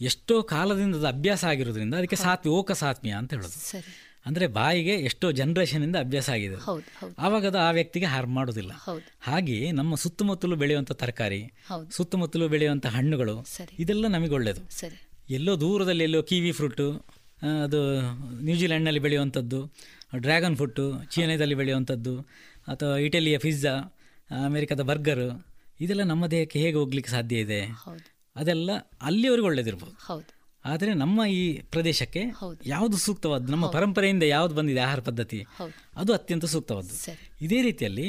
[0.00, 3.70] ಎಷ್ಟೋ ಕಾಲದಿಂದ ಅದು ಅಭ್ಯಾಸ ಆಗಿರೋದ್ರಿಂದ ಅದಕ್ಕೆ ಸಾತ್ವಿ ಓಕ ಸಾತ್ಮ್ಯ ಅಂತ ಹೇಳೋದು.
[3.70, 4.03] ಸರಿ.
[4.26, 6.54] ಅಂದರೆ ಬಾಯಿಗೆ ಎಷ್ಟೋ ಜನರೇಷನಿಂದ ಅಭ್ಯಾಸ ಆಗಿದೆ.
[7.18, 8.72] ಆವಾಗ ಅದು ಆ ವ್ಯಕ್ತಿಗೆ ಹಾರ್ಮ್ ಮಾಡೋದಿಲ್ಲ.
[9.20, 11.52] ಹಾಗೆಯೇ ನಮ್ಮ ಸುತ್ತಮುತ್ತಲು ಬೆಳೆಯುವಂಥ ತರಕಾರಿ
[11.90, 13.46] ಸುತ್ತಮುತ್ತಲು ಬೆಳೆಯುವಂಥ ಹಣ್ಣುಗಳು
[13.78, 14.60] ಇದೆಲ್ಲ ನಮಗೆ ಒಳ್ಳೆಯದು
[15.30, 17.06] ಎಲ್ಲೋ ದೂರದಲ್ಲಿ ಎಲ್ಲೋ ಕಿವಿ ಫ್ರೂಟು
[17.64, 18.00] ಅದು
[18.42, 19.72] ನ್ಯೂಜಿಲೆಂಡ್ನಲ್ಲಿ ಬೆಳೆಯುವಂಥದ್ದು
[20.16, 22.20] ಡ್ರ್ಯಾಗನ್ ಫ್ರೂಟು ಚೀನಾದಲ್ಲಿ ಬೆಳೆಯುವಂಥದ್ದು
[22.68, 23.72] ಅಥವಾ ಇಟಲಿಯ ಪಿಜ್ಜಾ
[24.44, 25.46] ಅಮೆರಿಕದ ಬರ್ಗರು
[25.80, 27.60] ಇದೆಲ್ಲ ನಮ್ಮ ದೇಹಕ್ಕೆ ಹೇಗೆ ಹೋಗ್ಲಿಕ್ಕೆ ಸಾಧ್ಯ ಇದೆ?
[28.36, 28.70] ಅದೆಲ್ಲ
[29.02, 30.06] ಅಲ್ಲಿವರೆಗೂ ಒಳ್ಳೇದಿರ್ಬೋದು.
[30.06, 30.33] ಹೌದು.
[30.64, 31.42] ಆದರೆ ನಮ್ಮ ಈ
[31.74, 32.22] ಪ್ರದೇಶಕ್ಕೆ
[32.66, 33.48] ಯಾವುದು ಸೂಕ್ತವಾದ್ದು?
[33.52, 35.40] ನಮ್ಮ ಪರಂಪರೆಯಿಂದ ಯಾವುದು ಬಂದಿದೆ ಆಹಾರ ಪದ್ಧತಿ?
[36.00, 36.94] ಅದು ಅತ್ಯಂತ ಸೂಕ್ತವಾದ್ದು.
[37.46, 38.06] ಇದೇ ರೀತಿಯಲ್ಲಿ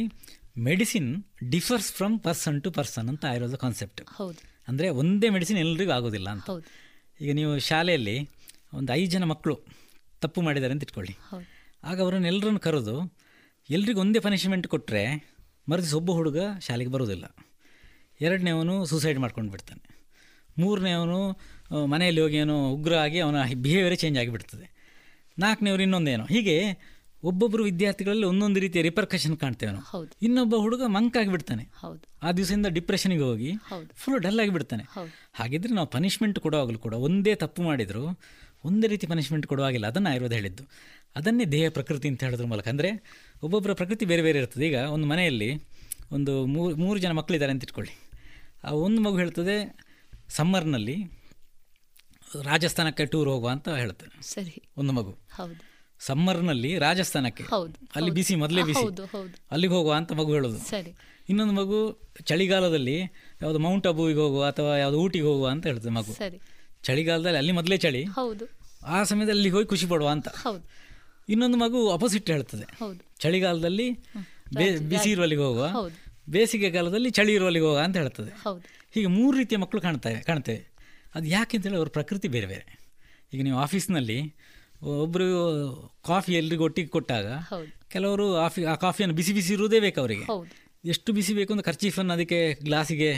[0.68, 1.10] medicine
[1.54, 4.02] differs from person to person ಅಂತ ಆಯುರ್ವೇದ ಕಾನ್ಸೆಪ್ಟ್.
[4.70, 6.50] ಅಂದರೆ ಒಂದೇ ಮೆಡಿಸಿನ್ ಎಲ್ಲರಿಗೂ ಆಗೋದಿಲ್ಲ ಅಂತ.
[7.20, 8.18] ಈಗ ನೀವು ಶಾಲೆಯಲ್ಲಿ
[8.74, 9.56] ಒಂದು ಐದು ಜನ ಮಕ್ಕಳು
[10.22, 11.14] ತಪ್ಪು ಮಾಡಿದ್ದಾರೆ ಅಂತ ಇಟ್ಕೊಳ್ಳಿ.
[11.90, 12.96] ಆಗ ಅವರನ್ನು ಎಲ್ಲರನ್ನು ಕರೆದು
[13.70, 15.04] ಎಲ್ರಿಗೂ ಒಂದೇ ಪನಿಷ್ಮೆಂಟ್ ಕೊಟ್ಟರೆ
[15.70, 17.26] ಮರದಿಸ ಒಬ್ಬ ಹುಡುಗ ಶಾಲೆಗೆ ಬರೋದಿಲ್ಲ
[18.22, 19.84] ಎರಡನೇವನು ಸೂಸೈಡ್ ಮಾಡ್ಕೊಂಡು ಬಿಡ್ತಾನೆ
[20.60, 21.20] ಮೂರನೇವನು
[21.72, 24.76] ಮನೆಯಲ್ಲಿ ಹೋಗಿ ಏನೋ ಉಗ್ರ ಆಗಿ ಅವನ ಬಿಹೇವಿಯರೇ ಚೇಂಜ್ ಆಗಿಬಿಡ್ತದೆ.
[25.40, 26.26] ನಾಲ್ಕನೇವ್ರು ಇನ್ನೊಂದೇನೋ.
[26.26, 26.78] ಹೀಗೆ
[27.24, 29.84] ಒಬ್ಬೊಬ್ಬರು ವಿದ್ಯಾರ್ಥಿಗಳಲ್ಲಿ ಒಂದೊಂದು ರೀತಿಯ ರಿಪರ್ಕಷನ್ ಕಾಣ್ತೇವೆ ನಾವು.
[30.22, 31.64] ಇನ್ನೊಬ್ಬ ಹುಡುಗ ಮಂಕ್ ಆಗಿಬಿಡ್ತಾನೆ.
[32.24, 33.54] ಆ ದಿವಸದಿಂದ ಡಿಪ್ರೆಷನ್ಗೆ ಹೋಗಿ.
[33.96, 34.84] ಫುಲ್ ಡಲ್ ಆಗಿಬಿಡ್ತಾನೆ.
[35.34, 38.20] ಹಾಗಿದ್ರೆ ನಾವು ಪನಿಷ್ಮೆಂಟ್ ಕೊಡುವಾಗಲೂ ಕೂಡ ಒಂದೇ ತಪ್ಪು ಮಾಡಿದ್ರು
[38.64, 40.64] ಒಂದೇ ರೀತಿ ಪನಿಷ್ಮೆಂಟ್ ಕೊಡುವಾಗಿಲ್ಲ ಅದನ್ನು ಆಯುರ್ವೇದ ಹೇಳಿದ್ದು.
[41.16, 42.68] ಅದನ್ನೇ ದೇಹ ಪ್ರಕೃತಿ ಅಂತ ಹೇಳೋದ್ರ ಮೂಲಕ.
[42.68, 42.90] ಅಂದರೆ
[43.44, 44.68] ಒಬ್ಬೊಬ್ಬರ ಪ್ರಕೃತಿ ಬೇರೆ ಬೇರೆ ಇರ್ತದೆ.
[44.68, 45.64] ಈಗ ಒಂದು ಮನೆಯಲ್ಲಿ
[46.12, 48.12] ಒಂದು ಮೂರು ಮೂರು ಜನ ಮಕ್ಕಳಿದ್ದಾರೆ ಅಂತ ಇಟ್ಕೊಳ್ಳಿ.
[48.64, 49.86] ಆ ಒಂದು ಮಗು ಹೇಳ್ತದೆ
[50.30, 50.96] ಸಮ್ಮರ್ನಲ್ಲಿ
[52.42, 54.22] ರಾಜಸ್ಥಾನಕ್ಕೆ ಟೂರ್ ಹೋಗುವ ಅಂತ ಹೇಳ್ತೇನೆ.
[54.22, 54.64] ಸರಿ.
[54.78, 55.12] ಒಂದು ಮಗು.
[55.12, 55.76] ಹೌದು.
[56.00, 57.44] ಸಮ್ಮರ್ನಲ್ಲಿ ರಾಜಸ್ಥಾನಕ್ಕೆ.
[57.44, 57.88] ಹೌದು.
[57.96, 58.82] ಅಲ್ಲಿ ಬಿಸಿ ಮೊದಲೇ ಬಿಸಿ.
[58.82, 59.38] ಹೌದು ಹೌದು.
[59.52, 60.58] ಅಲ್ಲಿಗೆ ಹೋಗುವ ಅಂತ ಮಗು ಹೇಳೋದು.
[60.58, 60.96] ಸರಿ.
[61.30, 63.00] ಇನ್ನೊಂದು ಮಗು ಚಳಿಗಾಲದಲ್ಲಿ
[63.42, 66.14] ಯಾವುದು ಮೌಂಟ್ ಅಬುವಿಗೆ ಹೋಗುವ ಅಥವಾ ಯಾವುದು ಊಟಿಗೆ ಹೋಗುವ ಅಂತ ಹೇಳ್ತದೆ ಮಗು.
[66.14, 66.42] ಸರಿ.
[66.84, 68.04] ಚಳಿಗಾಲದಲ್ಲಿ ಅಲ್ಲಿ ಮೊದಲೇ ಚಳಿ.
[68.04, 68.46] ಹೌದು.
[68.86, 70.28] ಆ ಸಮಯದಲ್ಲಿ ಅಲ್ಲಿಗೆ ಹೋಗಿ ಖುಷಿ ಪಡುವ ಅಂತ.
[70.28, 70.70] ಹೌದು.
[71.30, 72.64] ಇನ್ನೊಂದು ಮಗು ಅಪೋಸಿಟ್ ಹೇಳ್ತದೆ.
[72.64, 73.00] ಹೌದು.
[73.20, 73.92] ಚಳಿಗಾಲದಲ್ಲಿ
[74.90, 75.90] ಬಿಸಿ ಇರುವಲ್ಲಿಗೆ ಹೋಗುವ.
[76.30, 78.30] ಬೇಸಿಗೆ ಕಾಲದಲ್ಲಿ ಚಳಿ ಇರುವಲ್ಲಿಗೆ ಹೋಗುವ ಅಂತ ಹೇಳ್ತದೆ.
[78.30, 78.64] ಹೌದು.
[78.92, 80.75] ಹೀಗೆ ಮೂರು ರೀತಿಯ ಮಕ್ಕಳು ಕಾಣ್ತವೆ ಕಾಣ್ತೇವೆ.
[81.16, 82.66] ಅದು ಯಾಕೆ ಅಂತೇಳಿ ಅವ್ರ ಪ್ರಕೃತಿ ಬೇರೆ ಬೇರೆ.
[83.34, 84.20] ಈಗ ನೀವು ಆಫೀಸ್ನಲ್ಲಿ
[85.04, 85.28] ಒಬ್ಬರು
[86.08, 87.28] ಕಾಫಿ ಎಲ್ರಿಗೂ ಒಟ್ಟಿಗೆ ಕೊಟ್ಟಾಗ
[87.94, 90.26] ಕೆಲವರು ಆಫಿ ಆ ಕಾಫಿಯನ್ನು ಬಿಸಿ ಬಿಸಿ ಇರುವುದೇ ಬೇಕು ಅವರಿಗೆ.
[90.94, 93.10] ಎಷ್ಟು ಬಿಸಿ ಬೇಕು ಅಂತ ಖರ್ಚೀಫನ್ನು ಅದಕ್ಕೆ ಗ್ಲಾಸಿಗೆ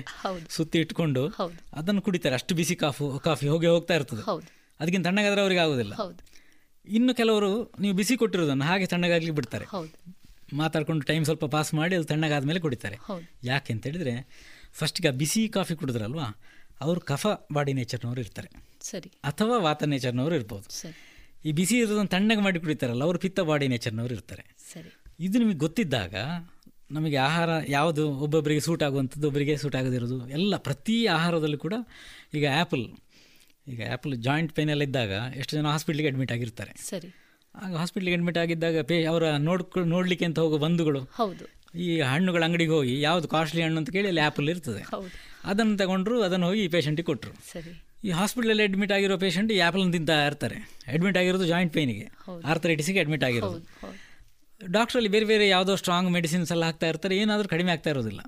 [0.50, 1.24] ಸುತ್ತಿ ಇಟ್ಕೊಂಡು
[1.80, 2.36] ಅದನ್ನು ಕುಡಿತಾರೆ.
[2.40, 4.24] ಅಷ್ಟು ಬಿಸಿ ಕಾಫು ಕಾಫಿ ಹೋಗಿ ಹೋಗ್ತಾ ಇರ್ತದೆ.
[4.80, 5.94] ಅದಕ್ಕಿಂತ ತಣ್ಣಗಾದ್ರೆ ಅವರಿಗೆ ಆಗೋದಿಲ್ಲ.
[6.88, 7.50] ಇನ್ನು ಕೆಲವರು
[7.80, 9.66] ನೀವು ಬಿಸಿ ಕೊಟ್ಟಿರೋದನ್ನು ಹಾಗೆ ತಣ್ಣಗಾಗ್ಲಿ ಬಿಡ್ತಾರೆ.
[10.58, 12.98] ಮಾತಾಡ್ಕೊಂಡು ಟೈಮ್ ಸ್ವಲ್ಪ ಪಾಸ್ ಮಾಡಿ ಅದು ತಣ್ಣಗಾದ ಮೇಲೆ ಕುಡಿತಾರೆ
[13.44, 14.14] ಯಾಕೆ ಅಂತ ಹೇಳಿದ್ರೆ
[14.80, 16.28] ಫಸ್ಟಿಗೆ ಬಿಸಿ ಕಾಫಿ ಕುಡಿದ್ರಲ್ವಾ
[16.82, 18.50] ಅವರು ಕಫ ಬಾಡಿ ನೇಚರ್ನವರು ಇರ್ತಾರೆ.
[18.82, 19.10] ಸರಿ.
[19.24, 20.90] ಅಥವಾ ವಾತ ನೇಚರ್ನವರು ಇರ್ಬೋದು.
[21.46, 24.56] ಈ ಬಿಸಿ ಇರೋದನ್ನು ತಣ್ಣಗೆ ಮಾಡಿ ಕುಡಿತಾರಲ್ಲ ಅವರು ಪಿತ್ತ ಬಾಡಿ ನೇಚರ್ನವರು ಇರ್ತಾರೆ.
[24.74, 25.02] ಸರಿ.
[25.20, 26.16] ಇದು ನಿಮಗೆ ಗೊತ್ತಿದ್ದಾಗ
[26.92, 31.74] ನಮಗೆ ಆಹಾರ ಯಾವುದು ಒಬ್ಬೊಬ್ಬರಿಗೆ ಸೂಟ್ ಆಗುವಂಥದ್ದು ಒಬ್ಬರಿಗೆ ಸೂಟ್ ಆಗದಿರೋದು ಎಲ್ಲ ಪ್ರತಿ ಆಹಾರದಲ್ಲೂ ಕೂಡ
[32.34, 32.88] ಈಗ ಆ್ಯಪಲ್
[33.68, 36.74] ಈಗ ಆ್ಯಪಲ್ ಜಾಯಿಂಟ್ ಪೇನ್ ಎಲ್ಲ ಇದ್ದಾಗ ಎಷ್ಟು ಜನ ಹಾಸ್ಪಿಟ್ಲಿಗೆ ಅಡ್ಮಿಟ್ ಆಗಿರ್ತಾರೆ.
[36.78, 37.16] ಸರಿ.
[37.56, 41.57] ಆಗ ಹಾಸ್ಪಿಟ್ಲಿಗೆ ಅಡ್ಮಿಟ್ ಆಗಿದ್ದಾಗ ಪೇ ಅವರ ನೋಡ್ಕೊ ನೋಡಲಿಕ್ಕೆ ಅಂತ ಹೋಗೋ ಬಂಧುಗಳು ಹೌದು.
[41.76, 44.82] ಈ ಹಣ್ಣುಗಳ ಅಂಗಡಿಗೆ ಹೋಗಿ ಯಾವುದು ಕಾಸ್ಟ್ಲಿ ಹಣ್ಣು ಅಂತ ಕೇಳಿ ಅಲ್ಲಿ ಆ್ಯಪಲ್ ಇರ್ತದೆ.
[45.44, 47.84] ಅದನ್ನು ತಗೊಂಡ್ರು ಅದನ್ನು ಹೋಗಿ ಈ ಪೇಷಂಟಿಗೆ ಕೊಟ್ಟರು ಸರಿ.
[48.04, 50.56] ಈ ಹಾಸ್ಪಿಟಲಲ್ಲಿ ಅಡ್ಮಿಟ್ ಆಗಿರೋ ಪೇಷಂಟ್ ಈ ಆ್ಯಪಲ್ನ ತಿಂತಾ ಇರ್ತಾರೆ.
[50.94, 52.12] ಅಡ್ಮಿಟ್ ಆಗಿರೋದು ಜಾಯಿಂಟ್ ಪೇಯ್ನಿಗೆ.
[52.46, 53.68] ಆರ್ಥರೈಟಿಸ್ಗೆ ಅಡ್ಮಿಟ್ ಆಗಿರೋದು.
[54.66, 58.20] ಡಾಕ್ಟ್ರಲ್ಲಿ ಬೇರೆ ಬೇರೆ ಯಾವುದೋ ಸ್ಟ್ರಾಂಗ್ ಮೆಡಿಸಿನ್ಸ್ ಎಲ್ಲ ಹಾಕ್ತಾ ಇರ್ತಾರೆ ಏನಾದರೂ ಕಡಿಮೆ ಆಗ್ತಾ ಇರೋದಿಲ್ಲ.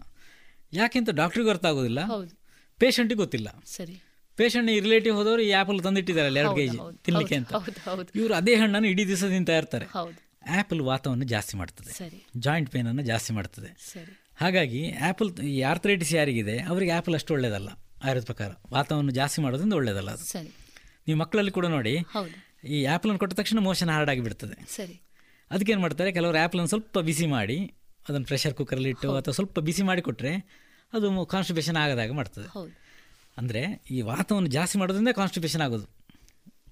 [0.74, 2.42] ಯಾಕೆಂತ ಡಾಕ್ಟ್ರಿಗೆ ಗೊತ್ತಾಗೋದಿಲ್ಲ ಹೌದು.
[2.78, 3.64] ಪೇಷಂಟಿಗೆ ಗೊತ್ತಿಲ್ಲ.
[3.66, 4.04] ಸರಿ.
[4.38, 7.54] ಪೇಷಂಟ್ ಈ ರಿಲೇಟಿವ್ ಹೋದವರು ಈ ಆ್ಯಪಲ್ ತಂದಿಟ್ಟಿದ್ದಾರೆ ಎರಡು ಕೆ ಜಿ ತಿನ್ನಲಿಕ್ಕೆ ಅಂತ.
[8.16, 9.86] ಇವರು ಅದೇ ಹಣ್ಣನ್ನು ಇಡೀ ದಿವಸ ತಿಂತಾ ಇರ್ತಾರೆ
[10.42, 11.92] ಆ್ಯಪಲ್ ವಾತವನ್ನು ಜಾಸ್ತಿ ಮಾಡ್ತದೆ.
[12.38, 13.70] ಜಾಯಿಂಟ್ ಪೇನನ್ನು ಜಾಸ್ತಿ ಮಾಡ್ತದೆ.
[14.36, 17.70] ಹಾಗಾಗಿ ಆ್ಯಪಲ್ ಈ ಆರ್ಥರೈಟಿಸ್ ಯಾರಿಗಿದೆ ಅವರಿಗೆ ಆ್ಯಪಲ್ ಅಷ್ಟು ಒಳ್ಳೇದಲ್ಲ
[18.04, 18.52] ಆಯುರ್ವೇದ ಪ್ರಕಾರ.
[18.72, 20.26] ವಾತವನ್ನು ಜಾಸ್ತಿ ಮಾಡೋದ್ರಿಂದ ಒಳ್ಳೆಯದಲ್ಲ ಅದು.
[21.08, 21.94] ನೀವು ಮಕ್ಕಳಲ್ಲಿ ಕೂಡ ನೋಡಿ
[22.76, 24.96] ಈ ಆ್ಯಪಲನ್ನು ಕೊಟ್ಟ ತಕ್ಷಣ ಮೋಷನ್ ಹಾರ್ಡ್ ಆಗಿಬಿಡ್ತದೆ ಸರಿ.
[25.52, 27.60] ಅದಕ್ಕೇನು ಮಾಡ್ತಾರೆ ಕೆಲವರು ಆ್ಯಪಲನ್ನು ಸ್ವಲ್ಪ ಬಿಸಿ ಮಾಡಿ
[28.10, 30.34] ಅದನ್ನು ಪ್ರೆಷರ್ ಕುಕ್ಕರಲ್ಲಿ ಇಟ್ಟು ಅಥವಾ ಸ್ವಲ್ಪ ಬಿಸಿ ಮಾಡಿ ಕೊಟ್ಟರೆ
[30.94, 32.48] ಅದು ಕಾನ್ಸ್ಟಿಪೇಷನ್ ಆಗದಾಗ ಮಾಡ್ತದೆ.
[33.38, 33.62] ಅಂದರೆ
[33.92, 35.88] ಈ ವಾತವನ್ನು ಜಾಸ್ತಿ ಮಾಡೋದ್ರಿಂದ ಕಾನ್ಸ್ಟಿಪೇಷನ್ ಆಗೋದು.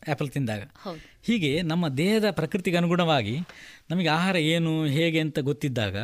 [0.07, 0.64] ಆ್ಯಪಲ್ ತಿಂದಾಗ.
[1.24, 3.40] ಹೀಗೆ ನಮ್ಮ ದೇಹದ ಪ್ರಕೃತಿಗೆ ಅನುಗುಣವಾಗಿ
[3.90, 5.98] ನಮಗೆ ಆಹಾರ ಏನು ಹೇಗೆ ಅಂತ ಗೊತ್ತಿದ್ದಾಗ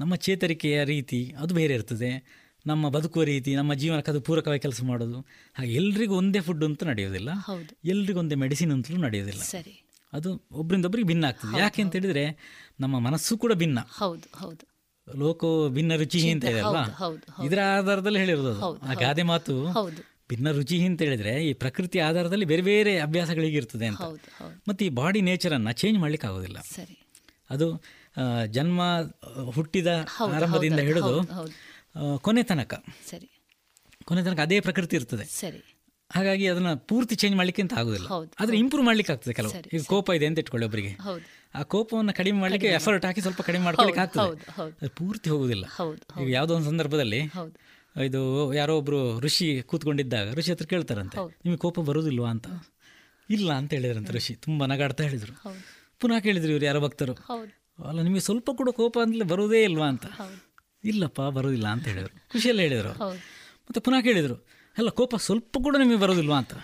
[0.00, 2.40] ನಮ್ಮ ಚೇತರಿಕೆಯ ರೀತಿ ಅದು ಬೇರೆ ಇರ್ತದೆ.
[2.66, 5.20] ನಮ್ಮ ಬದುಕುವ ರೀತಿ ನಮ್ಮ ಜೀವನಕ್ಕೆ ಅದು ಪೂರಕವಾಗಿ ಕೆಲಸ ಮಾಡೋದು.
[5.54, 7.30] ಹಾಗೆ ಎಲ್ರಿಗೂ ಒಂದೇ ಫುಡ್ ಅಂತ ನಡೆಯೋದಿಲ್ಲ.
[7.84, 9.42] ಎಲ್ರಿಗೂ ಒಂದೇ ಮೆಡಿಸಿನ್ ಅಂತಲೂ ನಡೆಯೋದಿಲ್ಲ.
[9.42, 9.86] ಸರಿ.
[10.12, 11.60] ಅದು ಒಬ್ಬರಿಂದೊಬ್ಬರಿಗೆ ಭಿನ್ನ ಆಗ್ತದೆ.
[11.60, 12.24] ಯಾಕೆ ಅಂತ ಹೇಳಿದ್ರೆ
[12.80, 13.78] ನಮ್ಮ ಮನಸ್ಸು ಕೂಡ ಭಿನ್ನ.
[13.80, 14.70] ಹೌದು ಹೌದು.
[15.18, 16.84] ಲೋಕೋ ಭಿನ್ನ ರುಚಿ ಅಂತ ಇದೆ ಅಲ್ವಾ.
[17.44, 18.78] ಇದರ ಆಧಾರದಲ್ಲಿ ಹೇಳಿರೋದು.
[18.78, 20.09] ಆ ಗಾದೆ ಮಾತು ಹೌದು.
[20.30, 24.02] ಭಿನ್ನ ರುಚಿ ಅಂತ ಹೇಳಿದ್ರೆ ಈ ಪ್ರಕೃತಿ ಆಧಾರದಲ್ಲಿ ಬೇರೆ ಬೇರೆ ಅಭ್ಯಾಸಗಳಿಗೆ ಇರ್ತದೆ ಅಂತ.
[24.68, 26.58] ಮತ್ತು ಈ ಬಾಡಿ ನೇಚರನ್ನು ಚೇಂಜ್ ಮಾಡ್ಲಿಕ್ಕೆ ಆಗೋದಿಲ್ಲ.
[27.50, 27.66] ಅದು
[28.46, 28.80] ಜನ್ಮ
[29.50, 29.90] ಹುಟ್ಟಿದ
[30.36, 31.14] ಆರಂಭದಿಂದ ಹಿಡಿದು
[32.18, 32.74] ಕೊನೆ ತನಕ.
[33.10, 33.28] ಸರಿ.
[34.04, 35.24] ಕೊನೆ ತನಕ ಅದೇ ಪ್ರಕೃತಿ ಇರ್ತದೆ.
[35.40, 35.60] ಸರಿ.
[36.10, 38.08] ಹಾಗಾಗಿ ಅದನ್ನ ಪೂರ್ತಿ ಚೇಂಜ್ ಮಾಡ್ಲಿಕ್ಕೆ ಅಂತ ಆಗುದಿಲ್ಲ.
[38.40, 39.52] ಆದ್ರೆ ಇಂಪ್ರೂವ್ ಮಾಡ್ಲಿಕ್ಕೆ ಆಗ್ತದೆ ಕೆಲವು.
[39.72, 40.92] ಈಗ ಕೋಪ ಇದೆ ಅಂತ ಇಟ್ಕೊಳ್ಳಿ ಒಬ್ಬರಿಗೆ
[41.54, 44.88] ಆ ಕೋಪವನ್ನು ಕಡಿಮೆ ಮಾಡ್ಲಿಕ್ಕೆ ಎಫರ್ಟ್ ಹಾಕಿ ಸ್ವಲ್ಪ ಕಡಿಮೆ ಮಾಡ್ಕೊಳ್ಳಿಕ್ಕೆ ಹೌದು, ಆಗ್ತದೆ.
[44.88, 45.64] ಪೂರ್ತಿ ಹೋಗುದಿಲ್ಲ.
[46.22, 47.20] ಈಗ ಯಾವುದೋ ಒಂದು ಸಂದರ್ಭದಲ್ಲಿ.
[47.96, 51.16] ಇದು ಯಾರೋ ಒಬ್ರು ಋಷಿ ಕೂತ್ಕೊಂಡಿದ್ದಾಗ ಋಷಿ ಹತ್ರ ಕೇಳ್ತಾರಂತೆ.
[51.44, 52.46] ನಿಮಗೆ ಕೋಪ ಬರೋದಿಲ್ವಾ ಅಂತ?
[53.30, 55.34] ಇಲ್ಲ ಅಂತ ಹೇಳಿದ್ರಂತೆ ಋಷಿ ತುಂಬಾ ನಗಾಡ್ತಾ ಹೇಳಿದ್ರು.
[56.00, 57.14] ಪುನಃ ಕೇಳಿದ್ರು ಇವ್ರು ಯಾರೋ ಭಕ್ತರು.
[57.88, 60.06] ಅಲ್ಲ ನಿಮಗೆ ಸ್ವಲ್ಪ ಕೂಡ ಕೋಪ ಅಂದ್ಲೆ ಬರೋದೇ ಇಲ್ವಾ ಅಂತ?
[60.84, 62.14] ಇಲ್ಲಪ್ಪ ಬರೋದಿಲ್ಲ ಅಂತ ಹೇಳಿದ್ರು.
[62.32, 62.92] ಖುಷಿಯಲ್ಲಿ ಹೇಳಿದರು
[63.60, 64.36] ಮತ್ತೆ ಪುನಃ ಕೇಳಿದರು
[64.78, 66.54] ಅಲ್ಲ ಕೋಪ ಸ್ವಲ್ಪ ಕೂಡ ನಿಮಗೆ ಬರೋದಿಲ್ವಾ ಅಂತ?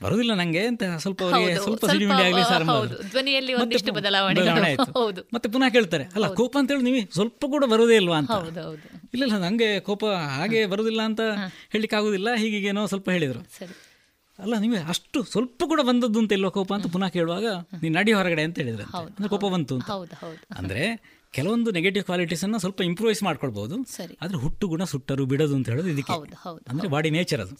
[0.00, 1.20] ಬರೋದಿಲ್ಲ ನಂಗೆ ಅಂತ ಸ್ವಲ್ಪ
[1.58, 2.64] ಸ್ವಲ್ಪ ಸಿಡಿಮಿಡಿ ಆಗಲಿ ಸರ್
[3.10, 4.86] ಧ್ವನಿಯಲ್ಲಿ ಒಂದಿಷ್ಟು ಬದಲಾವಣೆ ಆಯ್ತು.
[4.92, 5.20] ಹೌದು.
[5.34, 8.30] ಮತ್ತೆ ಪುನಃ ಕೇಳ್ತಾರೆ ಅಲ್ಲ ಕೋಪ ಅಂತ ಹೇಳಿ ನೀವು ಸ್ವಲ್ಪ ಕೂಡ ಬರೋದೇ ಇಲ್ವಾ ಅಂತ?
[9.14, 10.04] ಇಲ್ಲ ಇಲ್ಲ ನಂಗೆ ಕೋಪ
[10.34, 11.22] ಹಾಗೆ ಬರೋದಿಲ್ಲ ಅಂತ
[11.70, 13.42] ಹೇಳಲಿಕ್ಕೆ ಆಗುದಿಲ್ಲ ಹೀಗೇನೋ ಸ್ವಲ್ಪ ಹೇಳಿದರು.
[14.38, 17.46] ಅಲ್ಲ ನಿಮಗೆ ಅಷ್ಟು ಸ್ವಲ್ಪ ಕೂಡ ಬಂದದ್ದು ಅಂತ ಇಲ್ವಾ ಕೋಪ ಅಂತ ಪುನಃ ಕೇಳುವಾಗ
[17.82, 19.90] ನೀನು ನಡಿ ಹೊರಗಡೆ ಅಂತ ಹೇಳಿದ್ರೆ ಅಂದ್ರೆ ಕೋಪ ಬಂತು ಅಂತ.
[20.56, 20.82] ಅಂದ್ರೆ
[21.32, 24.18] ಕೆಲವೊಂದು ನೆಗೆಟಿವ್ ಕ್ವಾಲಿಟೀಸ್ ಅನ್ನ ಸ್ವಲ್ಪ ಇಂಪ್ರೂವೈಸ್ ಮಾಡ್ಕೊಳ್ಬಹುದು ಸರಿ.
[24.22, 26.12] ಆದ್ರೆ ಹುಟ್ಟು ಗುಣ ಸುಟ್ಟರು ಬಿಡೋದು ಅಂತ ಹೇಳೋದು ಇದಕ್ಕೆ.
[26.68, 27.54] ಅಂದ್ರೆ ಬಾಡಿ ನೇಚರ್ ಅದು.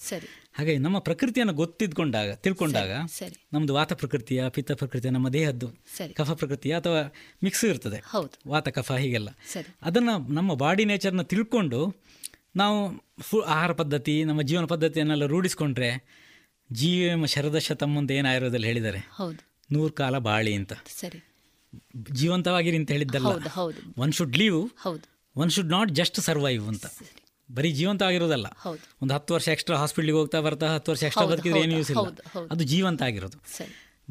[0.53, 5.69] ಹಾಗೆ ನಮ್ಮ ಪ್ರಕೃತಿಯನ್ನು ಗೊತ್ತಿದ್ಕೊಂಡಾಗ ತಿಳ್ಕೊಂಡಾಗ ನಮ್ಮದು ನಮ್ದು ವಾತ ಪ್ರಕೃತಿಯ ಪಿತ್ತ ಪ್ರಕೃತಿಯ ನಮ್ಮ ದೇಹದ್ದು
[6.15, 7.13] ಕಫ ಪ್ರಕೃತಿಯ ಅಥವಾ
[7.45, 8.03] ಮಿಕ್ಸ್ ಇರ್ತದೆ.
[8.07, 8.51] ಹೌದು.
[8.51, 9.29] ವಾತ ಕಫ ಹೀಗೆಲ್ಲ.
[9.83, 11.97] ಅದನ್ನ ನಮ್ಮ ಬಾಡಿ ನೇಚರ್ನ ತಿಳ್ಕೊಂಡು
[12.57, 16.19] ನಾವು ಫು ಆಹಾರ ಪದ್ಧತಿ ನಮ್ಮ ಜೀವನ ಪದ್ಧತಿಯನ್ನೆಲ್ಲ ರೂಢಿಸ್ಕೊಂಡ್ರೆ
[16.73, 18.99] ಜೀವ ಶರದಶ ತಮ್ಮಂತ ಏನು ಆಯುರ್ವೇದದಲ್ಲಿ ಹೇಳಿದ್ದಾರೆ
[19.73, 20.73] ನೂರು ಕಾಲ ಬಾಳಿ ಅಂತ.
[20.73, 21.28] ಸರಿ.
[22.13, 23.27] ಜೀವಂತವಾಗಿರಿ ಅಂತ ಹೇಳಿದ್ದಲ್ಲ.
[23.99, 25.31] ಒನ್ ಶುಡ್ ಲೀವ್ ಹೌದು.
[25.37, 26.87] One should not just survive ಅಂತ.
[27.55, 28.47] ಬರೀ ಜೀವಂತ ಆಗಿರೋದಲ್ಲ
[29.03, 32.01] ಒಂದು ಹತ್ತು ವರ್ಷ ಎಕ್ಸ್ಟ್ರಾ ಹಾಸ್ಪಿಟ್ಲಿಗೆ ಹೋಗ್ತಾ ಬರ್ತಾ ಹತ್ತು ವರ್ಷ ಎಕ್ಸ್ಟ್ರಾ ಬದುಕಿದ್ರೆ ಏನು ಯೂಸ್ ಇಲ್ಲ.
[32.51, 33.39] ಅದು ಜೀವಂತ ಆಗಿರೋದು.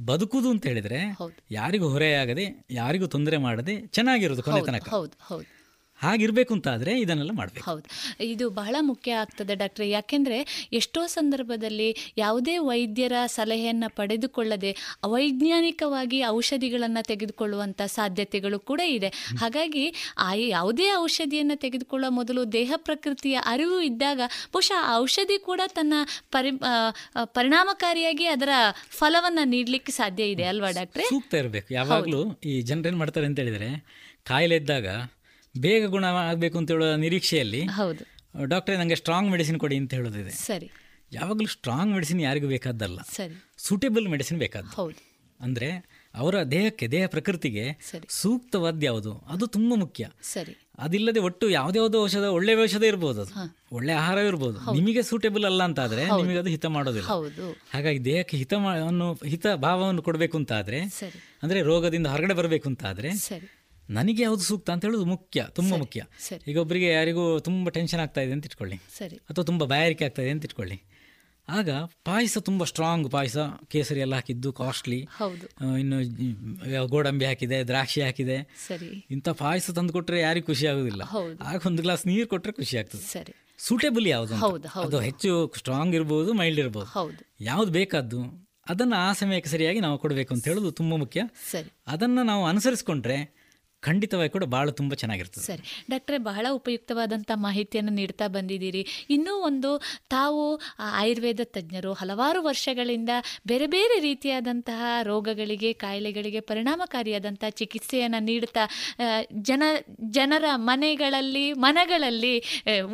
[0.05, 0.99] ಬದುಕುದು ಅಂತ ಹೇಳಿದ್ರೆ.
[1.51, 4.89] ಯಾರಿಗೂ ಹೊರೆಯಾಗದೆ ಯಾರಿಗೂ ತೊಂದರೆ ಮಾಡದೆ ಚೆನ್ನಾಗಿರೋದು ಕೊನೆ ತನಕ.
[6.01, 7.65] ಹಾಗಿರ್ಬೇಕು ಅಂತ ಆದರೆ ಇದನ್ನೆಲ್ಲ ಮಾಡಬೇಕು.
[7.71, 7.85] ಹೌದು.
[8.23, 9.89] ಇದು ಬಹಳ ಮುಖ್ಯ ಆಗ್ತದೆ ಡಾಕ್ಟ್ರೆ.
[9.89, 14.71] ಯಾಕೆಂದರೆ ಎಷ್ಟೋ ಸಂದರ್ಭದಲ್ಲಿ ಯಾವುದೇ ವೈದ್ಯರ ಸಲಹೆಯನ್ನು ಪಡೆದುಕೊಳ್ಳದೆ
[15.03, 19.09] ಅವೈಜ್ಞಾನಿಕವಾಗಿ ಔಷಧಿಗಳನ್ನು ತೆಗೆದುಕೊಳ್ಳುವಂಥ ಸಾಧ್ಯತೆಗಳು ಕೂಡ ಇದೆ.
[19.39, 19.85] ಹಾಗಾಗಿ
[20.17, 24.21] ಆ ಯಾವುದೇ ಔಷಧಿಯನ್ನು ತೆಗೆದುಕೊಳ್ಳುವ ಮೊದಲು ದೇಹ ಪ್ರಕೃತಿಯ ಅರಿವು ಇದ್ದಾಗ
[24.53, 25.93] ಬಹುಶಃ ಆ ಔಷಧಿ ಕೂಡ ತನ್ನ
[26.31, 26.51] ಪರಿ
[27.23, 28.49] ಪರಿಣಾಮಕಾರಿಯಾಗಿ ಅದರ
[28.89, 31.03] ಫಲವನ್ನು ನೀಡಲಿಕ್ಕೆ ಸಾಧ್ಯ ಇದೆ ಅಲ್ವಾ ಡಾಕ್ಟ್ರೆ?
[31.03, 31.73] ಸೂಕ್ತ ಇರಬೇಕು.
[31.73, 33.69] ಯಾವಾಗಲೂ ಈ ಜನರೇನು ಮಾಡ್ತಾರೆ ಅಂತ ಹೇಳಿದರೆ
[34.23, 34.87] ಕಾಯಿಲೆ ಇದ್ದಾಗ
[35.61, 38.17] ಬೇಗ ಗುಣ ಆಗಬೇಕು ಅಂತ ಹೇಳೋ ನಿರೀಕ್ಷೆಯಲ್ಲಿ ಹೌದು.
[38.45, 40.29] ಡಾಕ್ಟರ್ ನನಗೆ ಸ್ಟ್ರಾಂಗ್ ಮೆಡಿಸಿನ್ ಕೊಡಿ ಅಂತ ಹೇಳೋದಿದೆ.
[40.29, 40.71] ಸರಿ.
[41.11, 42.99] ಯಾವಾಗಲೂ ಸ್ಟ್ರಾಂಗ್ ಮೆಡಿಸಿನ್ ಯಾರಿಗೂ ಬೇಕಾದ್ದಲ್ಲ.
[43.01, 43.43] ಸರಿ.
[43.57, 44.69] ಸೂಟೇಬಲ್ ಮೆಡಿಸಿನ್ ಬೇಕಾದ್ದು.
[44.69, 45.17] ಹೌದು.
[45.39, 47.77] ಅಂದರೆ ಅವರ ದೇಹಕ್ಕೆ ದೇಹ ಪ್ರಕೃತಿಗೆ
[48.09, 49.13] ಸೂಕ್ತವಾದ ಯಾವುದು?
[49.13, 50.09] ಅದು ತುಂಬ ಮುಖ್ಯ.
[50.21, 50.67] ಸರಿ.
[50.79, 53.57] ಅದಿಲ್ಲದೆ ಒಟ್ಟು ಯಾವುದ್ಯಾವುದೋ ಔಷಧ ಒಳ್ಳೆ ಔಷಧ ಇರ್ಬೋದು ಅದು.
[53.71, 54.73] ಒಳ್ಳೆ ಆಹಾರ ಇರ್ಬೋದು.
[54.73, 57.07] ನಿಮಗೆ ಸೂಟೇಬಲ್ ಅಲ್ಲ ಅಂತ ಆದ್ರೆ ನಿಮಗೆ ಅದು ಹಿತ ಮಾಡೋದಿಲ್ಲ.
[57.73, 58.43] ಹಾಗಾಗಿ ದೇಹಕ್ಕೆ
[58.85, 60.79] ಅನ್ನು ಹಿತ ಭಾವವನ್ನು ಕೊಡಬೇಕು ಅಂತ ಆದ್ರೆ
[61.43, 63.09] ಅಂದ್ರೆ ರೋಗದಿಂದ ಹೊರಗಡೆ ಬರಬೇಕು ಅಂತ ಆದ್ರೆ
[63.89, 66.03] ನನಗೆ ಯಾವುದು ಸೂಕ್ತ ಅಂತ ಹೇಳೋದು ಮುಖ್ಯ ತುಂಬ ಮುಖ್ಯ.
[66.47, 68.77] ಈಗ ಒಬ್ಬರಿಗೆ ಯಾರಿಗೂ ತುಂಬ ಟೆನ್ಷನ್ ಆಗ್ತಾ ಇದೆ ಅಂತ ಇಟ್ಕೊಳ್ಳಿ.
[68.97, 69.15] ಸರಿ.
[69.15, 70.83] ಅಥವಾ ತುಂಬ ಬಾಯಾರಿಕೆ ಆಗ್ತಾ ಇದೆ ಅಂತ ಇಟ್ಕೊಳ್ಳಿ.
[71.49, 71.69] ಆಗ
[72.05, 73.37] ಪಾಯಸ ತುಂಬ ಸ್ಟ್ರಾಂಗ್ ಪಾಯಸ
[73.67, 75.07] ಕೇಸರಿ ಎಲ್ಲ ಹಾಕಿದ್ದು ಕಾಸ್ಟ್ಲಿ
[75.79, 78.55] ಇನ್ನು ಗೋಡಂಬಿ ಹಾಕಿದೆ ದ್ರಾಕ್ಷಿ ಹಾಕಿದೆ.
[78.67, 79.05] ಸರಿ.
[79.11, 81.01] ಇಂಥ ಪಾಯಸ ತಂದು ಕೊಟ್ಟರೆ ಯಾರಿಗೂ ಖುಷಿ ಆಗೋದಿಲ್ಲ.
[81.41, 83.01] ಆಗ ಒಂದು ಗ್ಲಾಸ್ ನೀರು ಕೊಟ್ಟರೆ ಖುಷಿ ಆಗ್ತದೆ.
[83.01, 83.33] ಸರಿ.
[83.57, 84.35] ಸೂಟೇಬಲ್ ಯಾವುದು.
[84.81, 86.85] ಅದು ಹೆಚ್ಚು ಸ್ಟ್ರಾಂಗ್ ಇರ್ಬೋದು ಮೈಲ್ಡ್ ಇರ್ಬೋದು.
[86.85, 87.33] ಹೌದು.
[87.39, 91.21] ಯಾವ್ದು ಬೇಕಾದ್ದು ಅದನ್ನು ಆ ಸಮಯಕ್ಕೆ ಸರಿಯಾಗಿ ನಾವು ಕೊಡಬೇಕು ಅಂತ ಹೇಳೋದು ತುಂಬ ಮುಖ್ಯ.
[91.87, 93.36] ಅದನ್ನು ನಾವು ಅನುಸರಿಸ್ಕೊಂಡ್ರೆ
[93.81, 95.45] ಖಂಡಿತವಾಗಿ ಕೂಡ ಬಹಳ ತುಂಬ ಚೆನ್ನಾಗಿರ್ತದೆ.
[95.45, 95.63] ಸರಿ.
[95.89, 98.85] ಡಾಕ್ಟ್ರೆ, ಬಹಳ ಉಪಯುಕ್ತವಾದಂಥ ಮಾಹಿತಿಯನ್ನು ನೀಡ್ತಾ ಬಂದಿದ್ದೀರಿ.
[99.09, 99.71] ಇನ್ನೂ ಒಂದು,
[100.09, 103.09] ತಾವು ಆಯುರ್ವೇದ ತಜ್ಞರು ಹಲವಾರು ವರ್ಷಗಳಿಂದ
[103.47, 108.65] ಬೇರೆ ಬೇರೆ ರೀತಿಯಾದಂತಹ ರೋಗಗಳಿಗೆ, ಕಾಯಿಲೆಗಳಿಗೆ ಪರಿಣಾಮಕಾರಿಯಾದಂಥ ಚಿಕಿತ್ಸೆಯನ್ನು ನೀಡ್ತಾ
[109.41, 109.63] ಜನ,
[110.09, 112.33] ಜನರ ಮನೆಗಳಲ್ಲಿ, ಮನಗಳಲ್ಲಿ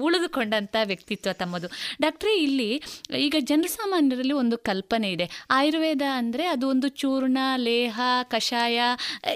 [0.02, 1.68] ಉಳಿದುಕೊಂಡಂಥ ವ್ಯಕ್ತಿತ್ವ ತಮ್ಮದು.
[2.02, 2.82] ಡಾಕ್ಟ್ರೆ, ಇಲ್ಲಿ
[3.18, 5.30] ಈಗ ಜನಸಾಮಾನ್ಯರಲ್ಲಿ ಒಂದು ಕಲ್ಪನೆ ಇದೆ.
[5.50, 8.82] ಆಯುರ್ವೇದ ಅಂದರೆ ಅದು ಒಂದು ಚೂರ್ಣ, ಲೇಹ, ಕಷಾಯ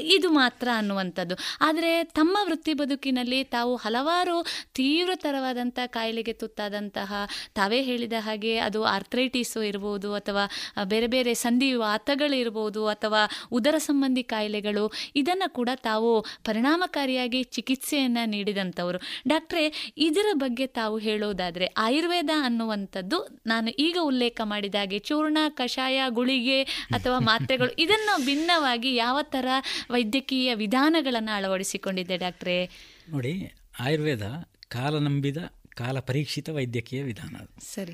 [0.01, 1.36] ಇದು ಮಾತ್ರ ಅನ್ನುವಂಥದ್ದು.
[1.61, 4.38] ಆದರೆ ತಮ್ಮ ವೃತ್ತಿ ಬದುಕಿನಲ್ಲಿ ತಾವು ಹಲವಾರು
[4.73, 7.11] ತೀವ್ರತರವಾದಂಥ ಕಾಯಿಲೆಗೆ ತುತ್ತಾದಂತಹ
[7.53, 10.43] ತಾವೇ ಹೇಳಿದ ಹಾಗೆ ಅದು ಆರ್ಥ್ರೈಟಿಸು ಇರ್ಬೋದು ಅಥವಾ
[10.84, 14.85] ಬೇರೆ ಬೇರೆ ಸಂಧಿ ವಾತಗಳಿರ್ಬೋದು ಅಥವಾ ಉದರ ಸಂಬಂಧಿ ಕಾಯಿಲೆಗಳು
[15.15, 16.11] ಇದನ್ನು ಕೂಡ ತಾವು
[16.45, 18.99] ಪರಿಣಾಮಕಾರಿಯಾಗಿ ಚಿಕಿತ್ಸೆಯನ್ನು ನೀಡಿದಂಥವರು.
[19.27, 19.64] ಡಾಕ್ಟ್ರೆ
[19.97, 26.59] ಇದರ ಬಗ್ಗೆ ತಾವು ಹೇಳೋದಾದರೆ ಆಯುರ್ವೇದ ಅನ್ನುವಂಥದ್ದು ನಾನು ಈಗ ಉಲ್ಲೇಖ ಮಾಡಿದ ಹಾಗೆ ಚೂರ್ಣ ಕಷಾಯ ಗುಳಿಗೆ
[26.93, 29.47] ಅಥವಾ ಮಾತ್ರೆಗಳು ಇದನ್ನು ಭಿನ್ನವಾಗಿ ಯಾವ ಥರ
[29.91, 32.69] ವೈದ್ಯಕೀಯ ವಿಧಾನಗಳನ್ನು ಅಳವಡಿಸಿಕೊಂಡಿದೆ ಡಾಕ್ಟ್ರೇ.
[33.09, 35.37] ನೋಡಿ ಆಯುರ್ವೇದ ಕಾಲ ನಂಬಿದ
[35.75, 37.65] ಕಾಲ ಪರೀಕ್ಷಿತ ವೈದ್ಯಕೀಯ ವಿಧಾನ ಅದು.
[37.65, 37.93] ಸರಿ.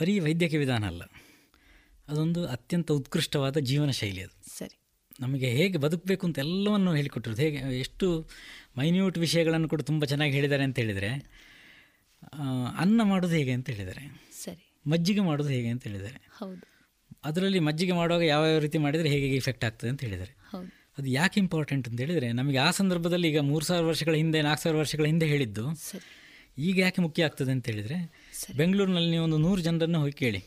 [0.00, 1.02] ಬರೀ ವೈದ್ಯಕೀಯ ವಿಧಾನ ಅಲ್ಲ
[2.08, 4.58] ಅದೊಂದು ಅತ್ಯಂತ ಉತ್ಕೃಷ್ಟವಾದ ಜೀವನ ಶೈಲಿ ಅದು.
[4.58, 4.78] ಸರಿ.
[5.20, 7.42] ನಮಗೆ ಹೇಗೆ ಬದುಕಬೇಕು ಅಂತ ಎಲ್ಲವನ್ನು ಹೇಳಿಕೊಟ್ಟಿರೋದು.
[7.42, 8.28] ಹೇಗೆ ಎಷ್ಟು
[8.78, 11.08] ಮೈನ್ಯೂಟ್ ವಿಷಯಗಳನ್ನು ಕೂಡ ತುಂಬ ಚೆನ್ನಾಗಿ ಹೇಳಿದ್ದಾರೆ ಅಂತ ಹೇಳಿದರೆ
[12.78, 14.30] ಅನ್ನ ಮಾಡೋದು ಹೇಗೆ ಅಂತ ಹೇಳಿದ್ದಾರೆ.
[14.44, 14.72] ಸರಿ.
[14.86, 16.28] ಮಜ್ಜಿಗೆ ಮಾಡೋದು ಹೇಗೆ ಅಂತ ಹೇಳಿದ್ದಾರೆ.
[16.32, 16.76] ಹೌದು.
[17.24, 20.36] ಅದರಲ್ಲಿ ಮಜ್ಜಿಗೆ ಮಾಡುವಾಗ ಯಾವ ಯಾವ ರೀತಿ ಮಾಡಿದರೆ ಹೇಗೆ ಇಫೆಕ್ಟ್ ಆಗ್ತದೆ ಅಂತ ಹೇಳಿದ್ದಾರೆ.
[20.98, 24.78] ಅದು ಯಾಕೆ ಇಂಪಾರ್ಟೆಂಟ್ ಅಂತ ಹೇಳಿದರೆ ನಮಗೆ ಆ ಸಂದರ್ಭದಲ್ಲಿ ಈಗ ಮೂರು ಸಾವಿರ ವರ್ಷಗಳ ಹಿಂದೆ ನಾಲ್ಕು ಸಾವಿರ
[24.78, 25.64] ವರ್ಷಗಳ ಹಿಂದೆ ಹೇಳಿದ್ದು
[26.58, 28.12] ಈಗ ಯಾಕೆ ಮುಖ್ಯ ಆಗ್ತದೆ ಅಂತ ಹೇಳಿದರೆ
[28.56, 30.44] ಬೆಂಗಳೂರಿನಲ್ಲಿ ನೀವು ಒಂದು ನೂರು ಜನರನ್ನು ಹೋಗಿ ಕೇಳಿ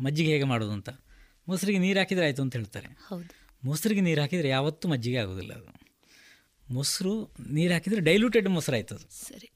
[0.00, 0.88] ಮಜ್ಜಿಗೆ ಹೇಗೆ ಮಾಡೋದು ಅಂತ.
[1.48, 2.86] ಮೊಸರಿಗೆ ನೀರು ಹಾಕಿದರೆ ಆಯಿತು ಅಂತ ಹೇಳ್ತಾರೆ.
[2.86, 3.58] ಹೌದು.
[3.64, 5.80] ಮೊಸರಿಗೆ ನೀರು ಹಾಕಿದರೆ ಯಾವತ್ತೂ ಮಜ್ಜಿಗೆ ಆಗೋದಿಲ್ಲ ಅದು.
[6.70, 9.28] ಮೊಸರು ನೀರು ಹಾಕಿದರೆ ಡೈಲ್ಯೂಟೆಡ್ ಮೊಸರು ಆಯ್ತು ಅದು.
[9.28, 9.50] ಸರಿ.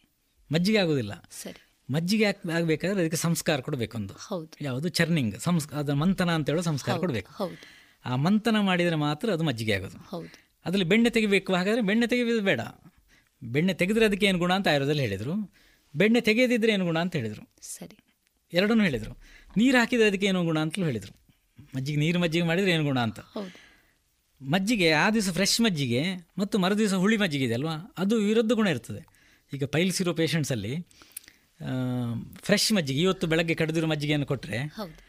[0.52, 1.28] ಮಜ್ಜಿಗೆ ಆಗೋದಿಲ್ಲ.
[1.30, 1.64] ಸರಿ.
[1.92, 4.50] ಮಜ್ಜಿಗೆ ಹಾಕಿ ಆಗಬೇಕಾದ್ರೆ ಅದಕ್ಕೆ ಸಂಸ್ಕಾರ ಕೊಡಬೇಕೊಂದು ಹೌದು.
[4.60, 4.88] ಯಾವುದು?
[4.88, 7.32] ಚರ್ನಿಂಗ್ ಸಂಸ್ ಅದರ ಮಂಥನ ಅಂತ ಹೇಳೋ ಸಂಸ್ಕಾರ ಕೊಡಬೇಕು.
[7.32, 7.77] ಹೌದು.
[8.04, 9.96] ಆ ಮಂಥನ ಮಾಡಿದರೆ ಮಾತ್ರ ಅದು ಮಜ್ಜಿಗೆ ಆಗೋದು.
[9.96, 10.48] ಹೌದು.
[10.64, 11.54] ಅದರಲ್ಲಿ ಬೆಣ್ಣೆ ತೆಗಿಬೇಕು.
[11.54, 12.60] ಹಾಗಾದರೆ ಬೆಣ್ಣೆ ತೆಗೆಯೋದು ಬೇಡ.
[13.42, 15.52] ಬೆಣ್ಣೆ ತೆಗೆದ್ರೆ ಅದಕ್ಕೆ ಏನು ಗುಣ ಅಂತ ಆಯುರ್ವೇದಲ್ಲಿ ಹೇಳಿದರು.
[15.96, 17.48] ಬೆಣ್ಣೆ ತೆಗೆಯದಿದ್ದರೆ ಏನು ಗುಣ ಅಂತ ಹೇಳಿದರು.
[17.62, 18.04] ಸರಿ.
[18.52, 19.18] ಎರಡನ್ನೂ ಹೇಳಿದರು.
[19.56, 21.16] ನೀರು ಹಾಕಿದರೆ ಅದಕ್ಕೆ ಏನು ಗುಣ ಅಂತಲೂ ಹೇಳಿದರು.
[21.76, 23.20] ಮಜ್ಜಿಗೆ ನೀರು ಮಜ್ಜಿಗೆ ಮಾಡಿದರೆ ಏನು ಗುಣ ಅಂತ.
[23.20, 23.68] ಹೌದು.
[24.50, 26.02] ಮಜ್ಜಿಗೆ ಆ ದಿವಸ ಫ್ರೆಶ್ ಮಜ್ಜಿಗೆ
[26.38, 27.94] ಮತ್ತು ಮರು ದಿವಸ ಹುಳಿ ಮಜ್ಜಿಗೆ ಇದೆ ಅಲ್ವಾ?
[27.98, 29.06] ಅದು ವಿರುದ್ಧ ಗುಣ ಇರ್ತದೆ.
[29.54, 30.80] ಈಗ ಪೈಲ್ಸಿರೋ ಪೇಷಂಟ್ಸಲ್ಲಿ
[32.42, 35.07] ಫ್ರೆಶ್ ಮಜ್ಜಿಗೆ ಇವತ್ತು ಬೆಳಗ್ಗೆ ಕಡಿದಿರೋ ಮಜ್ಜಿಗೆಯನ್ನು ಕೊಟ್ಟರೆ ಹೌದು.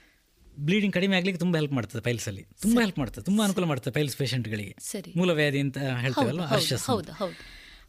[0.66, 3.26] ಬ್ಲೀಡಿಂಗ್ ಕಡಿಮೆ ಆಗಲಿಕ್ಕೆ ತುಂಬಾ ಹೆಲ್ಪ್ ಮಾಡ್ತದೆ ಪೈಲ್ಸಲ್ಲಿ ತುಂಬಾ ಹೆಲ್ಪ್ ಮಾಡ್ತದೆ.
[3.26, 4.76] ತುಂಬಾ ಅನುಕೂಲ ಮಾಡ್ತದೆ ಪೈಲ್ಸ್ ಪೇಷಂಟ್ಗಳಿಗೆ.
[5.16, 6.90] ಮೂಲವ್ಯಾಧಿ ಅಂತ ಹೇಳ್ತೇವಲ್ಲ ಹರ್ಷಸ್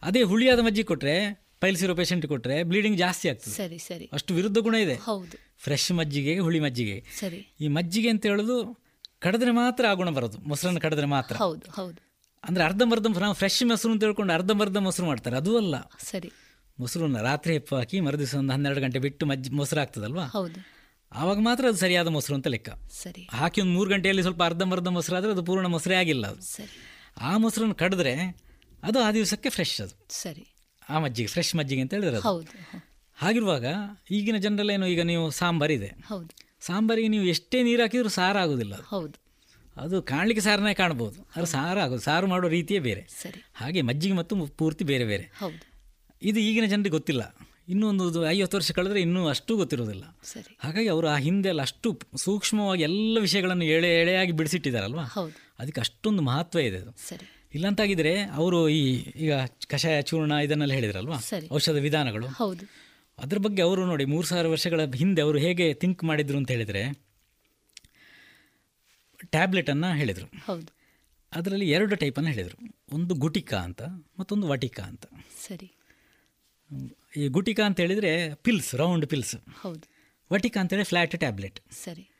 [0.02, 3.54] ಅದೇ ಹುಳಿಯಾದ ಮಜ್ಜಿ ಕೊಟ್ಟರೆ ಪೈಲ್ಸ್ ಇರೋ ಪೇಷಂಟ್ ಕೊಟ್ಟರೆ ಬ್ಲೀಡಿಂಗ್ ಜಾಸ್ತಿ ಆಗ್ತದೆ.
[3.54, 4.10] ಸರಿ ಸರಿ.
[4.12, 4.94] ಅಷ್ಟು ವಿರುದ್ಧ ಗುಣ ಇದೆ.
[4.94, 5.38] ಹೌದು.
[5.58, 7.04] ಫ್ರೆಶ್ ಮಜ್ಜಿಗೆ ಹುಳಿ ಮಜ್ಜಿಗೆ.
[7.18, 7.56] ಸರಿ.
[7.60, 8.84] ಈ ಮಜ್ಜಿಗೆ ಅಂತ ಹೇಳೋದು
[9.18, 10.38] ಕಡಿದ್ರೆ ಮಾತ್ರ ಆ ಗುಣ ಬರೋದು.
[10.38, 11.36] ಮೊಸರನ್ನ ಕಡಿದ್ರೆ ಮಾತ್ರ.
[11.36, 12.10] ಹೌದು ಹೌದು.
[12.48, 15.36] ಅಂದರೆ ಅರ್ಧಂಬರ್ಧ ನಾವು ಫ್ರೆಶ್ ಮೊಸರು ಅಂತ ಹೇಳ್ಕೊಂಡು ಅರ್ಧಂಬರ್ಧ ಮೊಸರು ಮಾಡ್ತಾರೆ.
[15.36, 15.74] ಅದು ಅಲ್ಲ.
[15.80, 16.32] ಸರಿ.
[16.80, 20.24] ಮೊಸರನ್ನ ರಾತ್ರಿ ಹೆಪ್ಪು ಹಾಕಿ ಮರುದಿವಸ ಒಂದು ಹನ್ನೆರಡು ಗಂಟೆ ಬಿಟ್ಟು ಮಜ್ಜಿ ಮೊಸರು ಆಗ್ತದಲ್ವಾ?
[20.24, 20.79] ಹೌದು.
[21.12, 22.68] ಆವಾಗ ಮಾತ್ರ ಅದು ಸರಿಯಾದ ಮೊಸರು ಅಂತ ಲೆಕ್ಕ.
[22.90, 23.28] ಸರಿ.
[23.32, 26.40] ಹಾಕಿ ಒಂದು ಮೂರು ಗಂಟೆಯಲ್ಲಿ ಸ್ವಲ್ಪ ಅರ್ಧಂಬರ್ಧ ಮೊಸರು ಆದರೆ ಅದು ಪೂರ್ಣ ಮೊಸರೇ ಆಗಿಲ್ಲ ಅದು.
[26.40, 26.78] ಸರಿ.
[27.20, 28.36] ಆ ಮೊಸರನ್ನು ಕಡಿದ್ರೆ
[28.82, 30.06] ಅದು ಆ ದಿವಸಕ್ಕೆ ಫ್ರೆಶ್ ಅದು.
[30.08, 30.46] ಸರಿ.
[30.88, 32.28] ಆ ಮಜ್ಜಿಗೆ ಫ್ರೆಶ್ ಮಜ್ಜಿಗೆ ಅಂತ ಹೇಳಿದ್ರೆ ಅದು.
[32.28, 32.84] ಹೌದು ಹ-
[33.14, 33.66] ಹಾಗಿರುವಾಗ
[34.10, 36.28] ಈಗಿನ ಜನರಲ್ಲೇನು ಈಗ ನೀವು ಸಾಂಬಾರಿದೆ ಹೌದು.
[36.60, 38.82] ಸಾಂಬಾರಿಗೆ ನೀವು ಎಷ್ಟೇ ನೀರು ಹಾಕಿದರೂ ಸಾರು ಆಗೋದಿಲ್ಲ ಅದು.
[38.82, 39.30] ಹೌದು.
[39.76, 41.30] ಅದು ಕಾಣಲಿಕ್ಕೆ ಸಾರನೇ ಕಾಣ್ಬೋದು.
[41.36, 43.06] ಅದು ಸಾರು ಆಗೋದು ಸಾರು ಮಾಡೋ ರೀತಿಯೇ ಬೇರೆ.
[43.22, 43.44] ಸರಿ.
[43.54, 45.22] ಹಾಗೆ ಮಜ್ಜಿಗೆ ಮತ್ತು ಮು- ಪೂರ್ತಿ ಬೇರೆ ಬೇರೆ.
[45.22, 45.70] ಹೌದು.
[46.22, 47.36] ಇದು ಈಗಿನ ಜನರಿಗೆ ಗೊತ್ತಿಲ್ಲ.
[47.70, 50.18] ಇನ್ನೂ ಒಂದು ಐವತ್ತು ವರ್ಷ ಕಳೆದ್ರೆ ಇನ್ನೂ ಅಷ್ಟು ಗೊತ್ತಿರೋದಿಲ್ಲ.
[50.58, 55.04] ಹಾಗಾಗಿ ಅವರು ಆ ಹಿಂದೆ ಎಲ್ಲ ಅಷ್ಟು ಸೂಕ್ಷ್ಮವಾಗಿ ಎಲ್ಲ ವಿಷಯಗಳನ್ನು ಎಳೆ ಎಳೆಯಾಗಿ ಬಿಡಿಸಿಟ್ಟಿದ್ದಾರಲ್ವಾ?
[55.58, 56.90] ಅದಕ್ಕೆ ಅಷ್ಟೊಂದು ಮಹತ್ವ ಇದೆ ಅದು.
[57.54, 59.32] ಇಲ್ಲಂತಾಗಿದ್ರೆ ಅವರು ಈ ಈಗ
[59.66, 61.16] ಕಷಾಯ ಚೂರ್ಣ ಇದನ್ನೆಲ್ಲ ಹೇಳಿದ್ರಲ್ವಾ?
[61.52, 62.26] ಔಷಧ ವಿಧಾನಗಳು.
[62.26, 62.66] ಹೌದು.
[63.18, 67.02] ಅದ್ರ ಬಗ್ಗೆ ಅವರು ನೋಡಿ ಮೂರು ಸಾವಿರ ವರ್ಷಗಳ ಹಿಂದೆ ಅವರು ಹೇಗೆ ಥಿಂಕ್ ಮಾಡಿದ್ರು ಅಂತ ಹೇಳಿದರೆ
[69.24, 70.30] ಟ್ಯಾಬ್ಲೆಟನ್ನು ಹೇಳಿದರು.
[71.36, 72.74] ಅದರಲ್ಲಿ ಎರಡು ಟೈಪನ್ನು ಹೇಳಿದರು.
[72.92, 73.82] ಒಂದು ಗುಟಿಕಾ ಅಂತ
[74.18, 75.06] ಮತ್ತೊಂದು ವಟಿಕಾ ಅಂತ.
[75.48, 75.72] ಸರಿ.
[77.16, 79.80] ಈ ಗುಟಿಕಾ ಅಂತ ಹೇಳಿದ್ರೆ ಪಿಲ್ಸ್ ರೌಂಡ್ ಪಿಲ್ಸ್ ಹೌದು.
[80.32, 82.10] ವಟಿಕಾ ಅಂತೇಳಿ ಫ್ಲಾಟ್ ಟ್ಯಾಬ್ಲೆಟ್ ಸರಿ.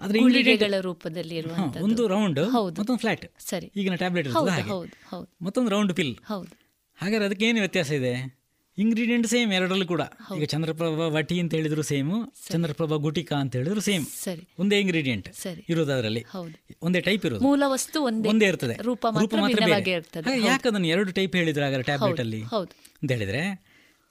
[0.00, 1.84] ಅದರ ಗುಳಿಗೆಗಳ ರೂಪದಲ್ಲಿ ಇರುವಂತದ್ದು.
[1.84, 2.80] ಒಂದು ರೌಂಡ್ ಹೌದು.
[2.80, 3.72] ಮತ್ತೊಂದು ಫ್ಲಾಟ್ ಸರಿ.
[3.76, 4.70] ಈಗಿನ ಟ್ಯಾಬ್ಲೆಟ್ ಹೌದು ಇರ್ತದೆ ಹಾಗೆ.
[4.70, 5.44] ಹೌದು ಹೌದು.
[5.44, 6.50] ಮತ್ತೊಂದು ರೌಂಡ್ ಪಿಲ್ ಹೌದು.
[6.94, 8.38] ಹಾಗಾದ್ರೆ ಅದಕ್ಕೆ ಏನು ವ್ಯತ್ಯಾಸ ಇದೆ?
[8.78, 10.00] ಇಂಗ್ರೀಡಿಯೆಂಟ್ ಸೇಮ್ ಎರಡರಲ್ಲೂ ಕೂಡ.
[10.36, 12.12] ಈಗ ಚಂದ್ರಪ್ರಭಾ ವಟಿ ಅಂತ ಹೇಳಿದ್ರು ಸೇಮ್
[12.48, 14.48] ಚಂದ್ರಪ್ರಭಾ ಗುಟಿಕಾ ಅಂತ ಹೇಳಿದ್ರು ಸೇಮ್ ಸರಿ.
[14.58, 15.64] ಒಂದೇ ಇಂಗ್ರೀಡಿಯೆಂಟ್ ಸರಿ.
[15.68, 16.76] ಇರೋದು ಅದರಲ್ಲಿ ಹೌದು.
[16.82, 17.40] ಒಂದೇ ಟೈಪ್ ಇರೋದು.
[17.40, 18.28] ಮೂಲ ವಸ್ತು ಒಂದೇ.
[18.28, 18.74] ಒಂದೇ ಇರ್ತದೆ.
[18.82, 19.90] ರೂಪ ಮಾತ್ರ ಭಿನ್ನವಾಗಿ ಬೇರೆ.
[19.90, 20.30] ಇರ್ತದೆ.
[20.30, 22.42] ಹಾಗೆ ಯಾಕೆ ಅದನ್ನ ಎರಡು ಟೈಪ್ ಹೇಳಿದ್ರು ಹಾಗಾದ್ರೆ ಟ್ಯಾಬ್ಲೆಟ್ ಅಲ್ಲಿ?
[22.42, 22.70] ಹೌದು.
[23.02, 23.68] ಅಂತ ಹೇಳಿದ್ರೆ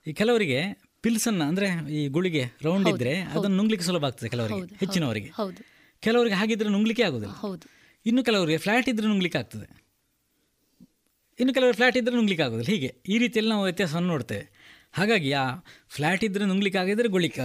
[0.07, 0.59] ಈ ಕೆಲವರಿಗೆ
[1.01, 5.31] ಪಿಲ್ಸನ್ನ ಅಂದ್ರೆ ಈ ಗುಳಿಗೆ ರೌಂಡ್ ಇದ್ರೆ ಅದನ್ನು ನುಂಗ್ಲಿಕ್ಕೆ ಸುಲಭ ಆಗ್ತದೆ ಕೆಲವರಿಗೆ ಹೆಚ್ಚಿನವರಿಗೆ.
[5.35, 5.65] ಹೌದು
[5.99, 7.34] ಕೆಲವರಿಗೆ ಹಾಗಿದ್ರೆ ನುಂಗ್ಲಿಕ್ಕೆ ಆಗೋದಿಲ್ಲ.
[7.34, 7.71] ಹೌದು.
[8.05, 9.88] ಇನ್ನು ಕೆಲವರಿಗೆ ಫ್ಲಾಟ್ ಇದ್ರೆ ನುಂಗ್ಲಿಕ್ಕೆ ಆಗ್ತದೆ.
[11.39, 12.71] ಇನ್ನು ಕೆಲವರು ಫ್ಲಾಟ್ ಇದ್ರೆ ನುಂಗ್ಲಿಕ್ಕೆ ಆಗೋದಿಲ್ಲ.
[12.71, 14.49] ಹೀಗೆ ಈ ರೀತಿಯಲ್ಲಿ ನಾವು ವ್ಯತ್ಯಾಸವನ್ನು ನೋಡ್ತೇವೆ.
[14.93, 15.55] ಹಾಗಾಗಿ ಆ
[15.89, 17.39] ಫ್ಲಾಟ್ ಇದ್ರೆ ನುಂಗ್ಲಿಕ್ಕೆ ಆಗಿದ್ರೆ ಗುಳಿಕ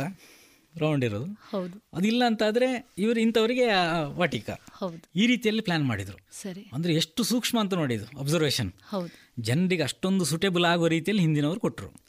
[0.78, 1.24] ರೌಂಡ್ ಇರೋದು.
[1.50, 1.84] ಹೌದು.
[1.92, 4.50] ಅದಿಲ್ಲ ಅಂತಾದರೆ ಇವರು ಇಂಥವರಿಗೆ ವಾಟಿಕ ವಟಿಕ.
[4.72, 5.18] ಹೌದು.
[5.18, 6.18] ಈ ರೀತಿಯಲ್ಲಿ ಪ್ಲ್ಯಾನ್ ಮಾಡಿದರು.
[6.42, 6.70] ಸರಿ.
[6.72, 9.32] ಅಂದರೆ ಎಷ್ಟು ಸೂಕ್ಷ್ಮ ಅಂತ ನೋಡಿದ್ರು ಅಬ್ಸರ್ವೇಷನ್ ಹೌದು.
[9.42, 12.01] ಜನರಿಗೆ ಅಷ್ಟೊಂದು ಸೂಟೇಬಲ್ ಆಗೋ ರೀತಿಯಲ್ಲಿ ಹಿಂದಿನವರು ಕೊಟ್ಟರು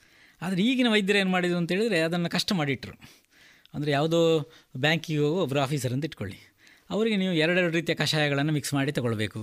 [0.45, 2.95] ಆದರೆ ಈಗಿನ ವೈದ್ಯರು ಏನು ಮಾಡಿದ್ರು ಅಂತ ಹೇಳಿದರೆ ಅದನ್ನು ಕಷ್ಟ ಮಾಡಿಟ್ರು.
[3.75, 4.19] ಅಂದರೆ ಯಾವುದೋ
[4.85, 6.39] ಬ್ಯಾಂಕಿಗೆ ಹೋಗೋ ಒಬ್ಬರು ಆಫೀಸರ್ ಅಂತ ಇಟ್ಕೊಳ್ಳಿ.
[6.93, 9.41] ಅವರಿಗೆ ನೀವು ಎರಡೆರಡು ರೀತಿಯ ಕಷಾಯಗಳನ್ನು ಮಿಕ್ಸ್ ಮಾಡಿ ತಗೊಳ್ಬೇಕು.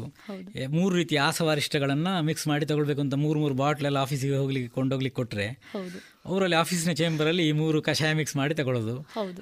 [0.77, 5.47] ಮೂರು ರೀತಿಯ ಆಸವಾರಿಷ್ಟಗಳನ್ನು ಮಿಕ್ಸ್ ಮಾಡಿ ತಗೊಳ್ಬೇಕು ಅಂತ ಮೂರು ಮೂರು ಬಾಟ್ಲೆಲ್ಲ ಆಫೀಸಿಗೆ ಹೋಗ್ಲಿಕ್ಕೆ ಕೊಂಡೋಗ್ಲಿಕ್ಕೆ ಕೊಟ್ಟರೆ
[6.29, 8.97] ಅವರಲ್ಲಿ ಆಫೀಸಿನ ಚೇಂಬರಲ್ಲಿ ಈ ಮೂರು ಕಷಾಯ ಮಿಕ್ಸ್ ಮಾಡಿ ತಗೊಳ್ಳೋದು.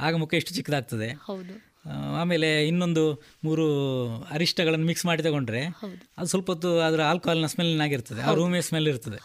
[0.07, 1.11] ಆಗ ಮುಖ ಎಷ್ಟು ಚಿಕ್ಕದಾಗ್ತದೆ.
[2.21, 3.05] ಆಮೇಲೆ ಇನ್ನೊಂದು
[3.47, 3.67] ಮೂರು
[4.37, 5.63] ಅರಿಷ್ಟಗಳನ್ನು ಮಿಕ್ಸ್ ಮಾಡಿ ತಗೊಂಡ್ರೆ
[6.19, 9.19] ಅದು ಸ್ವಲ್ಪ ಹೊತ್ತು ಅದರ ಆಲ್ಕೋಹಾಲ್ನ ಸ್ಮೆಲ್ನಾಗಿರ್ತದೆ ಆ ರೂಮೇ ಸ್ಮೆಲ್ ಇರ್ತದೆ.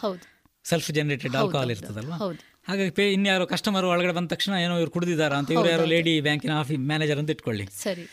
[0.65, 2.49] ಸೆಲ್ಫ್ ಜನರೇಟೆಡ್ ಆಲ್ಕೋಹಾಲ್ ಇರ್ತದಲ್ಲ ಇರ್ತದಲ್ವಾ.
[2.67, 6.53] ಹಾಗಾಗಿ ಪೇ ಇನ್ಯಾರೋ ಕಸ್ಟಮರ್ ಒಳಗಡೆ ಬಂದ ತಕ್ಷಣ ಏನೋ ಇವ್ರು ಕುಡಿದಿದ್ದಾರಾ ಅಂತ ಇವ್ರು ಯಾರೋ ಲೇಡಿ ಬ್ಯಾಂಕಿನ
[6.59, 7.65] ಆಫೀಸ್ ಮ್ಯಾನೇಜರ್ ಅಂತ ಇಟ್ಕೊಳ್ಳಿ.
[7.77, 8.05] ಸರಿ.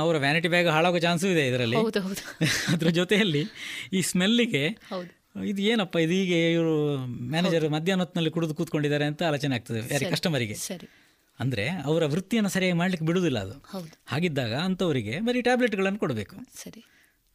[0.00, 1.76] ಅವರ ವ್ಯಾನಿಟಿ ಬ್ಯಾಗ್ ಹಾಳಾಗೋ ಚಾನ್ಸು ಇದೆ ಇದರಲ್ಲಿ.
[2.74, 3.42] ಅದ್ರ ಜೊತೆಯಲ್ಲಿ
[3.92, 4.64] ಈ ಸ್ಮೆಲ್ಲಿಗೆ
[5.46, 6.72] ಇದು ಏನಪ್ಪ ಇದು ಹೀಗೆ ಇವರು
[7.30, 9.98] ಮ್ಯಾನೇಜರ್ ಮಧ್ಯಾಹ್ನ ಹೊತ್ತಿನಲ್ಲಿ ಕುಡಿದು ಕೂತ್ಕೊಂಡಿದ್ದಾರೆ ಅಂತ ಆಲೋಚನೆ ಆಗ್ತದೆ ಯಾರಿಗೆ?
[9.98, 10.10] ಸರಿ.
[10.10, 10.86] ಕಸ್ಟಮರಿಗೆ ಸರಿ.
[11.38, 13.56] ಅಂದರೆ ಅವರ ವೃತ್ತಿಯನ್ನು ಸರಿಯಾಗಿ ಮಾಡಲಿಕ್ಕೆ ಬಿಡುವುದಿಲ್ಲ ಅದು.
[14.06, 16.36] ಹಾಗಿದ್ದಾಗ ಅಂಥವರಿಗೆ ಬರೀ ಟ್ಯಾಬ್ಲೆಟ್ಗಳನ್ನು ಕೊಡಬೇಕು.
[16.56, 16.82] ಸರಿ.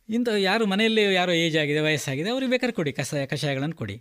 [0.09, 3.95] ಇಂಥ ಯಾರು ಮನೆಯಲ್ಲಿ ಯಾರೋ ಏಜ್ ಆಗಿದೆ ವಯಸ್ಸಾಗಿದೆ ಅವ್ರಿಗೆ ಬೇಕಾದ್ರೆ ಕೊಡಿ ಕಷಾಯ ಕಷಾಯಗಳನ್ನು ಕೊಡಿ.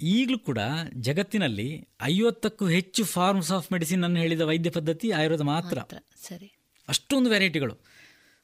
[0.00, 0.58] ಈಗಲೂ ಕೂಡ
[0.94, 5.78] ಜಗತ್ತಿನಲ್ಲಿ ಐವತ್ತಕ್ಕೂ ಹೆಚ್ಚು ಫಾರ್ಮ್ಸ್ ಆಫ್ ಮೆಡಿಸಿನ್ ಅನ್ನು ಹೇಳಿದ ವೈದ್ಯ ಪದ್ಧತಿ ಆಯುರ್ವೇದ ಮಾತ್ರ.
[6.22, 6.58] ಸರಿ.
[6.88, 7.74] ಅಷ್ಟೊಂದು ವೆರೈಟಿಗಳು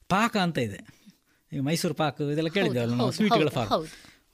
[0.08, 1.04] ಪಾಕ ಅಂತ ಇದೆ.
[1.60, 3.86] ಮೈಸೂರು ಪಾಕ ಇದೆಲ್ಲ ಕೇಳಿದ್ದೇವಲ್ಲ ನಾವು ಸ್ವೀಟ್ಗಳ ಫಾರ್ಮ್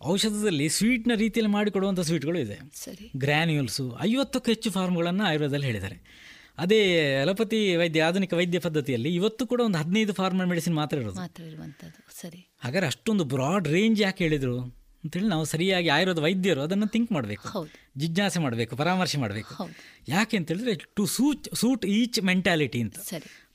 [0.04, 2.58] ಔಷಧದಲ್ಲಿ ಸ್ವೀಟ್ನ ರೀತಿಯಲ್ಲಿ ಮಾಡಿಕೊಡುವಂಥ ಸ್ವೀಟ್ಗಳು ಇದೆ.
[2.74, 3.12] ಸರಿ.
[3.16, 6.30] ಗ್ರ್ಯಾನ್ಯೂಲ್ಸು ಐವತ್ತಕ್ಕೂ ಹೆಚ್ಚು ಫಾರ್ಮ್ಗಳನ್ನು ಆಯುರ್ವೇದದಲ್ಲಿ ಹೇಳಿದ್ದಾರೆ.
[6.58, 11.16] ಅದೇ ಅಲೋಪತಿ ವೈದ್ಯ ಆಧುನಿಕ ವೈದ್ಯ ಪದ್ಧತಿಯಲ್ಲಿ ಇವತ್ತು ಕೂಡ ಒಂದು ಹದಿನೈದು ಫಾರ್ಮಲ್ ಮೆಡಿಸಿನ್ ಮಾತ್ರ ಇರೋದು.
[12.20, 12.50] ಸರಿ.
[12.60, 14.79] ಹಾಗಾದ್ರೆ ಅಷ್ಟೊಂದು ಬ್ರಾಡ್ ರೇಂಜ್ ಯಾಕೆ ಹೇಳಿದರು?
[15.04, 17.46] ಅಂತೇಳಿ ನಾವು ಸರಿಯಾಗಿ ಆಯುರ್ವೇದ ವೈದ್ಯರು ಅದನ್ನು ಥಿಂಕ್ ಮಾಡಬೇಕು.
[17.96, 19.54] ಜಿಜ್ಞಾಸೆ ಮಾಡಬೇಕು ಪರಾಮರ್ಶೆ ಮಾಡಬೇಕು.
[20.08, 22.98] ಯಾಕೆ ಅಂತ ಹೇಳಿದ್ರೆ to suit suit each mentality ಅಂತ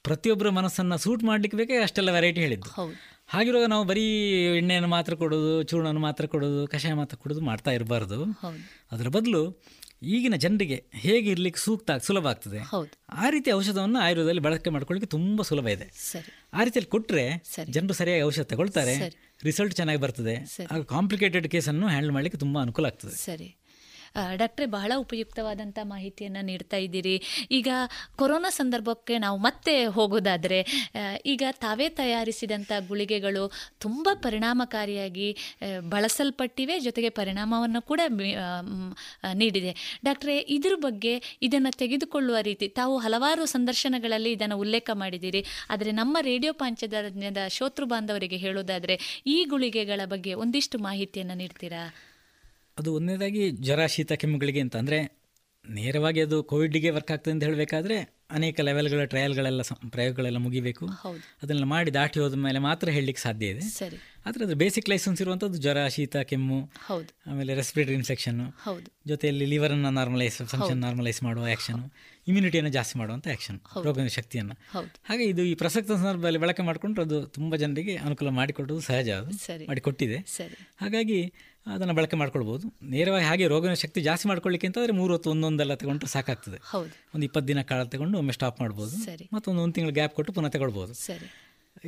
[0.03, 2.72] ಪ್ರತಿಯೊಬ್ಬರ ಮನಸ್ಸನ್ನು ಸೂಟ್ ಮಾಡಲಿಕ್ಕೆ ಬೇಕೇ ಅಷ್ಟೆಲ್ಲ ವೆರೈಟಿ ಹೇಳಿದ್ದು.
[3.34, 4.03] ಹಾಗಿರುವಾಗ ನಾವು ಬರೀ
[4.57, 8.19] ಎಣ್ಣೆಯನ್ನು ಮಾತ್ರ ಕೊಡೋದು ಚೂರ್ಣವನ್ನು ಮಾತ್ರ ಕೊಡೋದು ಕಷಾಯ ಮಾತ್ರ ಕೊಡೋದು ಮಾಡ್ತಾ ಇರಬಾರ್ದು.
[8.91, 9.41] ಅದರ ಬದಲು
[10.03, 12.59] ಈಗಿನ ಜನರಿಗೆ ಹೇಗೆ ಇರಲಿಕ್ಕೆ ಸೂಕ್ತ ಸುಲಭ ಆಗ್ತದೆ?
[13.23, 15.88] ಆ ರೀತಿ ಔಷಧವನ್ನು ಆಯುರ್ವೇದದಲ್ಲಿ ಬಳಕೆ ಮಾಡ್ಕೊಳ್ಳಿಕ್ಕೆ ತುಂಬ ಸುಲಭ ಇದೆ.
[16.53, 17.26] ಆ ರೀತಿಯಲ್ಲಿ ಕೊಟ್ಟರೆ.
[17.69, 18.95] ಜನರು ಸರಿಯಾಗಿ ಔಷಧ ತಗೊಳ್ತಾರೆ.
[19.45, 20.35] ರಿಸಲ್ಟ್ ಚೆನ್ನಾಗಿ ಬರ್ತದೆ.
[20.84, 23.11] ಕಾಂಪ್ಲಿಕೇಟೆಡ್ ಕೇಸನ್ನು ಹ್ಯಾಂಡಲ್ ಮಾಡಲಿಕ್ಕೆ ತುಂಬಾ ಅನುಕೂಲ ಆಗ್ತದೆ.
[23.11, 23.55] ಸರಿ.
[24.42, 27.16] ಡಾಕ್ಟ್ರೆ, ಬಹಳ ಉಪಯುಕ್ತವಾದಂಥ ಮಾಹಿತಿಯನ್ನು ನೀಡ್ತಾ ಇದ್ದೀರಿ.
[27.52, 27.70] ಈಗ
[28.16, 30.60] ಕೊರೋನಾ ಸಂದರ್ಭಕ್ಕೆ ನಾವು ಮತ್ತೆ ಹೋಗೋದಾದರೆ
[31.26, 33.44] ಈಗ ತಾವೇ ತಯಾರಿಸಿದಂಥ ಗುಳಿಗೆಗಳು
[33.80, 35.30] ತುಂಬ ಪರಿಣಾಮಕಾರಿಯಾಗಿ
[35.90, 38.02] ಬಳಸಲ್ಪಟ್ಟಿವೆ, ಜೊತೆಗೆ ಪರಿಣಾಮವನ್ನು ಕೂಡ
[39.42, 39.72] ನೀಡಿದೆ.
[40.06, 45.44] ಡಾಕ್ಟ್ರೆ, ಇದ್ರ ಬಗ್ಗೆ ಇದನ್ನು ತೆಗೆದುಕೊಳ್ಳುವ ರೀತಿ, ತಾವು ಹಲವಾರು ಸಂದರ್ಶನಗಳಲ್ಲಿ ಇದನ್ನು ಉಲ್ಲೇಖ ಮಾಡಿದ್ದೀರಿ.
[45.70, 48.98] ಆದರೆ ನಮ್ಮ ರೇಡಿಯೋ ಪಾಂಚಜನ್ಯದ ಶೋತೃ ಬಾಂಧವರಿಗೆ ಹೇಳೋದಾದರೆ,
[49.28, 51.84] ಈ ಗುಳಿಗೆಗಳ ಬಗ್ಗೆ ಒಂದಿಷ್ಟು ಮಾಹಿತಿಯನ್ನು ನೀಡ್ತೀರಾ?
[52.77, 54.76] ಅದು ಒಂದನೇದಾಗಿ ಜ್ವರ ಶೀತ ಕೆಮ್ಮುಗಳಿಗೆ ಅಂತ.
[54.76, 54.97] ಅಂದರೆ
[55.65, 57.95] ನೇರವಾಗಿ ಅದು ಕೋವಿಡ್ಗೆ ವರ್ಕ್ ಆಗ್ತದೆ ಅಂತ ಹೇಳಬೇಕಾದ್ರೆ
[58.31, 60.85] ಅನೇಕ ಲೆವೆಲ್ಗಳ ಟ್ರಯಲ್ಗಳೆಲ್ಲ ಪ್ರಯೋಗಗಳೆಲ್ಲ ಮುಗಿಬೇಕು.
[61.43, 63.64] ಅದನ್ನೆಲ್ಲ ಮಾಡಿ ದಾಟಿ ಹೋದ ಮೇಲೆ ಮಾತ್ರ ಹೇಳಲಿಕ್ಕೆ ಸಾಧ್ಯ ಇದೆ.
[64.26, 66.60] ಆದರೆ ಅದು ಬೇಸಿಕ್ ಲೈಸೆನ್ಸ್ ಇರುವಂಥದ್ದು ಜ್ವರ ಶೀತ ಕೆಮ್ಮು
[67.31, 68.41] ಆಮೇಲೆ ರೆಸ್ಪಿರೇಟರಿ ಇನ್ಫೆಕ್ಷನ್
[69.07, 70.77] ಜೊತೆಯಲ್ಲಿ ಲಿವರನ್ನು ನಾರ್ಮಲೈಸ್ ಫಂಕ್ಷನ್.
[70.77, 71.81] ನಾರ್ಮಲೈಸ್ ಮಾಡುವ ಆ್ಯಕ್ಷನ್
[72.27, 73.60] ಇಮ್ಯುನಿಟಿಯನ್ನು ಜಾಸ್ತಿ ಮಾಡುವಂಥ ಆ್ಯಕ್ಷನ್.
[73.84, 74.57] ರೋಗ ಶಕ್ತಿಯನ್ನು.
[75.03, 79.31] ಹಾಗೆ ಇದು ಈ ಪ್ರಸಕ್ತ ಸಂದರ್ಭದಲ್ಲಿ ಬಳಕೆ ಮಾಡಿಕೊಂಡ್ರೆ ಅದು ತುಂಬ ಜನರಿಗೆ ಅನುಕೂಲ ಮಾಡಿಕೊಡೋದು ಸಹಜ ಅದು.
[79.68, 80.19] ಮಾಡಿಕೊಟ್ಟಿದೆ.
[80.77, 81.19] ಹಾಗಾಗಿ
[81.68, 82.74] ಅದನ್ನು ಬಳಕೆ ಮಾಡ್ಕೊಳ್ಬೋದು.
[82.84, 86.58] ನೇರವಾಗಿ ಹಾಗೆ ರೋಗನ ಶಕ್ತಿ ಜಾಸ್ತಿ ಮಾಡ್ಕೊಳ್ಳಿಕ್ಕೆ ಅಂತಂದರೆ ಮೂರು ಹೊತ್ತು ಒಂದೊಂದೆಲ್ಲ ತಗೊಂಡ್ರೆ ಸಾಕಾಗ್ತದೆ.
[86.70, 86.90] ಹೌದು.
[87.16, 88.92] ಒಂದು ಇಪ್ಪತ್ತು ದಿನ ಕಾಲ ತಗೊಂಡು ಒಮ್ಮೆ ಸ್ಟಾಪ್ ಮಾಡ್ಬೋದು.
[88.92, 89.30] ಸರಿ.
[89.34, 90.94] ಮತ್ತೊಂದು ಒಂದು ತಿಂಗಳು ಗ್ಯಾಪ್ ಕೊಟ್ಟು ಪುನಃ ತಗೊಳ್ಬೋದು.
[90.94, 91.34] ಸರಿ.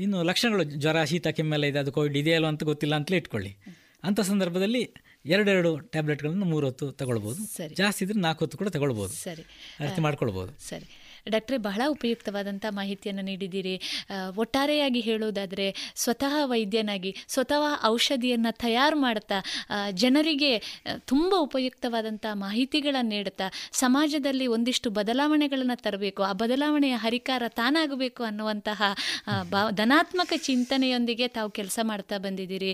[0.01, 3.57] ಇನ್ನು ಲಕ್ಷಣಗಳು ಜ್ವರ ಶೀತ ಕೆಮ್ಮೆಲ್ಲ ಇದೆ ಅದು ಕೋವಿಡ್ ಇದೆಯಲ್ಲ ಅಂತ ಗೊತ್ತಿಲ್ಲ ಅಂತಲೇ ಇಟ್ಕೊಳ್ಳಿ.
[4.03, 4.93] ಅಂಥ ಸಂದರ್ಭದಲ್ಲಿ
[5.25, 7.67] ಎರಡೆರಡು ಟ್ಯಾಬ್ಲೆಟ್ಗಳನ್ನು ಮೂರು ಹೊತ್ತು ತಗೊಳ್ಬೋದು.
[7.75, 9.13] ಜಾಸ್ತಿ ಇದ್ರೆ ನಾಲ್ಕು ಹೊತ್ತು ಕೂಡ ತಗೊಳ್ಬೋದು.
[9.13, 10.01] ಸರಿ.
[10.01, 10.69] ಮಾಡ್ಕೊಳ್ಬೋದು.
[10.69, 11.06] ಸರಿ.
[11.33, 13.75] ಡಾಕ್ಟ್ರೆ, ಬಹಳ ಉಪಯುಕ್ತವಾದಂಥ ಮಾಹಿತಿಯನ್ನು ನೀಡಿದ್ದೀರಿ.
[14.43, 15.67] ಒಟ್ಟಾರೆಯಾಗಿ ಹೇಳೋದಾದರೆ,
[16.03, 17.63] ಸ್ವತಃ ವೈದ್ಯನಾಗಿ, ಸ್ವತಃ
[17.93, 19.37] ಔಷಧಿಯನ್ನು ತಯಾರು ಮಾಡ್ತಾ
[20.03, 20.51] ಜನರಿಗೆ
[21.11, 23.47] ತುಂಬ ಉಪಯುಕ್ತವಾದಂಥ ಮಾಹಿತಿಗಳನ್ನು ನೀಡುತ್ತಾ
[23.83, 28.81] ಸಮಾಜದಲ್ಲಿ ಒಂದಿಷ್ಟು ಬದಲಾವಣೆಗಳನ್ನು ತರಬೇಕು, ಆ ಬದಲಾವಣೆಯ ಹರಿಕಾರ ತಾನಾಗಬೇಕು ಅನ್ನುವಂತಹ
[29.51, 32.71] ಬಾ, ಧನಾತ್ಮಕ ಚಿಂತನೆಯೊಂದಿಗೆ ತಾವು ಕೆಲಸ ಮಾಡ್ತಾ ಬಂದಿದ್ದೀರಿ.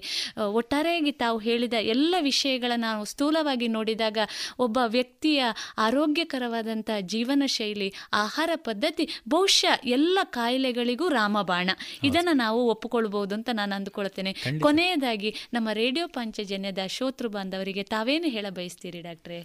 [0.60, 4.18] ಒಟ್ಟಾರೆಯಾಗಿ ತಾವು ಹೇಳಿದ ಎಲ್ಲ ವಿಷಯಗಳನ್ನು ನಾವು ಸ್ಥೂಲವಾಗಿ ನೋಡಿದಾಗ,
[4.60, 5.44] ಒಬ್ಬ ವ್ಯಕ್ತಿಯ
[5.88, 11.70] ಆರೋಗ್ಯಕರವಾದಂಥ ಜೀವನ ಶೈಲಿ ಆಹಾರ ಪದ್ಧತಿ ಬಹುಶಃ ಎಲ್ಲ ಕಾಯಿಲೆಗಳಿಗೂ ರಾಮಬಾಣ.
[12.04, 14.34] ಇದನ್ನು ನಾವು ಒಪ್ಪಿಕೊಳ್ಬಹುದು ಅಂತ ನಾನು ಅಂದುಕೊಳ್ತೇನೆ.
[14.60, 19.42] ಕೊನೆಯದಾಗಿ ನಮ್ಮ ರೇಡಿಯೋ ಪಾಂಚಜನ್ಯದ ಶೋತೃ ಬಾಂಧವರಿಗೆ ತಾವೇನು ಹೇಳ ಬಯಸ್ತೀರಿ ಡಾಕ್ಟ್ರೆ?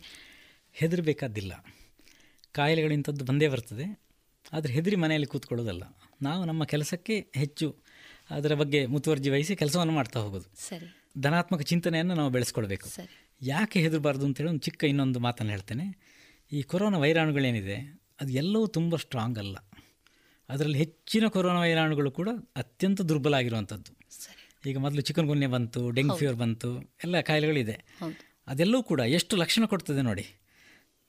[0.73, 1.65] ಹೆದರಬೇಕಾದಿಲ್ಲ.
[2.53, 4.01] ಕಾಯಿಲೆಗಳು ಇಂಥದ್ದು ಬಂದೇ ಬರ್ತದೆ.
[4.53, 5.83] ಆದರೆ ಹೆದರಿ ಮನೆಯಲ್ಲಿ ಕೂತ್ಕೊಳ್ಳೋದಲ್ಲ.
[6.23, 7.77] ನಾವು ನಮ್ಮ ಕೆಲಸಕ್ಕೆ ಹೆಚ್ಚು
[8.31, 10.57] ಅದರ ಬಗ್ಗೆ ಮುತುವರ್ಜಿ ವಹಿಸಿ ಕೆಲಸವನ್ನು ಮಾಡ್ತಾ ಹೋಗೋದು.
[10.57, 11.11] ಸರಿ.
[11.19, 12.89] ಧನಾತ್ಮಕ ಚಿಂತನೆಯನ್ನು ನಾವು ಬೆಳೆಸ್ಕೊಳ್ಬೇಕು.
[13.43, 16.09] ಯಾಕೆ ಹೆದರಬಾರ್ದು ಅಂತೇಳಿ ಒಂದು ಚಿಕ್ಕ ಇನ್ನೊಂದು ಮಾತನ್ನು ಹೇಳ್ತೇನೆ.
[16.53, 19.57] ಈ ಕೊರೋನಾ ವೈರಾಣುಗಳೇನಿದೆ ಅದು ಎಲ್ಲವೂ ತುಂಬ ಸ್ಟ್ರಾಂಗ್ ಅಲ್ಲ.
[20.49, 23.99] ಅದರಲ್ಲಿ ಹೆಚ್ಚಿನ ಕೊರೋನಾ ವೈರಾಣುಗಳು ಕೂಡ ಅತ್ಯಂತ ದುರ್ಬಲ ಆಗಿರುವಂಥದ್ದು.
[24.69, 26.19] ಈಗ ಮೊದಲು ಚಿಕನ್ ಗುನ್ಯ ಬಂತು ಡೆಂಗ್.
[26.19, 27.85] ಫೀವರ್ ಬಂತು ಎಲ್ಲ ಕಾಯಿಲೆಗಳಿದೆ.
[28.47, 30.27] ಅದೆಲ್ಲವೂ ಕೂಡ ಎಷ್ಟು ಲಕ್ಷಣ ಕೊಡ್ತದೆ ನೋಡಿ.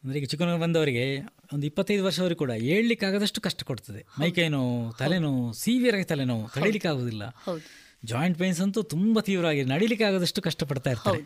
[0.03, 1.19] ಅಂದರೆ ಈಗ ಚಿಕನ್ ಬಂದವರಿಗೆ
[1.53, 4.05] ಒಂದು ಇಪ್ಪತ್ತೈದು ವರ್ಷವರೆಗೂ ಕೂಡ ಹೇಳಲಿಕ್ಕಾಗದಷ್ಟು ಕಷ್ಟ ಕೊಡ್ತದೆ.
[4.19, 7.27] ಮೈಕೈ ನೋವು ತಲೆನೋವು ಸೀವಿಯರ್ ಆಗಿ ತಲೆನೋವು ಕಡಿಲಿಕ್ಕೆ ಆಗೋದಿಲ್ಲ.
[7.27, 7.61] ಹೌದು.
[8.05, 11.25] ಜಾಯಿಂಟ್ ಪೇನ್ಸ್ ಅಂತೂ ತುಂಬ ತೀವ್ರವಾಗಿ ನಡಿಲಿಕ್ಕೆ ಆಗದಷ್ಟು ಕಷ್ಟಪಡ್ತಾ ಇರ್ತಾರೆ.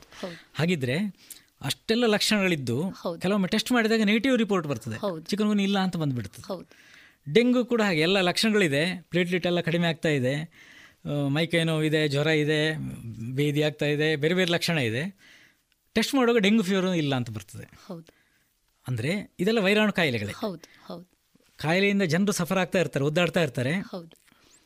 [0.53, 0.97] ಹಾಗಿದ್ರೆ
[1.63, 2.93] ಅಷ್ಟೆಲ್ಲ ಲಕ್ಷಣಗಳಿದ್ದು.
[3.21, 4.97] ಕೆಲವೊಮ್ಮೆ ಟೆಸ್ಟ್ ಮಾಡಿದಾಗ ನೆಗೆಟಿವ್ ರಿಪೋರ್ಟ್ ಬರ್ತದೆ.
[5.29, 6.67] ಚಿಕನ್ ಗುನ್ ಇಲ್ಲ ಅಂತ ಬಂದ್ಬಿಡ್ತದೆ.
[7.33, 9.01] ಡೆಂಗು ಕೂಡ ಹಾಗೆ ಎಲ್ಲ ಲಕ್ಷಣಗಳಿದೆ.
[9.01, 10.33] ಪ್ಲೇಟ್ಲೆಟ್ ಎಲ್ಲ ಕಡಿಮೆ ಆಗ್ತಾ ಇದೆ.
[11.29, 12.59] ಮೈಕೈ ನೋವು ಇದೆ ಜ್ವರ ಇದೆ
[13.31, 15.03] ಬೇದಿ ಆಗ್ತಾ ಇದೆ ಬೇರೆ ಬೇರೆ ಲಕ್ಷಣ ಇದೆ.
[15.93, 17.69] ಟೆಸ್ಟ್ ಮಾಡುವಾಗ ಡೆಂಗು ಫೀವರು ಇಲ್ಲ ಅಂತ ಬರ್ತದೆ.
[17.87, 18.13] ಹೌದು.
[18.87, 20.33] ಅಂದರೆ ಇದೆಲ್ಲ ವೈರಾಣು ಕಾಯಿಲೆಗಳೇ.
[21.57, 23.73] ಕಾಯಿಲೆಯಿಂದ ಜನರು ಸಫರ್ ಆಗ್ತಾ ಇರ್ತಾರೆ ಒದ್ದಾಡ್ತಾ ಇರ್ತಾರೆ.